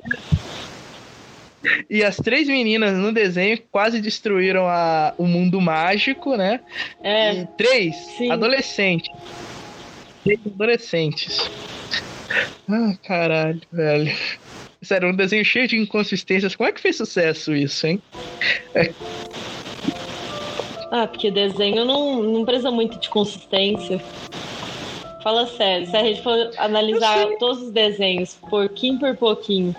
E 1.90 2.02
as 2.02 2.16
três 2.16 2.48
meninas 2.48 2.96
no 2.96 3.12
desenho 3.12 3.58
quase 3.70 4.00
destruíram 4.00 4.66
a, 4.66 5.12
o 5.18 5.26
mundo 5.26 5.60
mágico, 5.60 6.36
né? 6.36 6.60
É. 7.02 7.34
E 7.34 7.46
três 7.58 7.96
Sim. 7.96 8.30
adolescentes. 8.30 9.10
Três 10.24 10.40
adolescentes. 10.46 11.50
Ah, 12.68 12.94
caralho, 13.02 13.60
velho. 13.70 14.16
Sério, 14.82 15.10
um 15.10 15.16
desenho 15.16 15.44
cheio 15.44 15.68
de 15.68 15.76
inconsistências. 15.76 16.56
Como 16.56 16.68
é 16.68 16.72
que 16.72 16.80
fez 16.80 16.96
sucesso 16.96 17.54
isso, 17.54 17.86
hein? 17.86 18.02
É. 18.74 18.94
Ah, 20.90 21.06
porque 21.06 21.30
desenho 21.30 21.84
não, 21.84 22.22
não 22.22 22.44
precisa 22.44 22.70
muito 22.70 22.98
de 22.98 23.08
consistência. 23.08 24.02
Fala 25.22 25.46
sério, 25.46 25.86
se 25.86 25.96
a 25.96 26.02
gente 26.02 26.22
for 26.22 26.50
analisar 26.56 27.26
todos 27.38 27.62
os 27.62 27.70
desenhos, 27.70 28.36
pouquinho 28.48 28.98
por 28.98 29.16
pouquinho, 29.16 29.76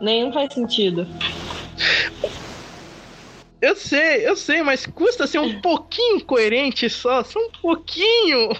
nenhum 0.00 0.32
faz 0.32 0.52
sentido. 0.54 1.06
Eu 3.60 3.76
sei, 3.76 4.26
eu 4.26 4.34
sei, 4.34 4.62
mas 4.62 4.86
custa 4.86 5.26
ser 5.26 5.38
um 5.38 5.60
pouquinho 5.60 6.24
coerente 6.24 6.88
só, 6.88 7.22
só 7.22 7.38
um 7.38 7.50
pouquinho. 7.60 8.56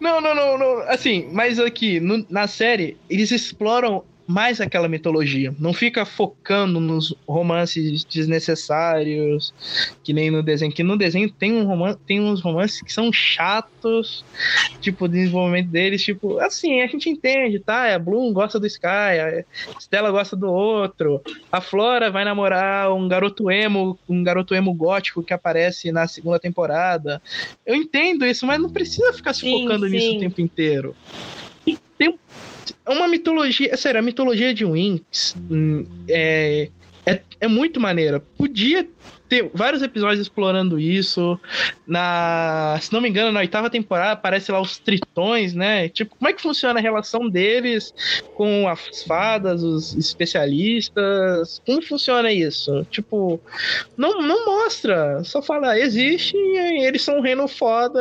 Não, 0.00 0.20
não, 0.20 0.34
não, 0.34 0.56
não. 0.56 0.78
Assim, 0.88 1.28
mas 1.32 1.58
aqui, 1.58 1.98
no, 1.98 2.24
na 2.30 2.46
série, 2.46 2.96
eles 3.10 3.32
exploram 3.32 4.04
mais 4.32 4.60
aquela 4.60 4.88
mitologia. 4.88 5.54
Não 5.58 5.74
fica 5.74 6.06
focando 6.06 6.80
nos 6.80 7.14
romances 7.28 8.02
desnecessários, 8.02 9.52
que 10.02 10.12
nem 10.12 10.30
no 10.30 10.42
desenho. 10.42 10.72
Que 10.72 10.82
no 10.82 10.96
desenho 10.96 11.30
tem, 11.30 11.52
um 11.52 11.64
romance, 11.64 11.98
tem 12.06 12.20
uns 12.20 12.40
romances 12.40 12.80
que 12.80 12.92
são 12.92 13.12
chatos, 13.12 14.24
tipo, 14.80 15.04
o 15.04 15.08
desenvolvimento 15.08 15.68
deles, 15.68 16.02
tipo, 16.02 16.38
assim, 16.38 16.80
a 16.80 16.86
gente 16.86 17.10
entende, 17.10 17.58
tá? 17.58 17.94
A 17.94 17.98
Bloom 17.98 18.32
gosta 18.32 18.58
do 18.58 18.66
Sky, 18.66 18.86
a 18.86 19.44
Stella 19.78 20.10
gosta 20.10 20.34
do 20.34 20.50
outro, 20.50 21.20
a 21.50 21.60
Flora 21.60 22.10
vai 22.10 22.24
namorar 22.24 22.90
um 22.92 23.06
garoto 23.06 23.50
emo, 23.50 23.98
um 24.08 24.22
garoto 24.22 24.54
emo 24.54 24.72
gótico 24.72 25.22
que 25.22 25.34
aparece 25.34 25.92
na 25.92 26.08
segunda 26.08 26.38
temporada. 26.38 27.20
Eu 27.66 27.74
entendo 27.74 28.24
isso, 28.24 28.46
mas 28.46 28.58
não 28.58 28.70
precisa 28.70 29.12
ficar 29.12 29.34
se 29.34 29.40
sim, 29.40 29.62
focando 29.62 29.86
sim. 29.86 29.92
nisso 29.92 30.16
o 30.16 30.20
tempo 30.20 30.40
inteiro. 30.40 30.96
É 32.86 32.90
uma 32.90 33.08
mitologia. 33.08 33.72
É 33.72 33.76
sério, 33.76 34.00
a 34.00 34.02
mitologia 34.02 34.52
de 34.54 34.64
Winx 34.64 35.36
hum, 35.50 35.84
é, 36.08 36.68
é, 37.06 37.20
é 37.40 37.48
muito 37.48 37.80
maneira. 37.80 38.20
Podia 38.20 38.88
ter 39.32 39.50
vários 39.54 39.82
episódios 39.82 40.20
explorando 40.20 40.78
isso. 40.78 41.40
Na, 41.86 42.78
se 42.82 42.92
não 42.92 43.00
me 43.00 43.08
engano, 43.08 43.32
na 43.32 43.40
oitava 43.40 43.70
temporada 43.70 44.12
aparece 44.12 44.52
lá 44.52 44.60
os 44.60 44.76
tritões, 44.76 45.54
né? 45.54 45.88
Tipo, 45.88 46.16
como 46.16 46.28
é 46.28 46.34
que 46.34 46.42
funciona 46.42 46.78
a 46.78 46.82
relação 46.82 47.30
deles 47.30 47.94
com 48.34 48.68
as 48.68 49.02
fadas, 49.04 49.62
os 49.62 49.96
especialistas? 49.96 51.62
Como 51.64 51.80
funciona 51.80 52.30
isso? 52.30 52.86
Tipo, 52.90 53.40
não, 53.96 54.20
não 54.20 54.44
mostra, 54.44 55.24
só 55.24 55.40
fala, 55.40 55.78
existe 55.78 56.36
e 56.36 56.84
eles 56.84 57.00
são 57.00 57.16
um 57.16 57.22
reino 57.22 57.48
foda 57.48 58.00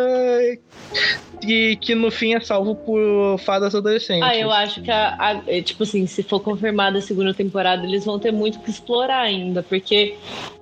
e 1.47 1.77
que 1.77 1.95
no 1.95 2.11
fim 2.11 2.34
é 2.34 2.39
salvo 2.39 2.75
por 2.75 3.39
fadas 3.39 3.73
adolescentes. 3.73 4.27
Ah, 4.27 4.36
eu 4.36 4.51
acho 4.51 4.82
que 4.82 4.91
a, 4.91 5.15
a, 5.17 5.41
é, 5.47 5.61
tipo 5.61 5.84
assim, 5.84 6.05
se 6.05 6.23
for 6.23 6.39
confirmada 6.39 6.99
a 6.99 7.01
segunda 7.01 7.34
temporada, 7.34 7.86
eles 7.86 8.05
vão 8.05 8.19
ter 8.19 8.32
muito 8.32 8.59
que 8.59 8.69
explorar 8.69 9.21
ainda, 9.21 9.63
porque 9.63 10.17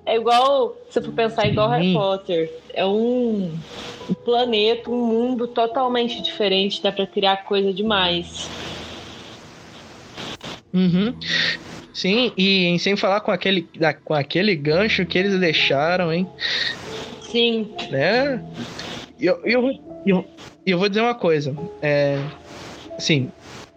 é 0.06 0.16
igual, 0.16 0.76
se 0.90 1.02
for 1.02 1.14
pensar 1.14 1.48
igual 1.48 1.70
Harry 1.70 1.94
Potter, 1.94 2.52
é 2.74 2.86
um, 2.86 3.52
planeta, 4.26 4.90
um 4.90 5.06
mundo 5.06 5.48
totalmente 5.48 6.22
diferente, 6.22 6.82
dá 6.82 6.92
para 6.92 7.06
criar 7.06 7.46
coisa 7.46 7.74
demais. 7.74 8.50
Uhum. 10.74 11.14
Sim, 11.94 12.32
e 12.38 12.78
sem 12.80 12.96
falar 12.96 13.22
com 13.22 13.32
aquele, 13.32 13.68
com 14.06 14.14
aquele 14.14 14.56
gancho 14.56 15.06
que 15.06 15.18
eles 15.18 15.38
deixaram, 15.40 16.14
hein? 16.14 16.28
Sim. 17.22 17.70
Né? 17.90 18.44
Eu, 19.20 19.40
eu, 19.44 19.80
eu, 20.06 20.26
eu 20.66 20.78
vou 20.78 20.88
dizer 20.88 21.02
uma 21.02 21.16
coisa. 21.16 21.56
É, 21.82 22.18
assim, 22.98 23.30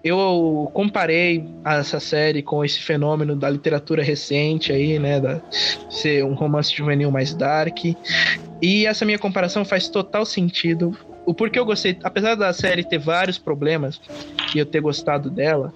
eu 0.05 0.70
comparei 0.74 1.44
essa 1.64 2.00
série 2.00 2.42
com 2.42 2.64
esse 2.64 2.80
fenômeno 2.80 3.36
da 3.36 3.48
literatura 3.48 4.03
recente 4.03 4.72
aí, 4.72 4.98
né, 4.98 5.20
da 5.20 5.40
ser 5.88 6.24
um 6.24 6.34
romance 6.34 6.74
juvenil 6.74 7.11
mais 7.11 7.34
dark. 7.34 7.78
E 8.61 8.86
essa 8.86 9.05
minha 9.05 9.18
comparação 9.18 9.64
faz 9.64 9.88
total 9.88 10.24
sentido. 10.24 10.96
O 11.24 11.32
porquê 11.32 11.59
eu 11.59 11.64
gostei, 11.64 11.96
apesar 12.03 12.34
da 12.34 12.53
série 12.53 12.82
ter 12.82 12.98
vários 12.98 13.38
problemas 13.38 14.00
e 14.55 14.59
eu 14.59 14.66
ter 14.66 14.80
gostado 14.80 15.30
dela, 15.30 15.72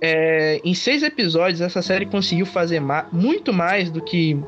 é, 0.00 0.60
em 0.64 0.72
seis 0.72 1.02
episódios 1.02 1.60
essa 1.60 1.82
série 1.82 2.06
conseguiu 2.06 2.46
fazer 2.46 2.80
ma 2.80 3.06
muito 3.12 3.52
mais 3.52 3.90
do 3.90 4.00
que 4.00 4.38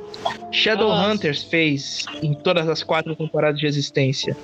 Shadowhunters 0.53 1.43
fez 1.43 2.07
em 2.23 2.35
todas 2.35 2.69
as 2.69 2.85
quatro 2.85 3.17
temporadas 3.17 3.59
de 3.59 3.67
existência. 3.67 4.37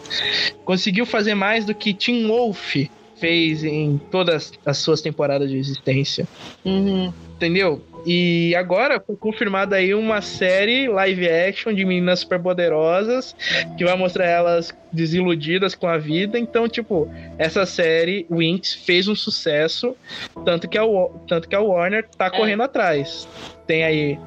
Conseguiu 0.64 1.06
fazer 1.06 1.34
mais 1.34 1.64
do 1.64 1.74
que 1.74 1.94
Teen 1.94 2.26
Wolf 2.26 2.76
fez 3.18 3.64
em 3.64 3.98
todas 4.10 4.52
as 4.64 4.78
suas 4.78 5.00
temporadas 5.00 5.50
de 5.50 5.56
existência. 5.56 6.26
Uhum. 6.64 7.12
Entendeu? 7.36 7.82
E 8.10 8.54
agora 8.56 8.98
foi 8.98 9.16
confirmada 9.16 9.76
aí 9.76 9.92
uma 9.92 10.22
série 10.22 10.88
live 10.88 11.28
action 11.28 11.74
de 11.74 11.84
meninas 11.84 12.20
superpoderosas 12.20 13.36
que 13.76 13.84
vai 13.84 13.94
mostrar 13.98 14.24
elas 14.24 14.74
desiludidas 14.90 15.74
com 15.74 15.86
a 15.86 15.98
vida. 15.98 16.38
Então, 16.38 16.66
tipo, 16.66 17.06
essa 17.36 17.66
série 17.66 18.26
Winx 18.30 18.72
fez 18.72 19.08
um 19.08 19.14
sucesso, 19.14 19.94
tanto 20.42 20.66
que 20.66 20.78
a, 20.78 20.84
tanto 21.28 21.50
que 21.50 21.54
a 21.54 21.60
Warner 21.60 22.08
tá 22.16 22.28
é. 22.28 22.30
correndo 22.30 22.62
atrás. 22.62 23.28
Tem 23.66 23.84
aí 23.84 24.18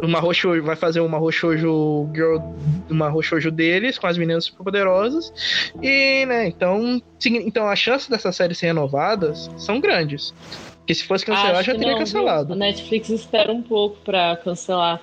uma 0.00 0.20
roxo, 0.20 0.62
vai 0.62 0.76
fazer 0.76 1.00
uma 1.00 1.18
roxojo 1.18 2.08
girl, 2.14 2.38
uma 2.88 3.08
roxojo 3.08 3.50
deles 3.50 3.98
com 3.98 4.06
as 4.06 4.16
meninas 4.16 4.44
superpoderosas. 4.44 5.32
E, 5.82 6.24
né, 6.24 6.46
então, 6.46 7.02
então 7.24 7.68
as 7.68 7.80
chances 7.80 8.08
dessa 8.08 8.30
série 8.30 8.54
ser 8.54 8.66
renovadas 8.66 9.50
são 9.56 9.80
grandes. 9.80 10.32
Porque 10.88 10.94
se 10.94 11.04
fosse 11.04 11.26
cancelar, 11.26 11.56
Acho 11.56 11.64
já 11.64 11.76
teria 11.76 11.92
não, 11.92 11.98
cancelado. 11.98 12.54
A 12.54 12.56
Netflix 12.56 13.10
espera 13.10 13.52
um 13.52 13.60
pouco 13.60 13.98
pra 14.02 14.38
cancelar. 14.38 14.98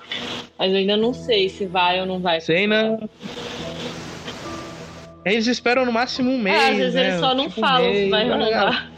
Mas 0.58 0.72
eu 0.72 0.78
ainda 0.78 0.96
não 0.96 1.14
sei 1.14 1.48
se 1.48 1.64
vai 1.64 2.00
ou 2.00 2.06
não 2.06 2.18
vai. 2.18 2.40
Né? 2.40 2.98
Eles 5.24 5.46
esperam 5.46 5.86
no 5.86 5.92
máximo 5.92 6.32
um 6.32 6.38
mês. 6.38 6.60
É, 6.60 6.70
às 6.70 6.76
vezes 6.76 6.94
né? 6.94 7.06
eles 7.06 7.20
só 7.20 7.36
não 7.36 7.48
tipo 7.48 7.60
falam 7.60 7.88
um 7.88 7.94
se 7.94 8.10
vai 8.10 8.24
renovar. 8.24 8.90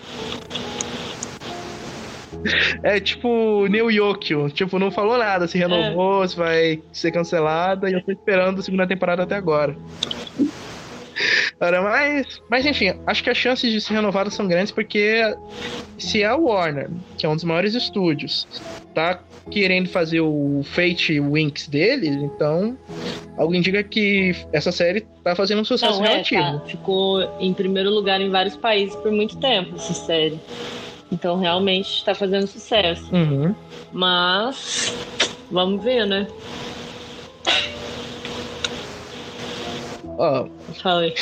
É 2.82 3.00
tipo 3.00 3.66
New 3.66 3.90
Yokio, 3.90 4.48
tipo, 4.48 4.78
não 4.78 4.90
falou 4.90 5.18
nada, 5.18 5.46
se 5.46 5.58
renovou, 5.58 6.24
é. 6.24 6.28
se 6.28 6.36
vai 6.36 6.82
ser 6.92 7.10
cancelada, 7.10 7.90
e 7.90 7.94
eu 7.94 8.02
tô 8.02 8.12
esperando 8.12 8.60
a 8.60 8.62
segunda 8.62 8.86
temporada 8.86 9.24
até 9.24 9.34
agora. 9.34 9.76
Cara, 11.58 11.82
mas, 11.82 12.40
mas 12.48 12.66
enfim, 12.66 12.94
acho 13.06 13.22
que 13.22 13.30
as 13.30 13.36
chances 13.36 13.72
de 13.72 13.80
ser 13.80 13.94
renovado 13.94 14.30
são 14.30 14.46
grandes 14.46 14.72
porque 14.72 15.22
se 15.98 16.22
a 16.24 16.36
Warner, 16.36 16.90
que 17.16 17.26
é 17.26 17.28
um 17.28 17.34
dos 17.34 17.44
maiores 17.44 17.74
estúdios, 17.74 18.46
tá 18.94 19.20
querendo 19.50 19.88
fazer 19.88 20.20
o 20.20 20.62
Fate 20.64 21.18
Winx 21.20 21.68
deles, 21.68 22.14
então 22.16 22.76
algo 23.36 23.54
indica 23.54 23.82
que 23.82 24.34
essa 24.52 24.70
série 24.70 25.06
tá 25.24 25.34
fazendo 25.34 25.62
um 25.62 25.64
sucesso 25.64 25.98
Não, 25.98 26.04
é, 26.04 26.08
relativo. 26.08 26.42
Tá. 26.42 26.60
Ficou 26.66 27.22
em 27.40 27.52
primeiro 27.52 27.90
lugar 27.90 28.20
em 28.20 28.30
vários 28.30 28.56
países 28.56 28.94
por 28.96 29.10
muito 29.10 29.36
tempo 29.38 29.74
essa 29.76 29.94
série. 29.94 30.38
Então 31.10 31.38
realmente 31.38 31.88
está 31.88 32.14
fazendo 32.14 32.46
sucesso. 32.46 33.14
Uhum. 33.14 33.54
Mas 33.92 34.94
vamos 35.50 35.82
ver, 35.82 36.06
né? 36.06 36.26
Ó, 40.18 40.48
Falei. 40.74 41.14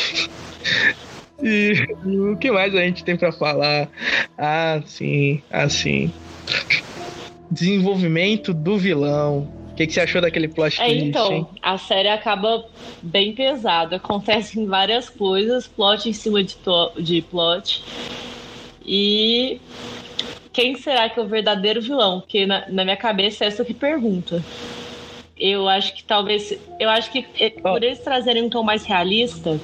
E 1.43 1.75
o 2.05 2.37
que 2.37 2.51
mais 2.51 2.75
a 2.75 2.81
gente 2.81 3.05
tem 3.05 3.17
para 3.17 3.33
falar? 3.33 3.89
Ah, 4.39 4.81
sim, 4.87 5.43
assim. 5.51 6.13
Desenvolvimento 7.51 8.55
do 8.55 8.79
vilão. 8.79 9.49
O 9.73 9.75
que, 9.77 9.87
que 9.87 9.93
você 9.93 10.01
achou 10.01 10.23
daquele 10.23 10.49
plot 10.49 10.81
é, 10.81 10.91
Então, 10.91 11.33
hein? 11.33 11.47
a 11.63 11.77
série 11.77 12.09
acaba 12.09 12.65
bem 13.03 13.35
pesada. 13.35 13.97
Acontecem 13.97 14.67
várias 14.67 15.11
coisas, 15.11 15.67
plot 15.67 16.09
em 16.09 16.13
cima 16.13 16.43
de, 16.43 16.57
de 16.99 17.21
plot. 17.23 17.85
E 18.85 19.61
quem 20.53 20.77
será 20.77 21.11
que 21.11 21.21
é 21.21 21.23
o 21.23 21.27
verdadeiro 21.27 21.83
vilão? 21.83 22.21
Porque 22.21 22.47
na, 22.47 22.67
na 22.71 22.85
minha 22.85 22.97
cabeça 22.97 23.45
é 23.45 23.49
essa 23.49 23.63
que 23.65 23.75
pergunta. 23.75 24.43
Eu 25.39 25.69
acho 25.69 25.95
que 25.95 26.03
talvez. 26.03 26.57
Eu 26.81 26.89
acho 26.89 27.11
que 27.11 27.27
eh, 27.39 27.51
por 27.51 27.83
eles 27.83 27.99
trazerem 27.99 28.43
um 28.43 28.51
tom 28.51 28.63
mais 28.63 28.85
realista, 28.85 29.61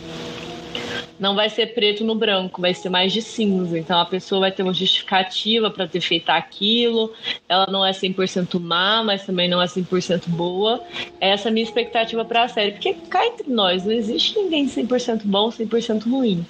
não 1.19 1.35
vai 1.35 1.49
ser 1.49 1.69
preto 1.73 2.05
no 2.05 2.15
branco, 2.15 2.61
vai 2.61 2.75
ser 2.75 2.89
mais 2.89 3.13
de 3.13 3.23
cinza. 3.23 3.79
Então 3.79 3.99
a 3.99 4.05
pessoa 4.05 4.41
vai 4.41 4.53
ter 4.53 4.63
uma 4.63 4.75
justificativa 4.75 5.71
para 5.71 5.87
ter 5.87 6.01
feito 6.01 6.29
aquilo. 6.31 7.13
Ela 7.49 7.67
não 7.71 7.87
é 7.87 7.93
100% 7.93 8.59
má, 8.61 9.03
mas 9.05 9.25
também 9.25 9.49
não 9.49 9.63
é 9.63 9.67
100% 9.67 10.29
boa. 10.29 10.83
Essa 11.21 11.49
é 11.49 11.51
a 11.51 11.53
minha 11.53 11.65
expectativa 11.65 12.25
para 12.25 12.43
a 12.43 12.49
série. 12.49 12.73
Porque 12.73 12.95
cá 13.09 13.25
entre 13.27 13.51
nós, 13.51 13.85
não 13.85 13.93
existe 13.93 14.37
ninguém 14.37 14.67
100% 14.67 15.23
bom, 15.25 15.49
100% 15.49 16.11
ruim. 16.11 16.45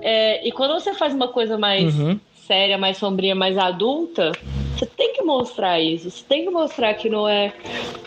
É, 0.00 0.46
e 0.46 0.52
quando 0.52 0.74
você 0.74 0.94
faz 0.94 1.12
uma 1.12 1.28
coisa 1.28 1.58
mais 1.58 1.98
uhum. 1.98 2.20
Séria, 2.48 2.78
mais 2.78 2.96
sombria, 2.96 3.34
mais 3.34 3.58
adulta, 3.58 4.32
você 4.74 4.86
tem 4.86 5.12
que 5.12 5.22
mostrar 5.22 5.78
isso. 5.78 6.10
Você 6.10 6.24
tem 6.26 6.44
que 6.44 6.50
mostrar 6.50 6.94
que 6.94 7.10
não 7.10 7.28
é 7.28 7.52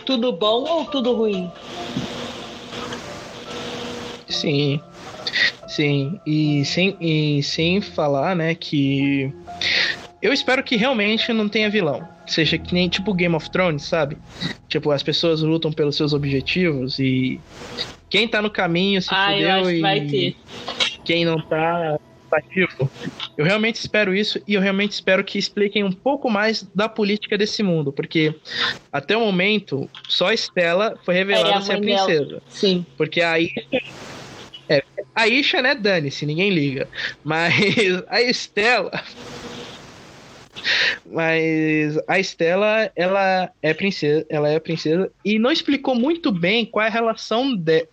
tudo 0.03 0.31
bom 0.31 0.67
ou 0.67 0.85
tudo 0.85 1.13
ruim. 1.13 1.49
Sim. 4.27 4.81
Sim, 5.67 6.19
e 6.25 6.65
sem, 6.65 6.97
e 6.99 7.41
sem 7.43 7.79
falar, 7.79 8.35
né, 8.35 8.53
que 8.53 9.33
eu 10.21 10.33
espero 10.33 10.61
que 10.63 10.75
realmente 10.75 11.31
não 11.31 11.47
tenha 11.47 11.69
vilão. 11.69 12.05
Seja 12.27 12.57
que 12.57 12.73
nem 12.73 12.89
tipo 12.89 13.13
Game 13.13 13.33
of 13.33 13.49
Thrones, 13.49 13.83
sabe? 13.83 14.17
Tipo, 14.67 14.91
as 14.91 15.01
pessoas 15.01 15.41
lutam 15.41 15.71
pelos 15.71 15.95
seus 15.95 16.11
objetivos 16.11 16.99
e 16.99 17.39
quem 18.09 18.27
tá 18.27 18.41
no 18.41 18.49
caminho 18.49 19.01
se 19.01 19.13
ah, 19.13 19.31
fudeu 19.31 19.71
e 19.71 20.35
quem 21.05 21.23
não 21.23 21.39
tá 21.39 21.97
participativo. 22.32 22.89
Eu 23.38 23.43
realmente 23.43 23.75
espero 23.75 24.15
isso 24.15 24.41
e 24.47 24.53
eu 24.53 24.61
realmente 24.61 24.93
espero 24.93 25.23
que 25.23 25.38
expliquem 25.38 25.84
um 25.84 25.91
pouco 25.91 26.29
mais 26.29 26.63
da 26.73 26.88
política 26.88 27.38
desse 27.38 27.61
mundo, 27.61 27.91
porque 27.91 28.34
até 28.91 29.17
o 29.17 29.19
momento 29.19 29.89
só 30.07 30.32
Estela 30.32 30.97
foi 31.03 31.15
revelada 31.15 31.57
é, 31.57 31.61
ser 31.61 31.73
a 31.73 31.79
princesa. 31.79 32.41
Sim. 32.47 32.86
Porque 32.97 33.21
aí 33.21 33.51
é, 34.69 34.84
A 35.13 35.27
Isha, 35.27 35.61
né, 35.61 35.75
dane-se, 35.75 36.25
ninguém 36.25 36.49
liga. 36.49 36.88
Mas 37.23 37.53
a 38.07 38.21
Estela. 38.21 38.91
Mas 41.05 41.97
a 42.07 42.20
Estela, 42.20 42.91
ela 42.95 43.51
é 43.62 43.74
princesa, 43.74 44.26
ela 44.30 44.49
é 44.49 44.59
princesa 44.59 45.12
e 45.24 45.38
não 45.39 45.51
explicou 45.51 45.95
muito 45.95 46.32
bem 46.32 46.66
qual 46.66 46.86
é 46.86 46.89
a 46.89 46.91
relação 46.91 47.55
de, 47.55 47.88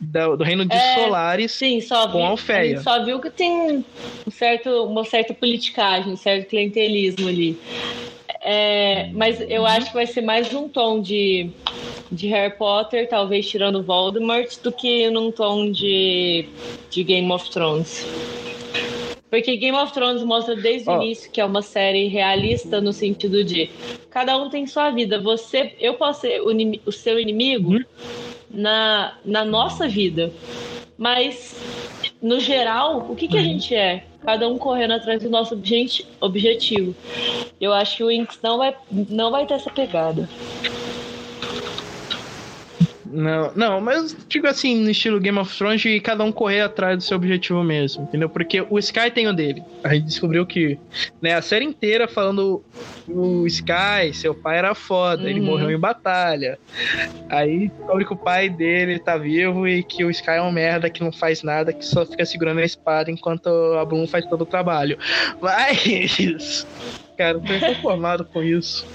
do, 0.00 0.36
do 0.36 0.44
reino 0.44 0.64
de 0.64 0.76
É, 0.76 0.94
Solaris 0.94 1.52
Sim, 1.52 1.80
só 1.80 2.08
com 2.08 2.18
vi, 2.18 2.24
a 2.24 2.28
Alfeia. 2.28 2.80
só 2.80 3.04
viu 3.04 3.20
que 3.20 3.30
tem 3.30 3.84
um 4.26 4.30
certo, 4.30 4.68
uma 4.84 5.04
certa 5.04 5.34
politicagem, 5.34 6.12
um 6.12 6.16
certo 6.16 6.48
clientelismo 6.48 7.28
ali. 7.28 7.58
É, 8.46 9.08
mas 9.14 9.40
eu 9.48 9.64
acho 9.64 9.86
que 9.88 9.94
vai 9.94 10.06
ser 10.06 10.20
mais 10.20 10.52
num 10.52 10.68
tom 10.68 11.00
de, 11.00 11.48
de 12.12 12.26
Harry 12.28 12.54
Potter, 12.54 13.08
talvez 13.08 13.48
tirando 13.48 13.82
Voldemort, 13.82 14.58
do 14.62 14.70
que 14.70 15.08
num 15.10 15.32
tom 15.32 15.70
de, 15.70 16.46
de 16.90 17.02
Game 17.02 17.30
of 17.32 17.50
Thrones. 17.50 18.04
Porque 19.34 19.56
Game 19.56 19.76
of 19.76 19.92
Thrones 19.92 20.22
mostra 20.22 20.54
desde 20.54 20.88
o 20.88 20.92
início 20.94 21.28
que 21.28 21.40
é 21.40 21.44
uma 21.44 21.60
série 21.60 22.06
realista 22.06 22.80
no 22.80 22.92
sentido 22.92 23.42
de 23.42 23.68
cada 24.08 24.36
um 24.36 24.48
tem 24.48 24.64
sua 24.64 24.90
vida. 24.92 25.20
Você, 25.20 25.74
eu 25.80 25.94
posso 25.94 26.20
ser 26.20 26.40
o, 26.40 26.52
o 26.86 26.92
seu 26.92 27.18
inimigo 27.18 27.72
Uhum. 27.72 27.84
na, 28.48 29.14
na 29.24 29.44
nossa 29.44 29.88
vida. 29.88 30.32
Mas, 30.96 31.56
no 32.22 32.38
geral, 32.38 33.08
o 33.10 33.16
que, 33.16 33.26
que 33.26 33.36
a 33.36 33.40
Uhum. 33.40 33.46
gente 33.46 33.74
é? 33.74 34.04
Cada 34.24 34.48
um 34.48 34.56
correndo 34.56 34.92
atrás 34.92 35.20
do 35.20 35.28
nosso 35.28 35.54
obje- 35.54 36.06
objetivo. 36.20 36.94
Eu 37.60 37.72
acho 37.72 37.96
que 37.96 38.04
o 38.04 38.06
Winx 38.06 38.38
não 38.40 38.56
vai, 38.58 38.72
não 39.10 39.32
vai 39.32 39.46
ter 39.46 39.54
essa 39.54 39.68
pegada. 39.68 40.28
Não, 43.14 43.52
não, 43.54 43.80
mas 43.80 44.16
digo 44.28 44.46
assim, 44.48 44.76
no 44.80 44.90
estilo 44.90 45.20
Game 45.20 45.38
of 45.38 45.56
Thrones, 45.56 45.80
de 45.80 46.00
cada 46.00 46.24
um 46.24 46.32
correr 46.32 46.62
atrás 46.62 46.96
do 46.96 47.02
seu 47.04 47.16
objetivo 47.16 47.62
mesmo, 47.62 48.02
entendeu? 48.04 48.28
Porque 48.28 48.66
o 48.68 48.78
Sky 48.78 49.10
tem 49.12 49.28
o 49.28 49.32
dele. 49.32 49.62
A 49.84 49.94
gente 49.94 50.06
descobriu 50.06 50.44
que, 50.46 50.80
né, 51.22 51.34
a 51.34 51.42
série 51.42 51.64
inteira 51.64 52.08
falando 52.08 52.64
o 53.06 53.46
Sky, 53.46 54.12
seu 54.14 54.34
pai 54.34 54.58
era 54.58 54.74
foda, 54.74 55.28
ele 55.30 55.38
Uhum. 55.40 55.46
morreu 55.46 55.70
em 55.70 55.78
batalha. 55.78 56.58
Aí 57.30 57.68
descobre 57.70 58.04
que 58.06 58.14
o 58.14 58.18
pai 58.18 58.50
dele 58.50 58.98
tá 58.98 59.16
vivo 59.18 59.68
e 59.68 59.84
que 59.84 60.04
o 60.04 60.10
Sky 60.10 60.32
é 60.32 60.42
um 60.42 60.52
merda 60.52 60.90
que 60.90 61.02
não 61.04 61.12
faz 61.12 61.42
nada, 61.42 61.72
que 61.74 61.84
só 61.84 62.04
fica 62.06 62.24
segurando 62.26 62.60
a 62.60 62.64
espada 62.64 63.10
enquanto 63.10 63.48
a 63.78 63.84
Bloom 63.84 64.06
faz 64.08 64.26
todo 64.26 64.42
o 64.42 64.46
trabalho. 64.46 64.98
Mas, 65.40 66.66
cara, 67.16 67.38
eu 67.38 67.42
tô 67.44 67.54
inconformado 67.54 68.26
com 68.26 68.42
isso. 68.42 68.86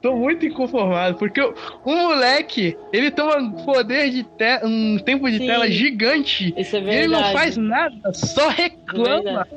Tô 0.00 0.16
muito 0.16 0.46
inconformado, 0.46 1.16
porque 1.18 1.40
o, 1.40 1.54
moleque, 1.84 2.76
ele 2.92 3.10
tem 3.10 3.24
um 3.24 3.50
poder 3.64 4.10
de 4.10 4.22
te 4.22 4.64
um 4.64 4.98
tempo 4.98 5.30
de 5.30 5.38
Sim. 5.38 5.46
tela 5.46 5.70
gigante. 5.70 6.54
Isso 6.56 6.76
é 6.76 6.78
E 6.80 6.82
verdade. 6.82 7.04
ele 7.04 7.08
não 7.08 7.32
faz 7.32 7.56
nada, 7.56 8.12
só 8.14 8.48
reclama. 8.48 9.22
Verdade. 9.22 9.50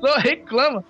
Só 0.00 0.16
reclama. 0.18 0.84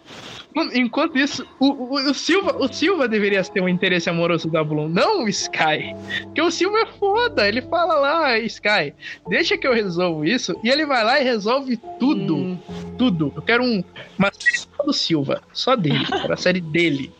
Enquanto 0.75 1.17
isso, 1.17 1.47
o, 1.61 1.67
o, 1.67 2.11
o 2.11 2.15
Silva, 2.15 2.57
o 2.59 2.73
Silva 2.73 3.07
deveria 3.07 3.45
ter 3.45 3.61
um 3.61 3.69
interesse 3.69 4.11
amoroso 4.11 4.51
da 4.51 4.65
Bloom, 4.65 4.89
não 4.89 5.25
o 5.25 5.29
Sky. 5.29 5.95
Porque 6.25 6.43
o 6.43 6.51
Silva 6.51 6.79
é 6.81 6.87
foda. 6.87 7.47
Ele 7.47 7.63
fala 7.63 7.95
lá, 7.95 8.39
Sky, 8.41 8.93
deixa 9.29 9.57
que 9.57 9.67
eu 9.69 9.73
resolvo 9.73 10.25
isso. 10.25 10.59
E 10.65 10.69
ele 10.69 10.85
vai 10.85 11.05
lá 11.05 11.21
e 11.21 11.25
resolve 11.25 11.77
tudo. 12.01 12.37
Hum, 12.37 12.59
Tudo. 12.97 13.33
Eu 13.37 13.43
quero 13.43 13.63
um, 13.63 13.85
uma 14.19 14.33
série 14.33 14.59
só 14.59 14.83
do 14.85 14.93
Silva. 14.93 15.43
Só 15.53 15.77
dele. 15.77 16.05
Quero 16.05 16.33
a 16.33 16.37
série 16.37 16.61
dele. 16.61 17.13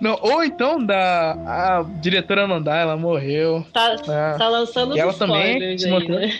Não, 0.00 0.18
ou 0.20 0.44
então 0.44 0.84
da. 0.84 1.32
A 1.32 1.82
diretora 2.00 2.46
não 2.46 2.60
dá, 2.62 2.76
ela 2.76 2.96
morreu. 2.96 3.64
tá, 3.72 3.96
Ah. 4.08 4.36
tá 4.38 4.48
lançando 4.48 4.96
E 4.96 5.00
ela 5.00 5.12
também 5.14 5.78
se 5.78 5.86
aí, 5.86 5.90
mostrou- 5.90 6.18
né? 6.18 6.38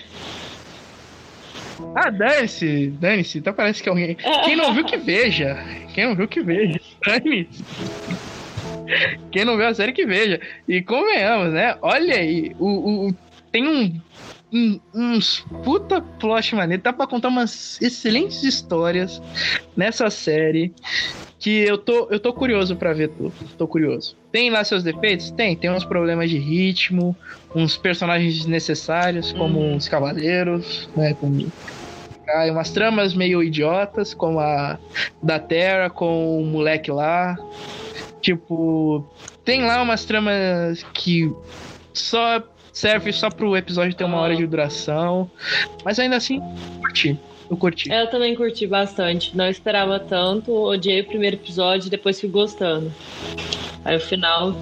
Ah, 1.95 2.11
dane-se, 2.11 2.89
dane-se. 3.01 3.39
Até 3.39 3.53
parece 3.53 3.83
que 3.83 3.89
alguém. 3.89 4.17
Quem 4.45 4.57
não 4.57 4.73
viu 4.75 4.85
que 4.85 4.97
veja. 4.97 5.59
Quem 5.95 6.07
não 6.07 6.15
viu 6.15 6.29
que 6.29 6.41
veja. 6.41 6.81
Dane-se. 7.05 7.65
Quem 9.33 9.45
não 9.45 9.57
viu 9.57 9.67
a 9.67 9.75
série 9.75 9.93
que 9.93 10.07
veja. 10.07 10.41
E 10.69 10.83
convenhamos, 10.83 11.53
né? 11.53 11.77
Olha 11.83 12.17
aí, 12.17 12.55
o, 12.59 13.09
o- 13.09 13.15
tem 13.51 13.67
um- 13.67 14.01
uns 14.95 15.45
puta 15.65 16.01
plot 16.01 16.55
maneiro. 16.55 16.83
Dá 16.83 16.93
pra 16.93 17.07
contar 17.07 17.29
umas 17.29 17.81
excelentes 17.83 18.43
histórias 18.45 19.21
nessa 19.77 20.09
série. 20.11 20.73
Que 21.39 21.59
eu 21.65 21.77
tô, 21.77 22.09
eu 22.11 22.19
tô 22.19 22.33
curioso 22.33 22.75
pra 22.75 22.95
ver 22.95 23.09
tudo. 23.09 23.35
Tô 23.59 23.67
curioso. 23.69 24.17
Tem 24.33 24.49
lá 24.49 24.65
seus 24.65 24.83
defeitos? 24.83 25.31
Tem. 25.31 25.55
Tem 25.55 25.71
uns 25.71 25.85
problemas 25.85 26.31
de 26.31 26.39
ritmo, 26.39 27.15
uns 27.55 27.77
personagens 27.77 28.35
desnecessários, 28.35 29.33
como 29.33 29.59
Uhum. 29.59 29.77
os 29.77 29.87
cavaleiros, 29.87 30.89
né? 30.97 31.13
Como 31.15 31.53
Ai, 32.37 32.51
umas 32.51 32.71
tramas 32.71 33.13
meio 33.13 33.43
idiotas, 33.43 34.15
como 34.15 34.41
a 34.41 34.79
da 35.23 35.39
Terra 35.39 35.91
com 35.91 36.41
o 36.41 36.47
moleque 36.47 36.91
lá. 36.91 37.37
Tipo, 38.23 39.05
tem 39.45 39.63
lá 39.67 39.83
umas 39.83 40.07
tramas 40.07 40.83
que 40.95 41.31
só 41.93 42.43
serve 42.75 43.13
só 43.13 43.31
pro 43.31 43.57
episódio 43.57 43.95
ter 43.95 44.05
uma 44.05 44.19
hora 44.19 44.37
de 44.37 44.47
duração. 44.47 45.31
Mas 45.85 45.99
ainda 45.99 46.17
assim, 46.17 46.43
curti. 46.81 47.19
Eu 47.49 47.57
curti. 47.57 47.91
Eu 47.91 48.11
também 48.11 48.35
curti 48.35 48.67
bastante. 48.67 49.35
Não 49.37 49.49
esperava 49.49 49.99
tanto. 50.01 50.53
Odiei 50.53 51.01
o 51.01 51.07
primeiro 51.07 51.37
episódio 51.37 51.87
e 51.87 51.91
depois 51.91 52.21
fui 52.21 52.29
gostando. 52.29 52.93
Aí 53.85 53.97
o 53.97 54.01
final. 54.01 54.55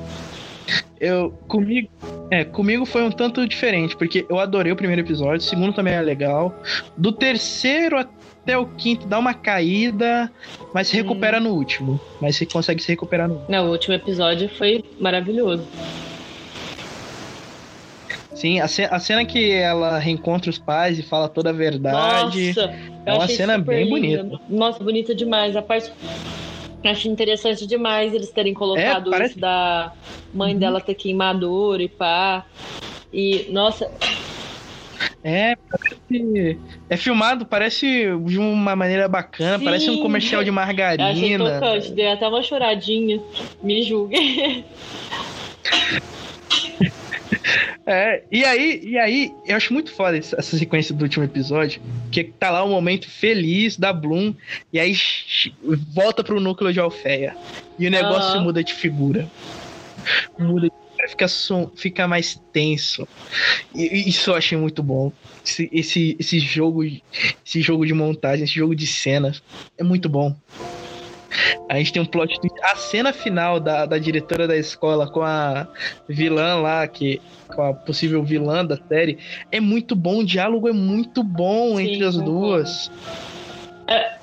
Eu, 1.00 1.32
comigo, 1.48 1.88
é, 2.30 2.44
comigo 2.44 2.84
foi 2.84 3.02
um 3.02 3.10
tanto 3.10 3.46
diferente, 3.48 3.96
porque 3.96 4.24
eu 4.28 4.38
adorei 4.38 4.72
o 4.72 4.76
primeiro 4.76 5.02
episódio, 5.02 5.38
o 5.38 5.48
segundo 5.48 5.72
também 5.72 5.94
é 5.94 6.00
legal. 6.00 6.54
Do 6.96 7.10
terceiro 7.10 7.98
até 7.98 8.56
o 8.56 8.66
quinto 8.66 9.06
dá 9.08 9.18
uma 9.18 9.34
caída, 9.34 10.30
mas 10.72 10.88
se 10.88 10.96
recupera 10.96 11.40
no 11.40 11.50
último. 11.50 12.00
Mas 12.20 12.36
você 12.36 12.46
consegue 12.46 12.80
se 12.80 12.88
recuperar 12.88 13.28
no 13.28 13.42
Não, 13.48 13.66
o 13.66 13.70
último 13.72 13.94
episódio 13.94 14.48
foi 14.48 14.84
maravilhoso. 15.00 15.66
Sim, 18.34 18.60
a, 18.60 18.66
ce- 18.68 18.88
a 18.90 18.98
cena 18.98 19.24
que 19.24 19.52
ela 19.52 19.98
reencontra 19.98 20.50
os 20.50 20.58
pais 20.58 20.98
e 20.98 21.02
fala 21.02 21.28
toda 21.28 21.50
a 21.50 21.52
verdade. 21.52 22.48
Nossa, 22.48 22.74
é 23.06 23.12
uma 23.12 23.28
cena 23.28 23.58
bem 23.58 23.84
linda. 23.84 24.22
bonita. 24.24 24.40
Nossa, 24.48 24.82
bonita 24.82 25.14
demais. 25.14 25.54
A 25.54 25.62
parte. 25.62 25.92
Achei 26.84 27.10
interessante 27.12 27.64
demais 27.66 28.12
eles 28.12 28.30
terem 28.32 28.52
colocado 28.54 29.08
É, 29.08 29.10
parece- 29.10 29.30
isso 29.32 29.40
da 29.40 29.92
mãe 30.34 30.54
Uhum. 30.54 30.58
dela 30.58 30.80
ter 30.80 30.94
queimadura 30.94 31.82
e 31.82 31.88
pá. 31.88 32.44
E, 33.12 33.46
nossa, 33.50 33.88
É, 35.22 35.54
parece. 35.70 36.58
É 36.90 36.96
filmado, 36.96 37.46
parece 37.46 37.86
de 38.24 38.38
uma 38.38 38.74
maneira 38.74 39.06
bacana, 39.08 39.58
Sim. 39.58 39.64
parece 39.64 39.90
um 39.90 40.02
comercial 40.02 40.42
de 40.42 40.50
eu 40.50 40.58
achei 40.58 40.66
margarina. 40.66 41.60
tocante. 41.60 41.92
Dei 41.92 42.08
até 42.08 42.26
uma 42.26 42.42
choradinha. 42.42 43.20
Me 43.62 43.82
julguem. 43.82 44.64
É, 47.86 48.22
e 48.30 48.44
aí, 48.44 48.80
e 48.84 48.98
aí, 48.98 49.34
eu 49.44 49.56
acho 49.56 49.72
muito 49.72 49.90
foda 49.90 50.16
essa 50.16 50.40
sequência 50.42 50.94
do 50.94 51.02
último 51.02 51.24
episódio, 51.24 51.82
que 52.12 52.22
tá 52.24 52.50
lá 52.50 52.62
o 52.62 52.68
momento 52.68 53.10
feliz 53.10 53.76
da 53.76 53.92
Bloom, 53.92 54.34
e 54.72 54.78
aí 54.78 54.94
volta 55.92 56.22
pro 56.22 56.40
núcleo 56.40 56.72
de 56.72 56.78
Alfeia. 56.78 57.36
E 57.78 57.86
o 57.86 57.90
negócio 57.90 58.36
Aham. 58.36 58.44
muda 58.44 58.62
de 58.62 58.72
figura. 58.72 59.28
Muda 60.38 60.68
de 60.68 60.72
figura, 60.72 61.08
fica, 61.08 61.28
som- 61.28 61.70
fica 61.76 62.06
mais 62.06 62.40
tenso. 62.52 63.06
E, 63.74 63.82
e 63.82 64.08
isso 64.08 64.30
eu 64.30 64.34
achei 64.36 64.56
muito 64.56 64.82
bom. 64.82 65.12
Esse, 65.44 65.68
esse, 65.72 66.16
esse 66.20 66.38
jogo, 66.38 66.84
esse 66.84 67.60
jogo 67.60 67.84
de 67.84 67.94
montagem, 67.94 68.44
esse 68.44 68.54
jogo 68.54 68.76
de 68.76 68.86
cenas, 68.86 69.42
é 69.76 69.82
muito 69.82 70.08
bom. 70.08 70.36
A 71.68 71.78
gente 71.78 71.92
tem 71.92 72.02
um 72.02 72.06
plot 72.06 72.40
twist. 72.40 72.56
A 72.62 72.76
cena 72.76 73.12
final 73.12 73.58
da, 73.58 73.86
da 73.86 73.98
diretora 73.98 74.46
da 74.46 74.56
escola 74.56 75.08
com 75.10 75.22
a 75.22 75.66
vilã 76.08 76.56
lá, 76.56 76.86
que, 76.86 77.20
com 77.48 77.62
a 77.62 77.72
possível 77.72 78.22
vilã 78.22 78.64
da 78.64 78.76
série, 78.88 79.18
é 79.50 79.60
muito 79.60 79.94
bom. 79.94 80.18
O 80.18 80.24
diálogo 80.24 80.68
é 80.68 80.72
muito 80.72 81.22
bom 81.22 81.76
Sim, 81.76 81.82
entre 81.82 82.04
as 82.04 82.16
duas. 82.16 82.90
É. 83.86 84.18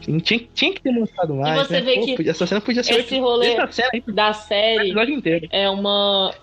Tinha, 0.00 0.40
tinha 0.52 0.72
que 0.72 0.80
ter 0.80 0.90
mostrado 0.90 1.34
mais. 1.34 1.66
você 1.68 1.74
né? 1.74 1.80
vê 1.82 1.94
Pô, 1.94 2.04
que 2.04 2.16
podia- 2.16 2.30
essa 2.32 2.46
cena 2.46 2.60
podia 2.60 2.82
ser 2.82 2.98
esse 3.00 3.18
rolê 3.20 3.54
cena 3.70 3.90
aí, 3.92 4.02
Da 4.08 4.32
série 4.32 5.48
é 5.50 5.70
uma. 5.70 6.34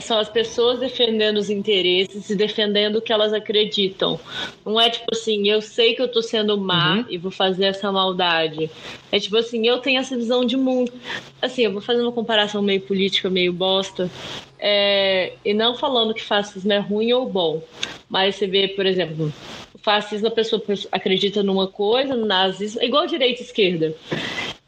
São 0.00 0.18
as 0.18 0.28
pessoas 0.28 0.78
defendendo 0.78 1.38
os 1.38 1.50
interesses 1.50 2.30
e 2.30 2.36
defendendo 2.36 2.96
o 2.96 3.02
que 3.02 3.12
elas 3.12 3.32
acreditam. 3.32 4.18
Não 4.64 4.80
é 4.80 4.90
tipo 4.90 5.06
assim, 5.12 5.48
eu 5.48 5.60
sei 5.60 5.94
que 5.94 6.02
eu 6.02 6.08
tô 6.08 6.22
sendo 6.22 6.56
má 6.58 6.96
Uhum. 6.98 7.04
e 7.08 7.18
vou 7.18 7.30
fazer 7.30 7.64
essa 7.66 7.90
maldade. 7.90 8.70
É 9.10 9.18
tipo 9.18 9.36
assim, 9.36 9.66
eu 9.66 9.78
tenho 9.78 9.98
essa 10.00 10.16
visão 10.16 10.44
de 10.44 10.56
mundo. 10.56 10.92
Assim, 11.40 11.62
eu 11.62 11.72
vou 11.72 11.80
fazer 11.80 12.02
uma 12.02 12.12
comparação 12.12 12.62
meio 12.62 12.80
política, 12.80 13.28
meio 13.30 13.52
bosta. 13.52 14.10
É, 14.58 15.32
e 15.44 15.52
não 15.52 15.74
falando 15.74 16.14
que 16.14 16.22
fascismo 16.22 16.72
é 16.72 16.78
ruim 16.78 17.12
ou 17.12 17.26
bom. 17.28 17.62
Mas 18.08 18.36
você 18.36 18.46
vê, 18.46 18.68
por 18.68 18.86
exemplo, 18.86 19.32
o 19.74 19.78
fascismo, 19.78 20.28
a 20.28 20.30
pessoa 20.30 20.62
acredita 20.92 21.42
numa 21.42 21.66
coisa, 21.66 22.14
no 22.14 22.26
nazismo, 22.26 22.80
é 22.80 22.86
igual 22.86 23.06
direita 23.06 23.40
e 23.40 23.44
esquerda. 23.44 23.94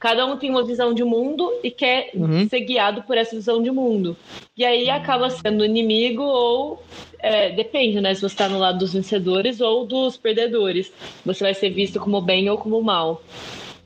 Cada 0.04 0.26
um 0.26 0.36
tem 0.36 0.50
uma 0.50 0.62
visão 0.62 0.92
de 0.92 1.02
mundo 1.02 1.50
e 1.64 1.70
quer 1.70 2.10
Uhum. 2.12 2.46
ser 2.46 2.60
guiado 2.60 3.02
por 3.04 3.16
essa 3.16 3.34
visão 3.34 3.62
de 3.62 3.70
mundo. 3.70 4.14
E 4.54 4.62
aí 4.62 4.90
acaba 4.90 5.30
sendo 5.30 5.64
inimigo 5.64 6.22
ou. 6.22 6.82
é, 7.20 7.48
depende, 7.48 8.02
né? 8.02 8.12
Se 8.14 8.20
você 8.20 8.36
tá 8.36 8.46
no 8.50 8.58
lado 8.58 8.78
dos 8.80 8.92
vencedores 8.92 9.62
ou 9.62 9.86
dos 9.86 10.18
perdedores. 10.18 10.92
Você 11.24 11.42
vai 11.42 11.54
ser 11.54 11.70
visto 11.70 11.98
como 11.98 12.20
bem 12.20 12.50
ou 12.50 12.58
como 12.58 12.82
mal. 12.82 13.22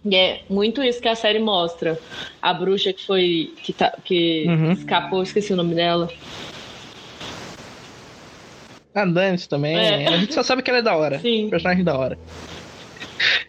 E 0.05 0.17
é 0.17 0.41
muito 0.51 0.83
isso 0.83 1.01
que 1.01 1.07
a 1.07 1.15
série 1.15 1.39
mostra. 1.39 1.97
A 2.43 2.53
bruxa 2.53 2.93
que 2.93 3.07
foi. 3.07 3.53
que, 3.63 3.73
tá, 3.73 3.93
que 4.05 4.45
Uhum. 4.49 4.73
escapou, 4.73 5.23
esqueci 5.23 5.53
o 5.53 5.57
nome 5.57 5.77
dela. 5.77 6.09
A 8.93 9.05
Dance 9.05 9.49
também. 9.49 9.77
É. 9.77 10.09
A 10.09 10.17
gente 10.17 10.35
só 10.35 10.43
sabe 10.43 10.61
que 10.63 10.71
ela 10.71 10.81
é 10.81 10.83
da 10.83 10.97
hora. 10.97 11.21
Sim. 11.21 11.49
Personagem 11.49 11.85
da 11.85 11.97
hora. 11.97 12.19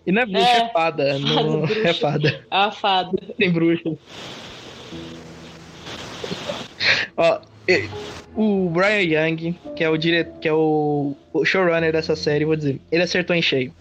E 0.06 0.12
não 0.12 0.22
é 0.22 0.26
bruxa, 0.26 0.48
É. 0.48 0.58
é, 0.62 0.70
fada. 0.70 1.06
Fada, 1.06 1.20
Não, 1.20 1.62
bruxa. 1.62 1.88
é 1.88 1.94
fada. 1.94 2.46
A 2.50 2.72
fada. 2.72 3.18
Tem 3.38 3.52
bruxa. 3.52 3.92
Ó, 7.18 7.40
o 8.36 8.70
Brian 8.70 9.02
Young, 9.02 9.56
que 9.76 9.84
é 9.84 9.90
o 9.90 9.98
dire... 9.98 10.26
que 10.42 10.48
é 10.48 10.54
o... 10.54 11.16
o 11.34 11.46
showrunner 11.46 11.92
dessa 11.92 12.16
série, 12.16 12.46
vou 12.46 12.56
dizer, 12.56 12.80
ele 12.92 13.04
acertou 13.04 13.36
em 13.36 13.42
cheio. 13.42 13.74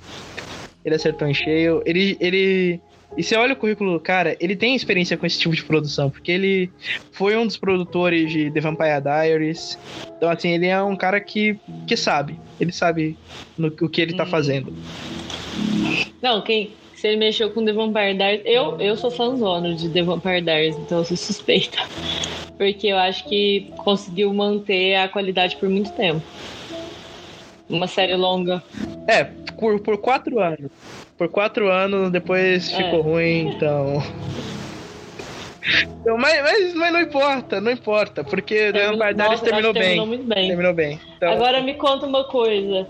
Ele 0.85 0.95
acertou 0.95 1.29
em 1.29 1.35
cheio. 1.35 1.83
Ele, 1.85 2.17
ele. 2.21 2.81
E 3.17 3.23
você 3.23 3.37
olha 3.37 3.55
o 3.55 3.57
currículo 3.57 3.93
do 3.95 4.01
cara, 4.01 4.37
ele 4.39 4.55
tem 4.55 4.75
experiência 4.77 5.17
com 5.17 5.27
esse 5.27 5.39
tipo 5.39 5.55
de 5.55 5.65
produção, 5.65 6.11
porque 6.11 6.31
ele 6.31 6.71
foi 7.13 7.37
um 7.37 7.47
dos 7.47 7.57
produtores 7.57 8.31
de 8.31 8.51
The 8.51 8.61
Vampire 8.61 9.01
Diaries. 9.01 9.79
Então, 10.17 10.29
assim, 10.31 10.51
ele 10.51 10.67
é 10.67 10.81
um 10.83 10.95
cara 10.95 11.19
que, 11.21 11.59
que 11.87 11.97
sabe. 11.97 12.39
Ele 12.61 12.71
sabe 12.71 13.17
no, 13.57 13.69
o 13.69 13.89
que 13.89 14.01
ele 14.01 14.15
tá 14.15 14.27
fazendo. 14.27 14.73
Não, 16.23 16.41
quem. 16.41 16.71
Se 16.95 17.07
ele 17.07 17.17
mexeu 17.17 17.51
com 17.51 17.65
The 17.65 17.73
Vampire 17.73 18.15
Diaries. 18.15 18.43
Eu, 18.45 18.81
eu 18.81 18.97
sou 18.97 19.11
fãzona 19.11 19.73
de 19.75 19.89
The 19.89 20.03
Vampire 20.03 20.41
Diaries, 20.41 20.77
então 20.77 20.99
eu 20.99 21.05
sou 21.05 21.17
suspeita. 21.17 21.79
Porque 22.57 22.89
eu 22.89 22.99
acho 22.99 23.25
que 23.29 23.73
conseguiu 23.85 24.35
manter 24.35 24.97
a 24.97 25.09
qualidade 25.09 25.57
por 25.57 25.69
muito 25.69 25.93
tempo. 25.93 26.21
Uma 27.69 27.87
série 27.87 28.17
longa. 28.17 28.63
É, 29.07 29.25
por, 29.59 29.79
por 29.81 29.99
quatro 29.99 30.41
anos. 30.41 30.71
Por 31.17 31.29
quatro 31.29 31.69
anos, 31.71 32.11
depois 32.11 32.73
É. 32.73 32.77
ficou 32.83 33.01
ruim, 33.03 33.49
então. 33.55 34.03
Então, 36.01 36.17
mas, 36.17 36.43
mas, 36.43 36.75
mas 36.75 36.93
não 36.93 37.01
importa, 37.01 37.61
não 37.61 37.71
importa, 37.71 38.25
porque 38.25 38.73
The 38.73 38.87
Vampire 38.89 39.15
Diaries 39.15 39.41
terminou 39.41 39.73
bem. 39.73 39.83
terminou 39.83 40.25
bem. 40.25 40.47
Terminou 40.49 40.75
bem. 40.75 41.01
Então, 41.17 41.31
Agora 41.31 41.61
me 41.61 41.75
conta 41.75 42.07
uma 42.07 42.25
coisa. 42.25 42.89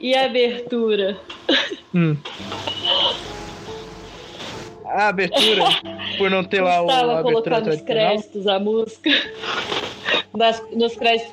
E 0.00 0.14
a 0.14 0.24
abertura? 0.24 1.18
hum. 1.94 2.16
A 4.86 5.08
abertura, 5.08 5.64
por 6.18 6.30
não 6.30 6.42
ter 6.42 6.60
lá 6.62 6.82
o, 6.82 6.90
a 6.90 6.92
Estava 6.94 7.12
abertura 7.20 7.22
colocando 7.32 7.66
nos 7.66 7.80
tradicional. 7.82 8.06
créditos 8.16 8.46
a 8.46 8.58
música. 8.58 9.10
Das- 10.36 10.62
nos 10.74 10.96
créditos. 10.96 11.32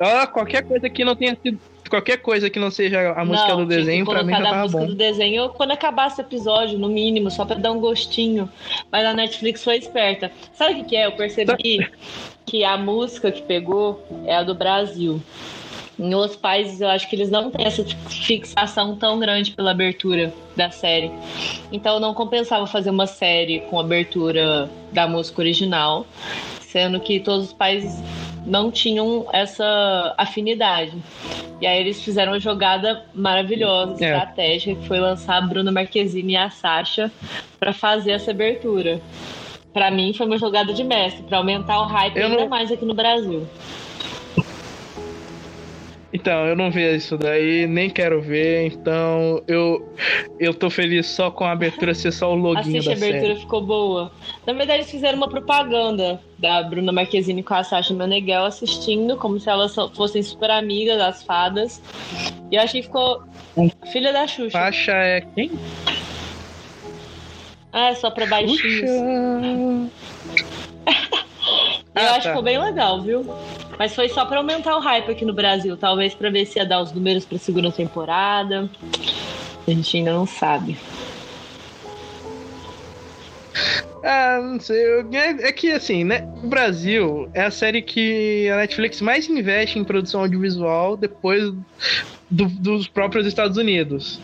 Ó, 0.00 0.26
qualquer 0.28 0.62
coisa 0.64 0.88
que 0.88 1.04
não 1.04 1.16
tenha 1.16 1.36
sido. 1.42 1.58
Qualquer 1.90 2.18
coisa 2.18 2.48
que 2.48 2.58
não 2.58 2.70
seja 2.70 3.12
a 3.12 3.24
música 3.24 3.48
Não, 3.48 3.58
do 3.58 3.66
desenho, 3.66 4.06
pra 4.06 4.22
mim 4.22 4.32
já 4.32 4.42
tava 4.42 4.62
música 4.62 4.80
bom. 4.80 4.86
do 4.86 4.94
desenho 4.94 5.50
quando 5.50 5.72
acabasse 5.72 6.20
o 6.20 6.22
episódio, 6.22 6.78
no 6.78 6.88
mínimo, 6.88 7.30
só 7.30 7.44
pra 7.44 7.56
dar 7.56 7.70
um 7.72 7.80
gostinho. 7.80 8.48
Mas 8.90 9.04
a 9.04 9.12
Netflix 9.12 9.62
foi 9.62 9.76
esperta. 9.76 10.30
Sabe 10.54 10.72
o 10.72 10.76
que, 10.78 10.84
que 10.84 10.96
é? 10.96 11.04
Eu 11.06 11.12
percebi 11.12 11.86
que 12.46 12.64
a 12.64 12.78
música 12.78 13.30
que 13.30 13.42
pegou 13.42 14.02
é 14.24 14.36
a 14.36 14.42
do 14.42 14.54
Brasil. 14.54 15.20
Em 15.98 16.14
outros 16.14 16.36
países, 16.36 16.80
eu 16.80 16.88
acho 16.88 17.08
que 17.08 17.14
eles 17.14 17.30
não 17.30 17.50
têm 17.50 17.66
essa 17.66 17.84
fixação 18.08 18.96
tão 18.96 19.18
grande 19.18 19.52
pela 19.52 19.70
abertura 19.72 20.32
da 20.56 20.70
série. 20.70 21.10
Então, 21.70 22.00
não 22.00 22.14
compensava 22.14 22.66
fazer 22.66 22.90
uma 22.90 23.06
série 23.06 23.60
com 23.70 23.78
abertura 23.78 24.68
da 24.90 25.06
música 25.06 25.40
original, 25.40 26.06
sendo 26.60 26.98
que 26.98 27.20
todos 27.20 27.46
os 27.48 27.52
países 27.52 28.02
não 28.46 28.70
tinham 28.70 29.26
essa 29.32 30.14
afinidade. 30.16 30.92
E 31.60 31.66
aí 31.66 31.78
eles 31.78 32.02
fizeram 32.02 32.32
uma 32.32 32.40
jogada 32.40 33.04
maravilhosa, 33.14 34.04
É. 34.04 34.08
estratégica, 34.08 34.80
que 34.80 34.88
foi 34.88 34.98
lançar 34.98 35.36
a 35.36 35.40
Bruna 35.42 35.70
Marquezine 35.70 36.32
e 36.32 36.36
a 36.36 36.50
Sasha 36.50 37.12
para 37.60 37.72
fazer 37.72 38.12
essa 38.12 38.32
abertura. 38.32 39.00
Pra 39.72 39.90
mim 39.90 40.12
foi 40.12 40.26
uma 40.26 40.38
jogada 40.38 40.72
de 40.72 40.82
mestre, 40.82 41.22
pra 41.22 41.38
aumentar 41.38 41.80
o 41.80 41.84
hype 41.84 42.16
Eu 42.16 42.26
ainda 42.26 42.40
não- 42.40 42.48
mais 42.48 42.70
aqui 42.72 42.84
no 42.84 42.94
Brasil. 42.94 43.46
Então, 46.22 46.46
eu 46.46 46.54
não 46.54 46.70
vejo 46.70 46.96
isso 46.98 47.18
daí, 47.18 47.66
nem 47.66 47.90
quero 47.90 48.22
ver, 48.22 48.66
então 48.68 49.42
eu 49.48 49.92
eu 50.38 50.54
tô 50.54 50.70
feliz 50.70 51.06
só 51.06 51.32
com 51.32 51.42
a 51.42 51.50
abertura 51.50 51.92
ser 51.94 52.12
só 52.12 52.30
o 52.32 52.36
loginho 52.36 52.78
Assiste 52.78 52.92
a 52.92 52.94
da 52.94 53.06
abertura, 53.06 53.32
série. 53.34 53.40
ficou 53.40 53.60
boa. 53.60 54.12
Na 54.46 54.52
verdade, 54.52 54.82
eles 54.82 54.90
fizeram 54.92 55.16
uma 55.18 55.28
propaganda 55.28 56.20
da 56.38 56.62
Bruna 56.62 56.92
Marquezine 56.92 57.42
com 57.42 57.54
a 57.54 57.64
Sasha 57.64 57.92
Meneghel 57.92 58.44
assistindo, 58.44 59.16
como 59.16 59.40
se 59.40 59.50
elas 59.50 59.74
fossem 59.96 60.22
super 60.22 60.48
amigas, 60.52 61.00
as 61.00 61.24
fadas. 61.24 61.82
E 62.52 62.54
eu 62.54 62.62
achei 62.62 62.82
que 62.82 62.86
ficou. 62.86 63.24
Filha 63.92 64.12
da 64.12 64.24
Xuxa. 64.24 64.52
Faixa 64.56 64.92
é 64.92 65.22
quem? 65.34 65.50
Ah, 67.72 67.88
é 67.88 67.94
só 67.96 68.12
pra 68.12 68.26
baixinhos. 68.26 68.62
Eu 71.94 72.02
Ah, 72.02 72.10
acho 72.12 72.14
tá. 72.14 72.20
que 72.20 72.28
ficou 72.28 72.42
bem 72.42 72.58
legal, 72.58 73.02
viu? 73.02 73.24
Mas 73.78 73.94
foi 73.94 74.08
só 74.08 74.24
pra 74.24 74.38
aumentar 74.38 74.76
o 74.76 74.80
hype 74.80 75.10
aqui 75.10 75.24
no 75.24 75.32
Brasil. 75.32 75.76
Talvez 75.76 76.14
pra 76.14 76.30
ver 76.30 76.46
se 76.46 76.58
ia 76.58 76.64
dar 76.64 76.80
os 76.80 76.92
números 76.92 77.24
pra 77.24 77.38
segunda 77.38 77.70
temporada. 77.70 78.68
A 79.66 79.70
gente 79.70 79.96
ainda 79.98 80.12
não 80.12 80.26
sabe. 80.26 80.76
Ah, 84.04 84.40
não 84.42 84.58
sei. 84.58 84.82
É, 85.12 85.48
é 85.48 85.52
que 85.52 85.70
assim, 85.70 86.02
né? 86.02 86.26
O 86.42 86.48
Brasil 86.48 87.28
é 87.34 87.42
a 87.42 87.50
série 87.50 87.80
que 87.82 88.48
a 88.50 88.56
Netflix 88.56 89.00
mais 89.00 89.28
investe 89.28 89.78
em 89.78 89.84
produção 89.84 90.22
audiovisual 90.22 90.96
depois 90.96 91.52
do- 92.30 92.48
dos 92.48 92.88
próprios 92.88 93.26
Estados 93.26 93.56
Unidos. 93.58 94.18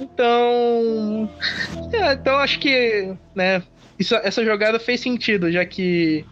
Então. 0.00 1.28
é, 1.92 2.12
então 2.12 2.36
acho 2.36 2.58
que, 2.60 3.12
né? 3.34 3.62
Isso, 3.98 4.14
essa 4.16 4.44
jogada 4.44 4.78
fez 4.80 5.00
sentido, 5.00 5.50
já 5.52 5.64
que 5.64 6.24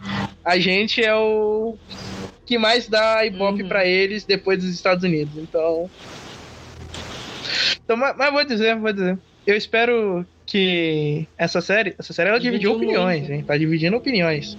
a 0.45 0.59
gente 0.59 1.03
é 1.03 1.15
o 1.15 1.77
que 2.45 2.59
mais 2.59 2.89
dá 2.89 3.25
ibope 3.25 3.63
Uhum. 3.63 3.69
pra 3.69 3.85
eles 3.87 4.25
depois 4.25 4.59
dos 4.59 4.69
Estados 4.75 5.05
Unidos. 5.05 5.37
Então. 5.37 5.89
Então, 7.85 7.97
mas, 7.97 8.17
mas 8.17 8.33
vou 8.33 8.45
dizer, 8.45 8.77
vou 8.77 8.93
dizer. 8.93 9.19
Eu 9.47 9.57
espero 9.57 10.25
que 10.47 11.27
essa 11.37 11.61
série, 11.61 11.95
essa 11.99 12.13
série 12.13 12.29
ela 12.31 12.39
dividiu 12.39 12.73
Dividiu 12.73 13.01
opiniões, 13.01 13.31
hein? 13.31 13.43
Tá 13.45 13.57
dividindo 13.57 13.97
opiniões. 13.97 14.57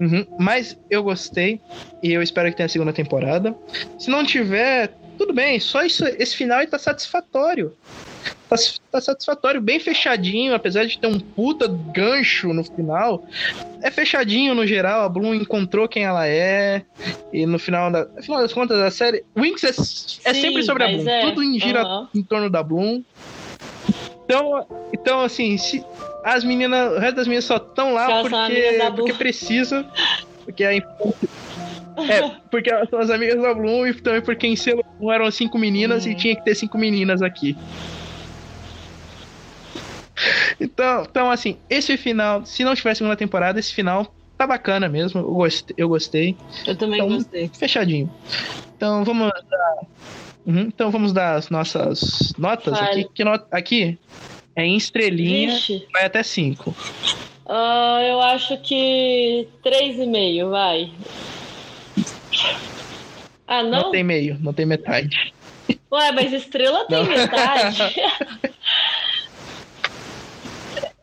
Uhum, 0.00 0.24
Mas 0.38 0.78
eu 0.88 1.02
gostei 1.02 1.60
e 2.02 2.12
eu 2.12 2.22
espero 2.22 2.48
que 2.50 2.56
tenha 2.56 2.66
a 2.66 2.70
segunda 2.70 2.92
temporada. 2.92 3.54
Se 3.98 4.08
não 4.10 4.24
tiver, 4.24 4.88
tudo 5.18 5.32
bem. 5.34 5.60
Só 5.60 5.84
isso, 5.84 6.04
esse 6.18 6.34
final 6.34 6.66
tá 6.66 6.78
satisfatório. 6.78 7.76
Tá, 8.48 8.56
tá 8.90 9.00
satisfatório, 9.00 9.60
bem 9.60 9.78
fechadinho, 9.78 10.54
apesar 10.54 10.84
de 10.84 10.98
ter 10.98 11.06
um 11.06 11.20
puta 11.20 11.68
gancho 11.68 12.52
no 12.52 12.64
final. 12.64 13.24
É 13.80 13.90
fechadinho 13.90 14.54
no 14.54 14.66
geral, 14.66 15.02
a 15.02 15.08
Bloom 15.08 15.34
encontrou 15.34 15.88
quem 15.88 16.04
ela 16.04 16.26
é. 16.26 16.82
E 17.32 17.46
no 17.46 17.58
final, 17.58 17.90
da, 17.90 18.04
no 18.06 18.22
final 18.22 18.40
das 18.40 18.52
contas, 18.52 18.78
a 18.78 18.90
série. 18.90 19.24
Winx 19.36 19.62
é, 19.64 19.68
é 19.68 19.72
Sim, 20.34 20.40
sempre 20.40 20.62
sobre 20.64 20.84
a 20.84 20.88
Bloom. 20.88 21.08
é, 21.08 21.20
Tudo 21.28 21.42
em 21.42 21.58
gira 21.58 21.82
aham. 21.82 22.08
em 22.14 22.22
torno 22.22 22.50
da 22.50 22.62
Bloom. 22.62 23.02
Então, 24.24 24.66
então 24.92 25.20
assim, 25.22 25.56
se 25.56 25.84
as 26.24 26.44
meninas, 26.44 26.92
o 26.92 26.98
resto 26.98 27.16
das 27.16 27.26
meninas 27.26 27.44
só 27.44 27.56
estão 27.56 27.94
lá 27.94 28.20
Porque 28.22 28.28
porque, 28.92 29.12
da 29.12 29.18
precisa. 29.18 29.86
Porque 30.44 30.64
é 30.64 30.76
importante. 30.76 31.30
É, 32.08 32.30
porque 32.50 32.70
elas 32.70 32.88
são 32.88 32.98
as 32.98 33.10
amigas 33.10 33.42
da 33.42 33.52
Bloom 33.52 33.86
e 33.86 33.92
também 33.92 34.22
porque 34.22 34.46
em 34.46 34.54
Moon 34.98 35.12
eram 35.12 35.30
cinco 35.30 35.58
meninas 35.58 36.06
Uhum. 36.06 36.12
e 36.12 36.14
tinha 36.14 36.34
que 36.34 36.42
ter 36.42 36.54
cinco 36.54 36.78
meninas 36.78 37.20
aqui. 37.20 37.54
Então, 40.60 41.02
então, 41.08 41.30
assim, 41.30 41.56
esse 41.68 41.96
final, 41.96 42.44
se 42.44 42.64
não 42.64 42.74
tiver 42.74 42.94
segunda 42.94 43.16
temporada, 43.16 43.58
esse 43.60 43.72
final 43.74 44.12
tá 44.36 44.46
bacana 44.46 44.88
mesmo. 44.88 45.20
Eu 45.20 45.32
gostei. 45.34 45.74
Eu 45.78 45.88
gostei 45.88 46.36
Eu 46.66 46.76
também 46.76 47.00
Então, 47.00 47.16
gostei. 47.16 47.50
fechadinho. 47.58 48.10
Então 48.76 49.04
vamos 49.04 49.30
dar. 49.48 49.76
Uhum, 50.46 50.60
então 50.62 50.90
vamos 50.90 51.12
dar 51.12 51.34
as 51.36 51.50
nossas 51.50 52.32
notas 52.38 52.78
Vale. 52.78 53.02
aqui. 53.02 53.10
Que 53.14 53.24
not... 53.24 53.44
Aqui 53.50 53.98
é 54.56 54.64
em 54.64 54.76
estrelinha, 54.76 55.50
Vixe, 55.52 55.86
vai 55.92 56.06
até 56.06 56.22
5. 56.22 56.74
ah, 57.46 57.98
eu 58.02 58.20
acho 58.20 58.56
que 58.62 59.46
3,5, 59.64 60.48
vai. 60.50 60.90
Ah, 63.46 63.62
Não? 63.62 63.70
não? 63.82 63.90
tem 63.90 64.02
meio, 64.04 64.38
não 64.40 64.52
tem 64.52 64.64
metade. 64.66 65.32
Ué, 65.92 66.12
mas 66.12 66.32
estrela 66.32 66.84
tem 66.86 66.98
Não. 67.02 67.10
metade. 67.10 67.78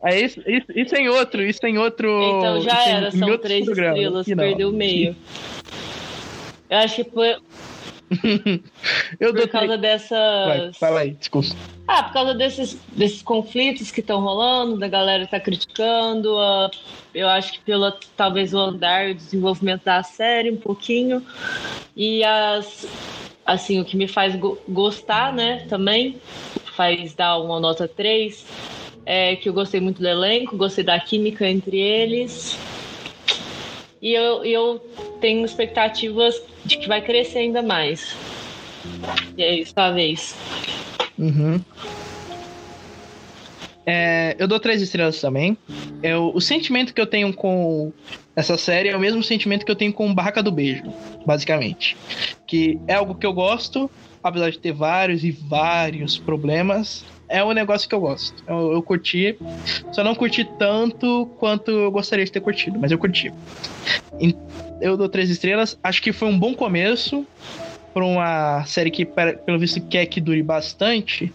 É 0.04 0.20
isso, 0.20 0.40
isso, 0.46 0.66
isso 0.74 0.94
em 0.94 1.08
outro, 1.08 1.42
isso 1.42 1.66
em 1.66 1.76
outro. 1.76 2.08
então 2.38 2.60
já 2.60 2.84
era, 2.84 3.08
em 3.08 3.10
são 3.12 3.36
três 3.38 3.64
programas. 3.64 3.96
estrelas, 3.98 4.20
Aqui 4.28 4.36
perdeu 4.36 4.72
meio. 4.72 5.16
Eu 6.70 6.78
acho 6.78 6.96
que 6.96 7.04
por, 7.04 7.24
eu 9.18 9.34
por 9.34 9.48
causa 9.48 9.68
Vai, 9.68 9.78
dessas. 9.78 10.76
fala 10.78 11.00
aí, 11.00 11.10
desculpa. 11.12 11.48
Ah, 11.88 12.02
por 12.02 12.12
causa 12.12 12.34
desses, 12.34 12.78
desses 12.92 13.22
conflitos 13.22 13.90
que 13.90 14.00
estão 14.00 14.20
rolando, 14.20 14.78
da 14.78 14.86
galera 14.88 15.26
tá 15.26 15.40
criticando, 15.40 16.36
eu 17.14 17.26
acho 17.28 17.54
que 17.54 17.60
pelo 17.60 17.90
talvez 18.16 18.52
o 18.52 18.58
andar, 18.58 19.08
o 19.08 19.14
desenvolvimento 19.14 19.82
da 19.84 20.02
série 20.02 20.50
um 20.50 20.56
pouquinho. 20.58 21.24
E 21.96 22.22
as 22.22 22.86
assim, 23.44 23.80
o 23.80 23.84
que 23.86 23.96
me 23.96 24.06
faz 24.06 24.36
go- 24.36 24.58
gostar, 24.68 25.32
né, 25.32 25.64
também, 25.70 26.20
faz 26.76 27.14
dar 27.14 27.38
uma 27.38 27.58
nota 27.58 27.88
3, 27.88 28.44
é 29.10 29.34
que 29.36 29.48
eu 29.48 29.54
gostei 29.54 29.80
muito 29.80 30.02
do 30.02 30.06
elenco, 30.06 30.54
gostei 30.54 30.84
da 30.84 31.00
química 31.00 31.48
entre 31.48 31.78
eles. 31.78 32.58
E 34.02 34.12
eu, 34.12 34.44
eu 34.44 34.86
tenho 35.18 35.46
expectativas 35.46 36.40
de 36.62 36.76
que 36.76 36.86
vai 36.86 37.00
crescer 37.00 37.38
ainda 37.38 37.62
mais. 37.62 38.14
E 39.34 39.42
é 39.42 39.54
isso, 39.54 39.74
talvez. 39.74 40.36
Uhum. 41.18 41.58
É, 43.86 44.36
eu 44.38 44.46
dou 44.46 44.60
três 44.60 44.82
estrelas 44.82 45.18
também. 45.18 45.56
Eu, 46.02 46.30
o 46.34 46.40
sentimento 46.40 46.92
que 46.92 47.00
eu 47.00 47.06
tenho 47.06 47.32
com 47.32 47.90
essa 48.36 48.58
série 48.58 48.90
é 48.90 48.96
o 48.96 49.00
mesmo 49.00 49.22
sentimento 49.22 49.64
que 49.64 49.72
eu 49.72 49.76
tenho 49.76 49.92
com 49.94 50.12
Barraca 50.12 50.42
do 50.42 50.52
Beijo, 50.52 50.84
basicamente. 51.24 51.96
Que 52.46 52.78
é 52.86 52.92
algo 52.92 53.14
que 53.14 53.24
eu 53.24 53.32
gosto, 53.32 53.90
apesar 54.22 54.50
de 54.50 54.58
ter 54.58 54.72
vários 54.72 55.24
e 55.24 55.30
vários 55.30 56.18
problemas. 56.18 57.06
É 57.28 57.44
um 57.44 57.52
negócio 57.52 57.88
que 57.88 57.94
eu 57.94 58.00
gosto. 58.00 58.42
Eu, 58.46 58.72
eu 58.72 58.82
curti. 58.82 59.36
Só 59.92 60.02
não 60.02 60.14
curti 60.14 60.44
tanto 60.58 61.26
quanto 61.38 61.70
eu 61.70 61.90
gostaria 61.90 62.24
de 62.24 62.32
ter 62.32 62.40
curtido, 62.40 62.78
mas 62.78 62.90
eu 62.90 62.98
curti. 62.98 63.32
Eu 64.80 64.96
dou 64.96 65.08
três 65.08 65.28
estrelas. 65.28 65.78
Acho 65.82 66.02
que 66.02 66.12
foi 66.12 66.28
um 66.28 66.38
bom 66.38 66.54
começo 66.54 67.26
para 67.92 68.04
uma 68.04 68.64
série 68.64 68.90
que, 68.90 69.04
pelo 69.04 69.58
visto, 69.58 69.80
quer 69.82 70.06
que 70.06 70.20
dure 70.20 70.42
bastante. 70.42 71.32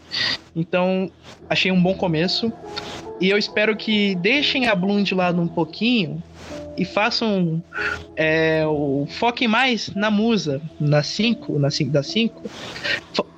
Então, 0.55 1.11
achei 1.49 1.71
um 1.71 1.81
bom 1.81 1.93
começo. 1.93 2.51
E 3.19 3.29
eu 3.29 3.37
espero 3.37 3.75
que 3.75 4.15
deixem 4.15 4.67
a 4.67 4.75
Bloom 4.75 5.03
de 5.03 5.13
lado 5.13 5.41
um 5.41 5.47
pouquinho 5.47 6.21
e 6.77 6.85
façam. 6.85 7.61
É, 8.15 8.65
o, 8.65 9.07
foquem 9.09 9.47
mais 9.47 9.89
na 9.95 10.09
musa, 10.09 10.61
na 10.79 11.03
5, 11.03 11.59
na 11.59 11.69
5 11.69 11.91
da 11.91 12.03
5. 12.03 12.41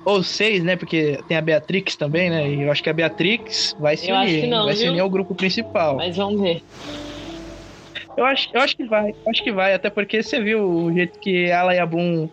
Ou 0.06 0.22
6, 0.22 0.62
né? 0.62 0.76
Porque 0.76 1.18
tem 1.26 1.36
a 1.36 1.40
Beatrix 1.42 1.96
também, 1.96 2.30
né? 2.30 2.48
E 2.48 2.62
eu 2.62 2.70
acho 2.70 2.82
que 2.82 2.88
a 2.88 2.92
Beatrix 2.92 3.74
vai 3.78 3.96
se 3.96 4.08
Eu 4.08 4.16
acho 4.16 4.32
unir. 4.32 4.46
não, 4.46 4.64
vai 4.66 4.74
se 4.74 4.82
viu? 4.82 4.92
unir 4.92 5.00
ao 5.00 5.10
grupo 5.10 5.34
principal. 5.34 5.96
Mas 5.96 6.16
vamos 6.16 6.40
ver. 6.40 6.62
Eu 8.16 8.24
acho, 8.24 8.48
eu 8.54 8.60
acho 8.60 8.76
que 8.76 8.84
vai, 8.86 9.12
acho 9.28 9.42
que 9.44 9.52
vai, 9.52 9.74
até 9.74 9.90
porque 9.90 10.22
você 10.22 10.40
viu 10.40 10.62
o 10.64 10.92
jeito 10.92 11.18
que 11.18 11.46
ela 11.46 11.74
e 11.74 11.78
a 11.78 11.84
Bloom, 11.84 12.28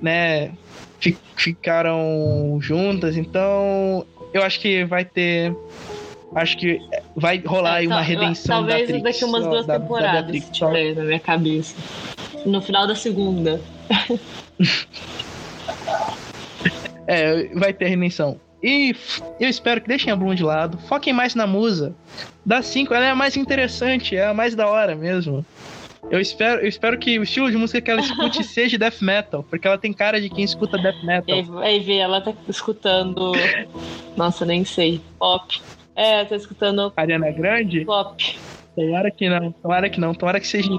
né, 0.00 0.50
fi- 0.98 1.18
ficaram 1.36 2.58
juntas, 2.60 3.16
então 3.16 4.04
eu 4.34 4.42
acho 4.42 4.58
que 4.58 4.84
vai 4.84 5.04
ter. 5.04 5.54
Acho 6.34 6.56
que 6.56 6.80
vai 7.14 7.36
rolar 7.38 7.74
aí 7.74 7.84
É, 7.84 7.88
uma 7.88 7.96
tal- 7.96 8.04
redenção 8.04 8.56
Talvez 8.66 8.80
da 8.80 8.86
Trix, 8.86 9.02
daqui 9.02 9.24
umas 9.24 9.44
da- 9.44 9.50
duas 9.50 9.66
da- 9.66 9.74
da 9.74 9.80
temporadas, 9.80 10.22
Beatrix, 10.22 10.46
se 10.46 10.52
tiver 10.52 10.94
na 10.96 11.04
minha 11.04 11.20
cabeça. 11.20 11.76
No 12.46 12.60
final 12.62 12.86
da 12.86 12.94
segunda. 12.96 13.60
É, 17.12 17.48
vai 17.54 17.72
ter 17.72 17.88
redenção. 17.88 18.40
E 18.62 18.94
eu 19.40 19.48
espero 19.48 19.80
que 19.80 19.88
deixem 19.88 20.12
a 20.12 20.16
Bloom 20.16 20.34
de 20.34 20.44
lado, 20.44 20.78
foquem 20.86 21.12
mais 21.12 21.34
na 21.34 21.46
musa. 21.46 21.94
Da 22.46 22.62
5, 22.62 22.94
ela 22.94 23.06
é 23.06 23.10
a 23.10 23.14
mais 23.14 23.36
interessante, 23.36 24.16
é 24.16 24.26
a 24.26 24.34
mais 24.34 24.54
da 24.54 24.68
hora 24.68 24.94
mesmo. 24.94 25.44
Eu 26.10 26.20
espero, 26.20 26.60
eu 26.60 26.68
espero 26.68 26.98
que 26.98 27.18
o 27.18 27.22
estilo 27.22 27.50
de 27.50 27.56
música 27.56 27.80
que 27.80 27.90
ela 27.90 28.00
escute 28.00 28.42
seja 28.44 28.78
death 28.78 29.00
metal, 29.00 29.44
porque 29.48 29.66
ela 29.66 29.78
tem 29.78 29.92
cara 29.92 30.20
de 30.20 30.28
quem 30.28 30.44
escuta 30.44 30.78
death 30.78 31.02
metal. 31.02 31.34
aí 31.34 31.42
vai 31.42 31.80
ver, 31.80 31.98
ela 31.98 32.20
tá 32.20 32.32
escutando. 32.48 33.32
Nossa, 34.16 34.44
nem 34.44 34.64
sei. 34.64 35.00
Pop. 35.18 35.60
É, 35.94 36.24
tá 36.24 36.36
escutando 36.36 36.92
Ariana 36.96 37.30
Grande? 37.30 37.84
pop. 37.84 38.38
Tomara 38.74 39.10
que 39.10 39.28
não, 39.28 39.52
tomara 39.52 39.90
que 39.90 40.00
não, 40.00 40.14
tomara 40.14 40.40
que 40.40 40.46
seja. 40.46 40.70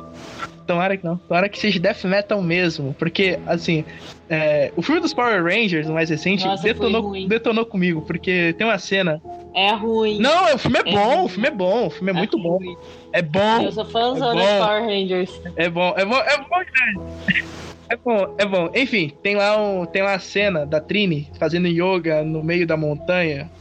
Tomara 0.66 0.96
que 0.98 1.04
não, 1.04 1.18
tomara 1.18 1.50
que 1.50 1.60
seja 1.60 1.80
death 1.80 2.04
metal 2.06 2.42
mesmo, 2.42 2.96
porque, 2.98 3.38
assim, 3.46 3.84
é, 4.30 4.72
o 4.76 4.82
filme 4.82 5.02
dos 5.02 5.14
Power 5.14 5.44
Rangers, 5.44 5.88
o 5.88 5.94
mais 5.94 6.10
recente, 6.10 6.46
Nossa, 6.46 6.64
detonou, 6.64 7.12
detonou 7.28 7.66
comigo, 7.66 8.02
porque 8.02 8.54
tem 8.58 8.66
uma 8.66 8.78
cena. 8.78 9.22
É 9.54 9.72
ruim. 9.74 10.20
Não, 10.20 10.56
o 10.56 10.58
filme 10.58 10.80
é 10.80 10.90
É 10.90 10.92
bom, 10.94 11.16
ruim. 11.16 11.26
o 11.26 11.30
filme 11.30 11.48
é 11.48 11.52
bom, 11.52 11.88
o 11.88 11.90
filme 11.90 12.10
é 12.12 12.14
muito 12.14 12.38
bom. 12.42 12.58
ruim. 12.58 12.76
É 13.12 13.22
bom, 13.22 13.62
Eu 13.62 13.72
sou 13.72 13.86
fãzona 13.86 14.42
É 14.42 14.60
bom. 14.60 14.66
Power 14.66 14.84
Rangers. 14.86 15.42
é 15.58 15.70
bom, 15.70 15.94
é 15.98 16.06
bom, 16.06 16.16
é 16.18 16.38
bom 16.38 16.64
demais. 16.64 17.54
É 17.90 17.98
bom, 17.98 18.36
é 18.40 18.46
bom. 18.46 18.70
Enfim, 18.74 19.12
tem 19.22 19.36
lá, 19.36 19.56
um, 19.62 19.86
tem 19.86 20.02
lá 20.02 20.16
a 20.16 20.20
cena 20.20 20.66
da 20.66 20.80
Trini 20.80 21.30
fazendo 21.38 21.68
yoga 21.68 22.24
no 22.24 22.42
meio 22.42 22.66
da 22.66 22.76
montanha. 22.76 23.52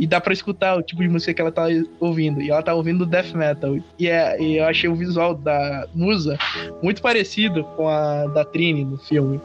E 0.00 0.06
dá 0.06 0.18
pra 0.18 0.32
escutar 0.32 0.76
o 0.76 0.82
tipo 0.82 1.02
de 1.02 1.08
música 1.10 1.34
que 1.34 1.42
ela 1.42 1.52
tá 1.52 1.66
ouvindo. 2.00 2.40
E 2.40 2.50
ela 2.50 2.62
tá 2.62 2.72
ouvindo 2.72 3.04
death 3.04 3.34
metal. 3.34 3.76
E, 3.98 4.08
é, 4.08 4.40
e 4.40 4.56
eu 4.56 4.64
achei 4.64 4.88
o 4.88 4.94
visual 4.94 5.34
da 5.34 5.86
Musa 5.94 6.38
muito 6.82 7.02
parecido 7.02 7.64
com 7.76 7.86
a 7.86 8.26
da 8.28 8.42
Trini 8.42 8.82
no 8.82 8.96
filme. 8.96 9.38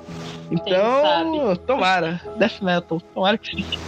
Então, 0.49 1.57
tomara. 1.67 2.21
Death 2.39 2.61
metal. 2.61 3.01
Tomara 3.13 3.37
que 3.37 3.51
seja. 3.51 3.79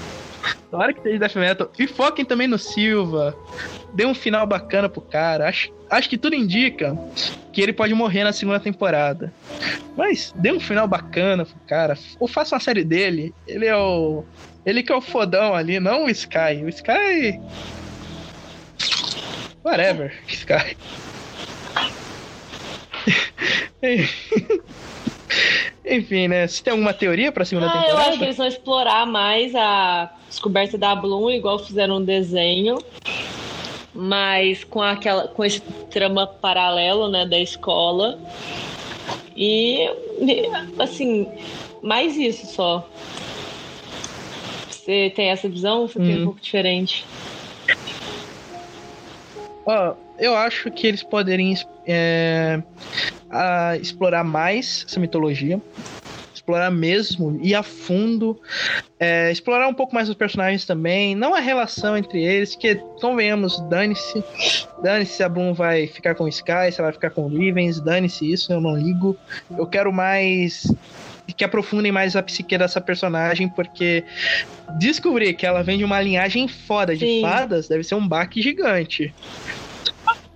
Tomara 0.70 0.93
que 0.93 1.01
seja 1.01 1.18
death 1.18 1.36
metal. 1.36 1.72
E 1.80 1.88
foquem 1.88 2.26
também 2.26 2.49
no 2.49 2.59
Silva. 2.59 3.34
Dê 3.93 4.05
um 4.05 4.13
final 4.13 4.45
bacana 4.45 4.89
pro 4.89 4.99
cara. 4.99 5.47
Acho, 5.47 5.72
acho 5.89 6.09
que 6.09 6.18
tudo 6.18 6.36
indica 6.36 6.97
que 7.53 7.61
ele 7.61 7.72
pode 7.72 7.93
morrer 7.93 8.26
na 8.26 8.34
segunda 8.34 8.59
temporada. 8.59 9.34
Mas 9.95 10.34
dê 10.38 10.51
um 10.51 10.59
final 10.59 10.86
bacana 10.86 11.45
pro 11.45 11.55
cara. 11.65 11.97
Ou 12.20 12.28
faça 12.28 12.55
uma 12.55 12.61
série 12.61 12.84
dele. 12.84 13.34
Ele 13.47 13.65
é 13.65 13.76
o. 13.76 14.26
Ele 14.68 14.84
que 14.84 14.91
é 14.91 14.95
o 14.95 14.99
fodão 14.99 15.55
ali, 15.55 15.80
não 15.80 16.03
o 16.05 16.09
Sky. 16.09 16.61
O 16.61 16.68
Sky. 16.68 17.39
Whatever, 19.63 20.13
Sky. 20.28 20.76
Enfim, 25.86 26.28
né? 26.28 26.45
Você 26.47 26.61
tem 26.61 26.72
alguma 26.72 26.93
teoria 26.93 27.32
pra 27.32 27.45
segunda 27.45 27.68
Ah, 27.72 27.76
eu 27.78 27.82
temporada? 27.84 28.09
acho 28.09 28.18
que 28.18 28.24
eles 28.26 28.36
vão 28.36 28.47
explorar 28.47 29.05
mais 29.05 29.55
a 29.55 30.11
descoberta 30.28 30.78
da 30.78 30.93
Bloom, 30.93 31.30
igual 31.30 31.59
fizeram 31.59 31.95
um 31.95 32.03
desenho. 32.03 32.78
Mas 33.93 34.65
com 34.65 34.82
aquela 34.82 35.30
com 35.30 35.45
esse 35.45 35.61
trama 35.89 36.28
paralelo, 36.28 37.07
né, 37.09 37.26
da 37.26 37.39
escola. 37.39 38.20
E 39.34 39.89
assim, 40.78 41.26
mais 41.82 42.18
isso 42.18 42.47
só. 42.47 42.86
Você 44.88 45.11
tem 45.13 45.31
essa 45.31 45.49
visão 45.49 45.81
ou 45.81 45.88
você 45.89 45.99
tem 45.99 46.15
um 46.15 46.19
Uhum. 46.19 46.23
pouco 46.23 46.39
diferente? 46.39 47.03
Ó, 49.65 49.95
eu 50.17 50.33
acho 50.33 50.71
que 50.71 50.88
eles 50.88 51.03
poderiam 51.03 51.53
é, 51.85 52.63
a- 53.29 53.75
explorar 53.81 54.23
mais 54.23 54.85
essa 54.88 54.97
mitologia. 54.97 55.61
Explorar 56.33 56.71
mesmo, 56.71 57.38
ir 57.43 57.53
a 57.53 57.63
fundo. 57.63 58.39
é, 58.99 59.29
explorar 59.31 59.67
um 59.67 59.73
pouco 59.73 59.93
mais 59.93 60.07
os 60.07 60.15
personagens 60.15 60.65
também. 60.65 61.15
Não 61.15 61.35
a 61.35 61.39
relação 61.39 61.97
entre 61.97 62.23
eles, 62.23 62.55
que, 62.55 62.75
convenhamos, 63.01 63.59
dane-se. 63.69 64.23
Dane-se 64.81 65.17
se 65.17 65.23
a 65.23 65.27
Bloom 65.29 65.53
vai 65.53 65.85
ficar 65.88 66.15
com 66.15 66.23
o 66.23 66.27
Sky, 66.29 66.71
se 66.71 66.79
ela 66.79 66.88
vai 66.88 66.93
ficar 66.93 67.09
com 67.09 67.23
o 67.23 67.27
Rivens. 67.27 67.79
Dane-se 67.81 68.31
isso, 68.31 68.51
eu 68.53 68.61
não 68.61 68.75
ligo. 68.77 69.17
Eu 69.51 69.67
quero 69.67 69.91
mais 69.91 70.65
que 71.34 71.43
aprofundem 71.43 71.91
mais 71.91 72.15
a 72.15 72.23
psique 72.23 72.57
dessa 72.57 72.80
personagem, 72.80 73.49
porque 73.49 74.03
descobrir 74.78 75.34
que 75.34 75.45
ela 75.45 75.63
vem 75.63 75.78
de 75.78 75.84
uma 75.84 76.01
linhagem 76.01 76.47
foda 76.47 76.95
de 76.95 77.05
Sim. 77.05 77.21
fadas 77.21 77.67
deve 77.67 77.84
ser 77.84 77.95
um 77.95 78.07
baque 78.07 78.41
gigante. 78.41 79.13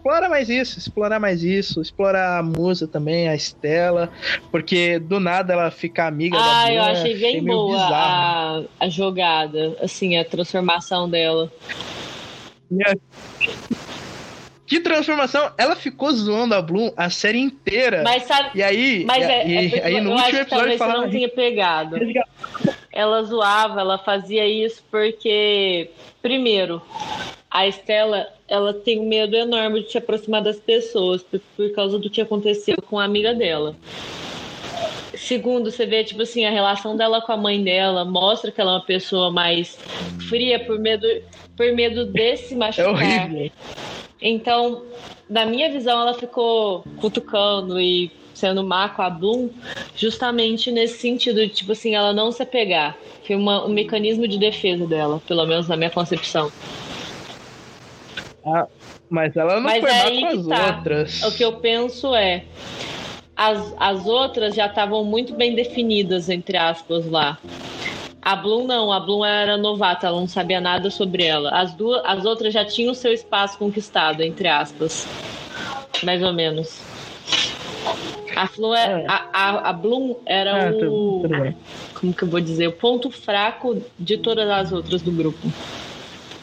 Explora 0.01 0.27
mais 0.27 0.49
isso, 0.49 0.79
explorar 0.79 1.19
mais 1.19 1.43
isso, 1.43 1.79
explorar 1.79 2.39
a 2.39 2.43
musa 2.43 2.87
também, 2.87 3.29
a 3.29 3.35
Estela, 3.35 4.11
porque 4.51 4.97
do 4.97 5.19
nada 5.19 5.53
ela 5.53 5.69
fica 5.69 6.07
amiga 6.07 6.39
da 6.39 6.63
Ah, 6.63 6.73
eu 6.73 6.81
achei 6.81 7.15
bem 7.19 7.41
meio 7.41 7.57
boa 7.57 7.87
a, 7.87 8.63
a 8.79 8.89
jogada, 8.89 9.77
assim, 9.79 10.17
a 10.17 10.25
transformação 10.25 11.07
dela. 11.07 11.51
Que 14.71 14.79
transformação! 14.79 15.51
Ela 15.57 15.75
ficou 15.75 16.09
zoando 16.13 16.55
a 16.55 16.61
Bloom 16.61 16.93
a 16.95 17.09
série 17.09 17.39
inteira. 17.39 18.03
Mas 18.05 18.23
sabe, 18.23 18.51
e 18.57 18.63
aí, 18.63 19.03
Mas 19.03 19.21
é, 19.21 19.45
e- 19.45 19.57
é 19.57 19.61
porque 19.69 19.79
aí 19.85 19.99
no 19.99 20.11
eu 20.11 20.15
último 20.15 20.27
episódio 20.29 20.45
talvez 20.49 20.71
você 20.71 20.77
fala. 20.77 21.01
não 21.01 21.09
tenha 21.09 21.27
pegado. 21.27 21.97
Ela 22.89 23.21
zoava, 23.23 23.81
ela 23.81 23.97
fazia 23.97 24.47
isso 24.47 24.81
porque, 24.89 25.89
primeiro, 26.21 26.81
a 27.51 27.67
Estela, 27.67 28.25
ela 28.47 28.73
tem 28.73 28.97
um 28.97 29.09
medo 29.09 29.35
enorme 29.35 29.83
de 29.83 29.91
se 29.91 29.97
aproximar 29.97 30.41
das 30.41 30.55
pessoas 30.57 31.21
por, 31.21 31.41
por 31.57 31.69
causa 31.73 31.99
do 31.99 32.09
que 32.09 32.21
aconteceu 32.21 32.77
com 32.81 32.97
a 32.97 33.03
amiga 33.03 33.33
dela. 33.33 33.75
Segundo, 35.17 35.69
você 35.69 35.85
vê, 35.85 36.01
tipo 36.05 36.21
assim, 36.21 36.45
a 36.45 36.49
relação 36.49 36.95
dela 36.95 37.19
com 37.21 37.33
a 37.33 37.37
mãe 37.37 37.61
dela 37.61 38.05
mostra 38.05 38.49
que 38.53 38.61
ela 38.61 38.71
é 38.71 38.75
uma 38.75 38.85
pessoa 38.85 39.29
mais 39.29 39.77
fria 40.29 40.59
por 40.63 40.79
medo, 40.79 41.05
por 41.57 41.69
medo 41.73 42.05
de 42.05 42.37
se 42.37 42.53
É 42.53 42.57
machucar. 42.57 42.87
horrível. 42.93 43.51
Então, 44.21 44.83
na 45.29 45.45
minha 45.45 45.71
visão, 45.71 46.01
ela 46.01 46.13
ficou 46.13 46.83
cutucando 46.99 47.79
e 47.79 48.11
sendo 48.33 48.63
má 48.63 48.89
com 48.89 49.01
a 49.01 49.09
Bloom, 49.09 49.49
justamente 49.95 50.71
nesse 50.71 50.97
sentido 50.97 51.41
de, 51.41 51.49
tipo 51.49 51.71
assim, 51.73 51.95
ela 51.95 52.11
não 52.11 52.31
se 52.31 52.41
apegar. 52.41 52.97
Foi 53.25 53.35
uma, 53.35 53.65
um 53.65 53.69
mecanismo 53.69 54.27
de 54.27 54.37
defesa 54.37 54.87
dela, 54.87 55.21
pelo 55.27 55.45
menos 55.45 55.67
na 55.67 55.77
minha 55.77 55.89
concepção. 55.91 56.51
Ah, 58.43 58.67
mas 59.09 59.35
ela 59.35 59.55
não 59.55 59.61
Mas 59.61 59.81
foi 59.81 59.91
má 59.91 60.03
aí 60.03 60.21
com 60.21 60.27
as 60.27 60.47
tá. 60.47 60.67
outras. 60.67 61.23
O 61.23 61.31
que 61.31 61.43
eu 61.45 61.53
penso 61.53 62.15
é. 62.15 62.43
As, 63.35 63.73
as 63.77 64.05
outras 64.07 64.55
já 64.55 64.65
estavam 64.65 65.03
muito 65.03 65.35
bem 65.35 65.53
definidas, 65.53 66.29
entre 66.29 66.57
aspas, 66.57 67.05
lá. 67.05 67.37
A 68.21 68.35
Bloom 68.35 68.67
não, 68.67 68.91
a 68.91 68.99
Bloom 68.99 69.25
era 69.25 69.57
novata, 69.57 70.05
ela 70.07 70.19
não 70.19 70.27
sabia 70.27 70.61
nada 70.61 70.89
sobre 70.91 71.23
ela. 71.23 71.49
As, 71.51 71.73
duas, 71.73 72.01
as 72.05 72.23
outras 72.23 72.53
já 72.53 72.63
tinham 72.63 72.91
o 72.91 72.95
seu 72.95 73.11
espaço 73.11 73.57
conquistado, 73.57 74.21
entre 74.21 74.47
aspas. 74.47 75.07
Mais 76.03 76.21
ou 76.21 76.31
menos. 76.31 76.79
A, 78.35 78.47
Flu 78.47 78.73
é, 78.75 79.01
É. 79.01 79.05
a, 79.07 79.27
a, 79.33 79.69
a 79.69 79.73
Bloom 79.73 80.15
era 80.25 80.67
Ah, 80.67 80.71
o. 80.71 80.79
tudo, 81.23 81.29
tudo. 81.29 81.55
Como 81.95 82.13
que 82.13 82.23
eu 82.23 82.27
vou 82.27 82.39
dizer? 82.39 82.67
O 82.67 82.71
ponto 82.73 83.09
fraco 83.11 83.81
de 83.99 84.17
todas 84.17 84.47
as 84.49 84.71
outras 84.71 85.01
do 85.01 85.11
grupo. 85.11 85.51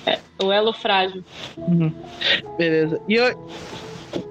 É, 0.04 0.18
o 0.42 0.50
elo 0.52 0.72
frágil. 0.72 1.24
Uhum. 1.56 1.92
Beleza. 2.56 3.00
E 3.08 3.14
eu, 3.14 3.48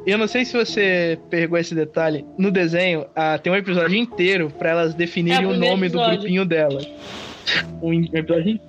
eu 0.05 0.17
não 0.17 0.27
sei 0.27 0.43
se 0.45 0.53
você 0.55 1.17
pegou 1.29 1.57
esse 1.57 1.73
detalhe. 1.73 2.25
No 2.37 2.51
desenho, 2.51 3.05
ah, 3.15 3.37
tem 3.37 3.51
um 3.51 3.55
episódio 3.55 3.95
inteiro 3.97 4.51
pra 4.57 4.69
elas 4.69 4.93
definirem 4.93 5.43
É, 5.43 5.47
o 5.47 5.51
o 5.51 5.57
nome 5.57 5.87
do 5.89 5.97
episódio. 5.97 6.17
grupinho 6.19 6.45
dela. 6.45 6.81
Um 7.81 7.93
episódio. 7.93 8.59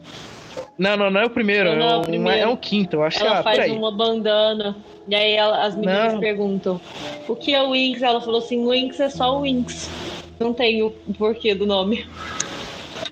Não, 0.78 0.96
não, 0.96 1.10
não 1.10 1.20
é 1.20 1.24
o 1.26 1.30
primeiro. 1.30 1.70
Não, 1.70 1.76
não 1.78 1.88
é 1.88 1.96
o 1.96 2.00
é, 2.00 2.04
primeiro. 2.04 2.38
é 2.38 2.46
o 2.48 2.56
quinto, 2.56 2.96
eu 2.96 3.02
acho 3.02 3.18
que 3.18 3.26
Ela 3.26 3.40
é 3.40 3.42
faz 3.42 3.72
uma 3.72 3.90
bandana. 3.90 4.76
E 5.08 5.14
aí 5.14 5.32
ela- 5.32 5.64
as 5.64 5.74
meninas 5.74 6.12
Não. 6.12 6.20
perguntam: 6.20 6.80
o 7.26 7.34
que 7.34 7.54
é 7.54 7.62
o 7.62 7.72
Winx? 7.72 8.02
Ela 8.02 8.20
falou 8.20 8.38
assim: 8.38 8.64
o 8.64 8.70
Winx 8.70 9.00
é 9.00 9.08
só 9.08 9.36
o 9.38 9.42
Winx. 9.42 9.90
Não 10.38 10.52
tem 10.52 10.82
o 10.82 10.90
porquê 11.18 11.54
do 11.54 11.66
nome. 11.66 12.06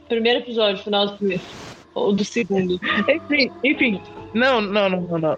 Primeiro 0.08 0.40
episódio, 0.40 0.82
final 0.82 1.06
do 1.06 1.16
primeiro. 1.16 1.42
Ou 1.94 2.12
do 2.12 2.24
segundo. 2.24 2.78
Enfim, 3.08 3.50
enfim. 3.64 4.00
Não, 4.34 4.60
não, 4.60 4.88
não, 4.88 5.00
não, 5.00 5.18
não. 5.18 5.36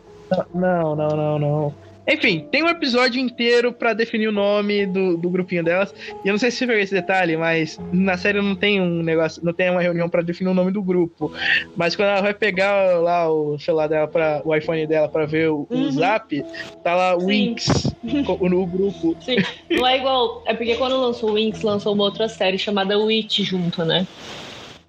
Não, 0.55 0.97
não, 0.97 1.09
não, 1.17 1.39
não. 1.39 1.75
Enfim, 2.09 2.47
tem 2.51 2.63
um 2.63 2.69
episódio 2.69 3.21
inteiro 3.21 3.71
pra 3.73 3.93
definir 3.93 4.29
o 4.29 4.33
nome 4.33 4.87
do, 4.87 5.19
do 5.19 5.29
grupinho 5.29 5.63
delas. 5.63 5.95
E 6.25 6.29
eu 6.29 6.33
não 6.33 6.39
sei 6.39 6.51
se 6.51 6.57
você 6.57 6.67
pegou 6.67 6.83
esse 6.83 6.95
detalhe, 6.95 7.37
mas 7.37 7.79
na 7.93 8.17
série 8.17 8.41
não 8.41 8.57
tem 8.57 8.81
um 8.81 9.03
negócio, 9.03 9.45
não 9.45 9.53
tem 9.53 9.69
uma 9.71 9.83
reunião 9.83 10.09
pra 10.09 10.23
definir 10.23 10.49
o 10.51 10.55
nome 10.55 10.73
do 10.73 10.83
grupo. 10.83 11.31
Mas 11.77 11.95
quando 11.95 12.09
ela 12.09 12.23
vai 12.23 12.33
pegar 12.33 12.99
lá 13.01 13.31
o 13.31 13.59
celular 13.59 13.89
dela, 13.89 14.09
pra, 14.09 14.41
o 14.45 14.55
iPhone 14.55 14.87
dela 14.87 15.09
pra 15.09 15.27
ver 15.27 15.51
o, 15.51 15.67
o 15.69 15.75
Uhum. 15.77 15.91
zap, 15.93 16.43
tá 16.83 16.95
lá 16.95 17.19
Sim. 17.21 17.27
Winx 17.27 17.95
no 18.03 18.67
grupo. 18.67 19.15
Sim, 19.21 19.37
não 19.71 19.87
é 19.87 19.99
igual. 19.99 20.43
É 20.47 20.55
porque 20.55 20.77
quando 20.77 20.99
lançou 20.99 21.31
o 21.31 21.35
Winx, 21.35 21.61
lançou 21.63 21.93
uma 21.93 22.05
outra 22.05 22.27
série 22.29 22.57
chamada 22.57 22.99
Witch 22.99 23.41
junto, 23.41 23.85
né? 23.85 24.07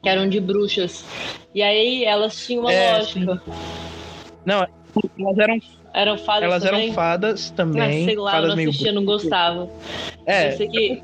Que 0.01 0.07
eram 0.07 0.29
de 0.29 0.39
bruxas. 0.39 1.03
E 1.53 1.61
aí 1.61 2.05
elas 2.05 2.45
tinham 2.45 2.61
uma 2.61 2.71
É, 2.71 2.97
lógica. 2.97 3.41
Não, 4.45 4.65
elas 5.19 5.37
eram, 5.37 5.59
Eram 5.93 6.17
fadas 6.17 6.43
elas 6.43 6.63
também? 6.63 6.83
eram 6.85 6.93
fadas 6.93 7.51
Ah, 7.51 7.55
também. 7.55 8.05
sei 8.05 8.15
lá, 8.15 8.31
eu 8.31 8.35
fadas 8.35 8.49
não 8.49 8.55
meio 8.55 8.69
assistia, 8.69 8.91
não 8.91 9.03
bruxas. 9.05 9.23
gostava. 9.23 9.69
É, 10.25 10.53
Eu 10.53 10.57
que 10.69 11.01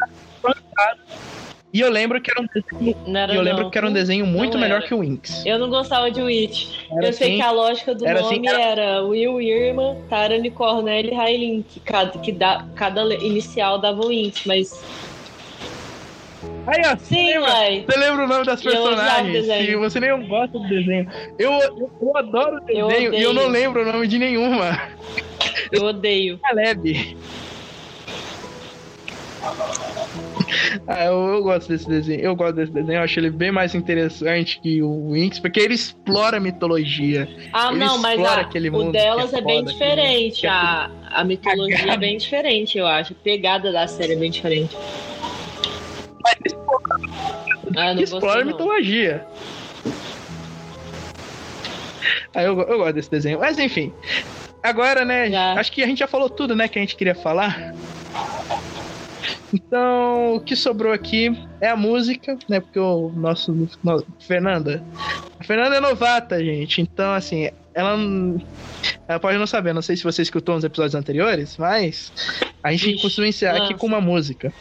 e 1.74 1.82
eu 1.82 1.90
lembro 1.92 2.22
que 2.22 2.32
era 2.32 2.42
um 2.42 2.46
desenho, 2.48 2.96
não 3.06 3.20
era 3.20 3.36
eu 3.36 3.42
lembro 3.42 3.64
não. 3.64 3.70
que 3.70 3.78
era 3.78 3.86
um 3.88 3.92
desenho 3.92 4.26
muito 4.26 4.54
Não 4.54 4.62
melhor 4.62 4.78
era. 4.78 4.88
que 4.88 4.94
o 4.94 5.00
Winx. 5.00 5.46
Eu 5.46 5.60
não 5.60 5.70
gostava 5.70 6.10
de 6.10 6.22
Witch. 6.22 6.70
Era 6.90 7.08
eu 7.08 7.12
sei 7.14 7.28
assim- 7.28 7.36
que 7.36 7.42
a 7.42 7.52
lógica 7.52 7.94
do 7.94 8.08
era 8.08 8.22
nome 8.22 8.48
assim, 8.48 8.62
era 8.62 9.04
Will, 9.04 9.42
Irma, 9.42 9.98
Tarani, 10.10 10.50
Cornell 10.52 11.06
e 11.06 11.14
Railin, 11.14 11.64
que 11.64 11.82
cada, 11.82 12.18
que 12.20 12.32
dá, 12.32 12.66
cada 12.76 13.04
inicial 13.16 13.78
dava 13.78 14.02
o 14.06 14.08
Winx, 14.08 14.46
mas. 14.46 14.82
Aí, 16.68 16.82
ó, 16.86 16.97
Sim, 16.97 17.28
lembra? 17.28 17.86
Você 17.88 17.99
lembra 17.99 18.26
o 18.26 18.28
nome 18.28 18.45
das 18.45 18.66
eu 18.66 18.72
personagens? 18.72 19.47
E 19.47 19.76
você 19.76 19.99
nem 19.99 20.28
gosta 20.28 20.57
do 20.57 20.68
desenho. 20.68 21.07
Eu, 21.38 21.51
eu, 21.51 21.91
eu 22.01 22.18
adoro 22.18 22.57
o 22.57 22.72
Eu 22.72 22.88
desenho 22.88 23.13
e 23.13 23.22
eu 23.22 23.34
não 23.34 23.47
lembro 23.47 23.82
o 23.82 23.91
nome 23.91 24.07
de 24.07 24.18
nenhuma. 24.18 24.80
Eu 25.72 25.84
odeio. 25.84 26.39
Caleb. 26.43 27.18
Ah, 30.88 31.05
eu, 31.05 31.13
eu 31.13 31.43
gosto 31.43 31.68
desse 31.70 31.88
desenho. 31.88 32.20
Eu 32.22 32.36
gosto 32.36 32.55
desse 32.55 32.72
desenho. 32.72 32.97
Eu 32.97 33.03
acho 33.03 33.20
ele 33.20 33.30
bem 33.30 33.51
mais 33.51 33.76
interessante 33.76 34.59
que 34.59 34.82
o 34.82 35.11
Winx, 35.11 35.39
porque 35.39 35.59
ele 35.59 35.74
explora 35.76 36.38
a 36.38 36.39
mitologia. 36.39 37.28
Ah, 37.53 37.70
Ele 37.70 37.80
não, 37.80 37.97
mas 37.99 38.20
a- 38.24 38.41
aquele 38.41 38.70
o 38.70 38.74
mundo 38.74 38.91
delas 38.91 39.34
é 39.34 39.38
é, 39.38 39.41
bem 39.41 39.63
diferente. 39.63 40.41
que 40.41 40.47
é 40.47 40.49
A, 40.49 40.89
a 41.11 41.24
mitologia 41.24 41.93
é 41.93 41.97
bem 41.97 42.18
diferente, 42.18 42.78
eu 42.78 42.88
acho. 42.88 43.13
A 43.13 43.24
pegada 43.24 43.72
da 43.72 43.88
série 43.88 44.13
é 44.13 44.16
bem 44.16 44.32
diferente. 44.32 44.76
Ah, 47.78 47.89
eu 47.89 47.95
não 47.95 48.01
explora 48.03 48.41
a 48.41 48.45
mitologia. 48.45 49.26
Ah, 52.34 52.43
eu, 52.43 52.59
eu 52.61 52.78
gosto 52.78 52.93
desse 52.93 53.09
desenho. 53.09 53.39
Mas 53.39 53.57
enfim. 53.57 53.93
Agora, 54.61 55.05
né? 55.05 55.30
Já. 55.30 55.53
Acho 55.53 55.71
que 55.71 55.84
a 55.84 55.88
gente 55.88 55.99
já 55.99 56.07
falou 56.07 56.30
tudo, 56.30 56.55
né? 56.55 56.67
Que 56.67 56.78
a 56.80 56.82
gente 56.82 56.95
queria 56.95 57.15
falar. 57.15 57.73
Então, 59.53 60.36
o 60.36 60.39
que 60.39 60.55
sobrou 60.55 60.91
aqui 60.91 61.38
é 61.61 61.69
a 61.69 61.76
música, 61.78 62.38
né? 62.49 62.59
Porque 62.59 62.80
o 62.80 63.11
nosso. 63.15 63.51
no- 63.84 64.03
Fernanda. 64.19 64.84
A 65.39 65.43
Fernanda 65.43 65.76
é 65.76 65.80
novata, 65.80 66.43
gente. 66.43 66.82
Então, 66.82 67.13
assim, 67.13 67.49
ela. 67.73 67.95
Ela 69.07 69.19
pode 69.19 69.38
não 69.38 69.47
saber, 69.47 69.73
não 69.73 69.82
sei 69.82 69.95
se 69.95 70.03
você 70.03 70.21
escutou 70.21 70.55
nos 70.55 70.63
episódios 70.63 70.95
anteriores, 70.95 71.57
mas 71.57 72.11
a 72.63 72.71
gente 72.71 72.91
Ixi, 72.93 73.01
costuma 73.01 73.28
encerrar 73.28 73.53
aqui 73.57 73.61
lança. 73.73 73.73
com 73.76 73.88
uma 73.88 74.01
música. 74.01 74.51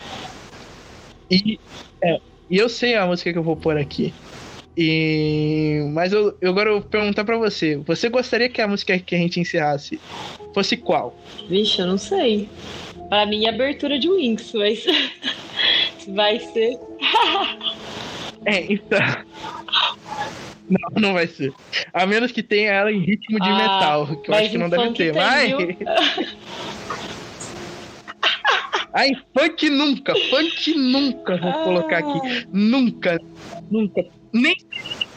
E, 1.30 1.58
é, 2.02 2.18
e 2.50 2.58
eu 2.58 2.68
sei 2.68 2.94
a 2.94 3.06
música 3.06 3.32
que 3.32 3.38
eu 3.38 3.42
vou 3.42 3.56
pôr 3.56 3.76
aqui. 3.76 4.14
E, 4.76 5.86
mas 5.92 6.12
eu, 6.12 6.36
eu 6.40 6.50
agora 6.50 6.70
eu 6.70 6.80
vou 6.80 6.88
perguntar 6.88 7.24
pra 7.24 7.38
você. 7.38 7.76
Você 7.86 8.08
gostaria 8.08 8.48
que 8.48 8.60
a 8.60 8.68
música 8.68 8.98
que 8.98 9.14
a 9.14 9.18
gente 9.18 9.38
encerrasse 9.38 10.00
fosse 10.52 10.76
qual? 10.76 11.16
Vixe, 11.48 11.80
eu 11.80 11.86
não 11.86 11.98
sei. 11.98 12.48
Pra 13.08 13.26
mim, 13.26 13.46
é 13.46 13.50
abertura 13.50 13.98
de 13.98 14.08
vai 14.54 14.74
ser. 14.76 15.10
Vai 16.08 16.40
ser. 16.52 16.78
É, 18.46 18.72
então. 18.72 18.98
Não, 20.68 21.00
não 21.00 21.14
vai 21.14 21.26
ser. 21.26 21.54
A 21.92 22.06
menos 22.06 22.32
que 22.32 22.42
tenha 22.42 22.72
ela 22.72 22.90
em 22.90 22.98
ritmo 22.98 23.38
de 23.38 23.50
Ah, 23.50 23.56
metal, 23.56 24.06
que 24.06 24.30
eu 24.30 24.34
mas 24.34 24.42
acho 24.42 24.50
que 24.50 24.58
não 24.58 24.68
deve 24.68 24.86
funk 24.86 24.96
ter. 24.96 25.14
Mas. 25.14 25.52
Ai, 28.94 29.10
funk 29.36 29.68
nunca, 29.70 30.14
funk 30.30 30.74
nunca 30.76 31.36
vou 31.36 31.52
colocar 31.64 31.98
aqui. 31.98 32.20
Ah. 32.24 32.46
Nunca, 32.52 33.20
nunca. 33.70 34.04
Nem 34.32 34.54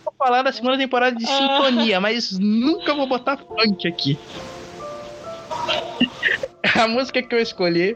vou 0.03 0.13
falar 0.17 0.41
da 0.41 0.51
segunda 0.51 0.77
temporada 0.77 1.15
de 1.15 1.25
Ah. 1.25 1.27
Sintonia, 1.67 1.99
mas 2.01 2.37
nunca 2.39 2.93
vou 2.95 3.07
botar 3.07 3.37
funk 3.37 3.87
aqui. 3.87 4.17
A 6.75 6.87
música 6.87 7.21
que 7.23 7.33
eu 7.33 7.39
escolhi, 7.39 7.95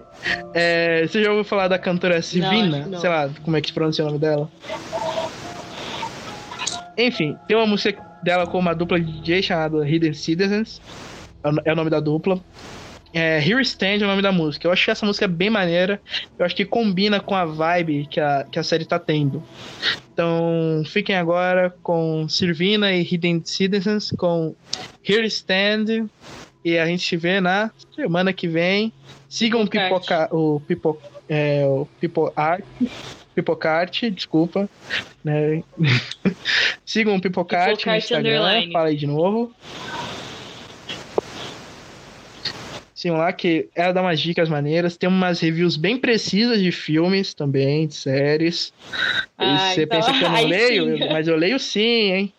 é, 0.53 1.05
você 1.05 1.23
já 1.23 1.29
ouviu 1.29 1.43
falar 1.43 1.67
da 1.67 1.77
cantora 1.77 2.21
Sivina? 2.21 2.85
não. 2.87 2.99
Sei 2.99 3.09
lá, 3.09 3.29
como 3.43 3.57
é 3.57 3.61
que 3.61 3.67
se 3.67 3.73
pronuncia 3.73 4.03
o 4.03 4.07
nome 4.07 4.19
dela? 4.19 4.49
Enfim, 6.97 7.35
tem 7.47 7.57
uma 7.57 7.65
música 7.65 8.01
dela 8.23 8.45
com 8.47 8.57
uma 8.59 8.73
dupla 8.73 8.99
de 8.99 9.11
DJ 9.21 9.41
chamada 9.41 9.87
Hidden 9.87 10.13
Citizens. 10.13 10.81
É 11.43 11.49
o- 11.49 11.61
É 11.65 11.73
o 11.73 11.75
nome 11.75 11.89
da 11.89 11.99
dupla. 11.99 12.39
É, 13.13 13.39
Here 13.39 13.61
Stand 13.61 13.99
é 14.01 14.03
o 14.03 14.07
nome 14.07 14.21
da 14.21 14.31
música. 14.31 14.67
Eu 14.67 14.71
acho 14.71 14.85
que 14.85 14.91
essa 14.91 15.05
música 15.05 15.25
é 15.25 15.27
bem 15.27 15.49
maneira. 15.49 16.01
Eu 16.37 16.45
acho 16.45 16.55
que 16.55 16.65
combina 16.65 17.19
com 17.19 17.35
a 17.35 17.45
vibe 17.45 18.07
que 18.09 18.19
a, 18.19 18.45
que 18.49 18.57
a 18.57 18.63
série 18.63 18.85
tá 18.85 18.97
tendo. 18.97 19.43
Então, 20.13 20.83
fiquem 20.85 21.15
agora 21.15 21.73
com 21.83 22.27
Sirvina 22.29 22.93
e 22.93 23.01
Hidden 23.01 23.41
Citizens 23.43 24.11
com 24.17 24.55
Here 25.07 25.25
Stand. 25.27 26.07
E 26.63 26.77
a 26.77 26.85
gente 26.85 27.07
se 27.07 27.17
vê 27.17 27.41
na 27.41 27.71
semana 27.95 28.31
que 28.31 28.47
vem. 28.47 28.93
Sigam 29.27 29.61
o 29.61 29.67
Pipocart. 29.67 30.29
Pipoca, 30.29 30.35
o 30.35 30.61
é, 31.29 31.65
o 31.65 31.87
Pipo 31.99 32.31
Art, 32.35 32.65
Pipocart, 33.33 34.03
desculpa. 34.09 34.69
Né? 35.23 35.63
Sigam 36.85 37.15
o 37.15 37.21
Pipocart 37.21 37.71
no 37.71 37.77
Pipocart 37.77 38.03
Instagram. 38.03 38.41
underline. 38.41 38.73
Fala 38.73 38.89
aí 38.89 38.97
de 38.97 39.07
novo. 39.07 39.53
Sigam 43.01 43.17
lá 43.17 43.33
que 43.33 43.67
ela 43.73 43.91
dá 43.91 43.99
umas 44.03 44.19
dicas 44.19 44.47
maneiras. 44.47 44.95
Tem 44.95 45.09
umas 45.09 45.39
reviews 45.39 45.75
bem 45.75 45.97
precisas 45.97 46.61
de 46.61 46.71
filmes 46.71 47.33
também, 47.33 47.87
de 47.87 47.95
séries. 47.95 48.71
E 49.39 49.43
Ah, 49.43 49.57
você 49.73 49.81
então, 49.81 49.99
pensa 49.99 50.13
que 50.19 50.23
eu 50.23 50.29
não 50.29 50.45
leio, 50.45 50.97
sim. 50.99 51.09
mas 51.11 51.27
eu 51.27 51.35
leio 51.35 51.57
sim, 51.57 51.81
hein? 51.81 52.33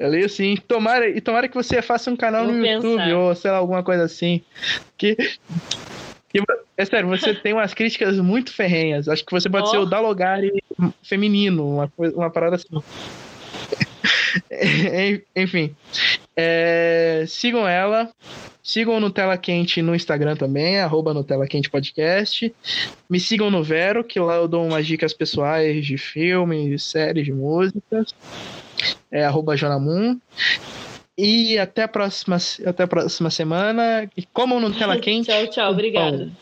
Eu 0.00 0.08
leio 0.10 0.28
sim. 0.28 0.56
Tomara, 0.66 1.08
e 1.08 1.20
tomara 1.20 1.46
que 1.48 1.54
você 1.54 1.80
faça 1.80 2.10
um 2.10 2.16
canal 2.16 2.44
Vou 2.44 2.54
no 2.54 2.66
YouTube 2.66 2.96
pensar. 2.98 3.16
ou 3.16 3.34
sei 3.36 3.50
lá, 3.52 3.58
alguma 3.58 3.84
coisa 3.84 4.02
assim. 4.02 4.42
Que, 4.98 5.14
que- 5.14 6.42
é 6.76 6.84
sério, 6.84 7.08
você 7.08 7.32
tem 7.38 7.52
umas 7.52 7.72
críticas 7.72 8.18
muito 8.18 8.52
ferrenhas. 8.52 9.08
Acho 9.08 9.24
que 9.24 9.30
você 9.30 9.48
pode 9.48 9.68
Ó. 9.68 9.70
ser 9.70 9.78
o 9.78 9.86
Dalogari 9.86 10.50
feminino, 11.04 11.74
uma, 11.76 11.86
coisa- 11.88 12.16
uma 12.16 12.30
parada 12.30 12.56
assim. 12.56 12.66
Enfim. 15.36 15.72
É, 16.36 17.24
sigam 17.28 17.66
ela. 17.68 18.10
Sigam 18.62 18.98
no 18.98 19.10
Tela 19.10 19.36
Quente 19.36 19.82
no 19.82 19.94
Instagram 19.94 20.36
também, 20.36 20.80
arroba 20.80 21.12
no 21.12 21.22
Tela 21.22 21.46
Quente 21.46 21.68
Podcast. 21.68 22.52
Me 23.10 23.20
sigam 23.20 23.50
no 23.50 23.62
Vero, 23.62 24.02
que 24.02 24.18
lá 24.18 24.36
eu 24.36 24.48
dou 24.48 24.64
umas 24.64 24.86
dicas 24.86 25.12
pessoais 25.12 25.84
de 25.84 25.98
filmes, 25.98 26.82
séries, 26.82 27.26
de 27.26 27.32
músicas. 27.32 28.14
É 29.10 29.24
arroba 29.24 29.56
Jonamun. 29.56 30.18
E 31.16 31.58
até 31.58 31.82
a 31.82 31.88
próxima, 31.88 32.38
até 32.66 32.82
a 32.82 32.88
próxima 32.88 33.30
semana. 33.30 34.10
E 34.16 34.22
comam 34.24 34.58
no 34.58 34.72
Tela 34.72 34.98
Quente. 34.98 35.28
tchau, 35.28 35.46
tchau. 35.48 35.70
Obrigada. 35.70 36.16
Were 36.16 36.32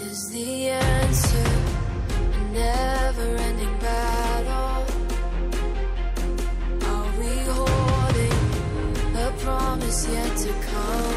is 0.00 0.30
the 0.30 0.68
answer. 0.70 1.50
A 2.32 2.52
never 2.52 3.36
ending 3.36 3.78
battle. 3.78 4.86
Are 6.90 7.10
we 7.18 7.32
holding 7.58 8.38
a 9.16 9.32
promise 9.38 10.08
yet 10.08 10.36
to 10.38 10.52
come? 10.70 11.13